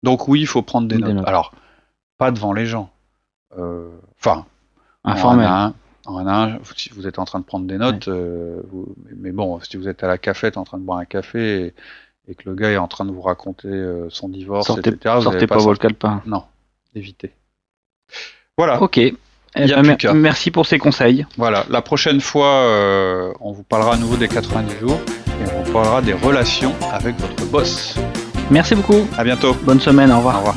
Donc 0.02 0.28
oui, 0.28 0.40
il 0.40 0.46
faut 0.46 0.62
prendre 0.62 0.88
des, 0.88 0.98
notes. 0.98 1.26
Alors 1.26 1.52
pas 2.18 2.30
devant 2.30 2.52
les 2.52 2.66
gens. 2.66 2.90
Enfin, 4.18 4.46
informel. 5.04 5.72
En 6.04 6.26
un, 6.26 6.58
si 6.76 6.90
vous 6.90 7.06
êtes 7.06 7.20
en 7.20 7.24
train 7.24 7.38
de 7.38 7.44
prendre 7.44 7.66
des 7.66 7.78
notes, 7.78 8.08
mais 9.16 9.30
bon, 9.30 9.60
si 9.60 9.76
vous 9.76 9.88
êtes 9.88 10.02
à 10.02 10.08
la 10.08 10.18
cafette 10.18 10.56
en 10.56 10.64
train 10.64 10.78
de 10.78 10.82
boire 10.82 10.98
un 10.98 11.04
café 11.04 11.66
et, 11.66 11.74
et 12.28 12.34
que 12.34 12.48
le 12.48 12.54
gars 12.54 12.70
est 12.70 12.76
en 12.76 12.88
train 12.88 13.04
de 13.04 13.10
vous 13.10 13.20
raconter 13.20 13.68
euh, 13.68 14.08
son 14.10 14.28
divorce, 14.28 14.66
sortez, 14.66 14.90
etc. 14.90 15.16
sortez 15.20 15.46
pas, 15.46 15.58
votre 15.58 15.80
calepin. 15.80 16.22
Non, 16.26 16.44
évitez. 16.94 17.32
Voilà. 18.56 18.80
Ok. 18.82 18.98
Eh 18.98 19.14
ben, 19.54 19.96
merci 20.14 20.50
pour 20.50 20.64
ces 20.64 20.78
conseils. 20.78 21.26
Voilà. 21.36 21.66
La 21.68 21.82
prochaine 21.82 22.20
fois, 22.20 22.46
euh, 22.46 23.32
on 23.40 23.52
vous 23.52 23.64
parlera 23.64 23.94
à 23.94 23.96
nouveau 23.98 24.16
des 24.16 24.28
90 24.28 24.78
jours 24.78 24.98
et 25.28 25.52
on 25.54 25.62
vous 25.62 25.72
parlera 25.72 26.00
des 26.00 26.14
relations 26.14 26.74
avec 26.90 27.16
votre 27.16 27.44
boss. 27.50 27.98
Merci 28.50 28.74
beaucoup. 28.74 29.06
À 29.16 29.24
bientôt. 29.24 29.56
Bonne 29.64 29.80
semaine. 29.80 30.10
Au 30.12 30.18
revoir. 30.18 30.36
Au 30.36 30.38
revoir. 30.38 30.56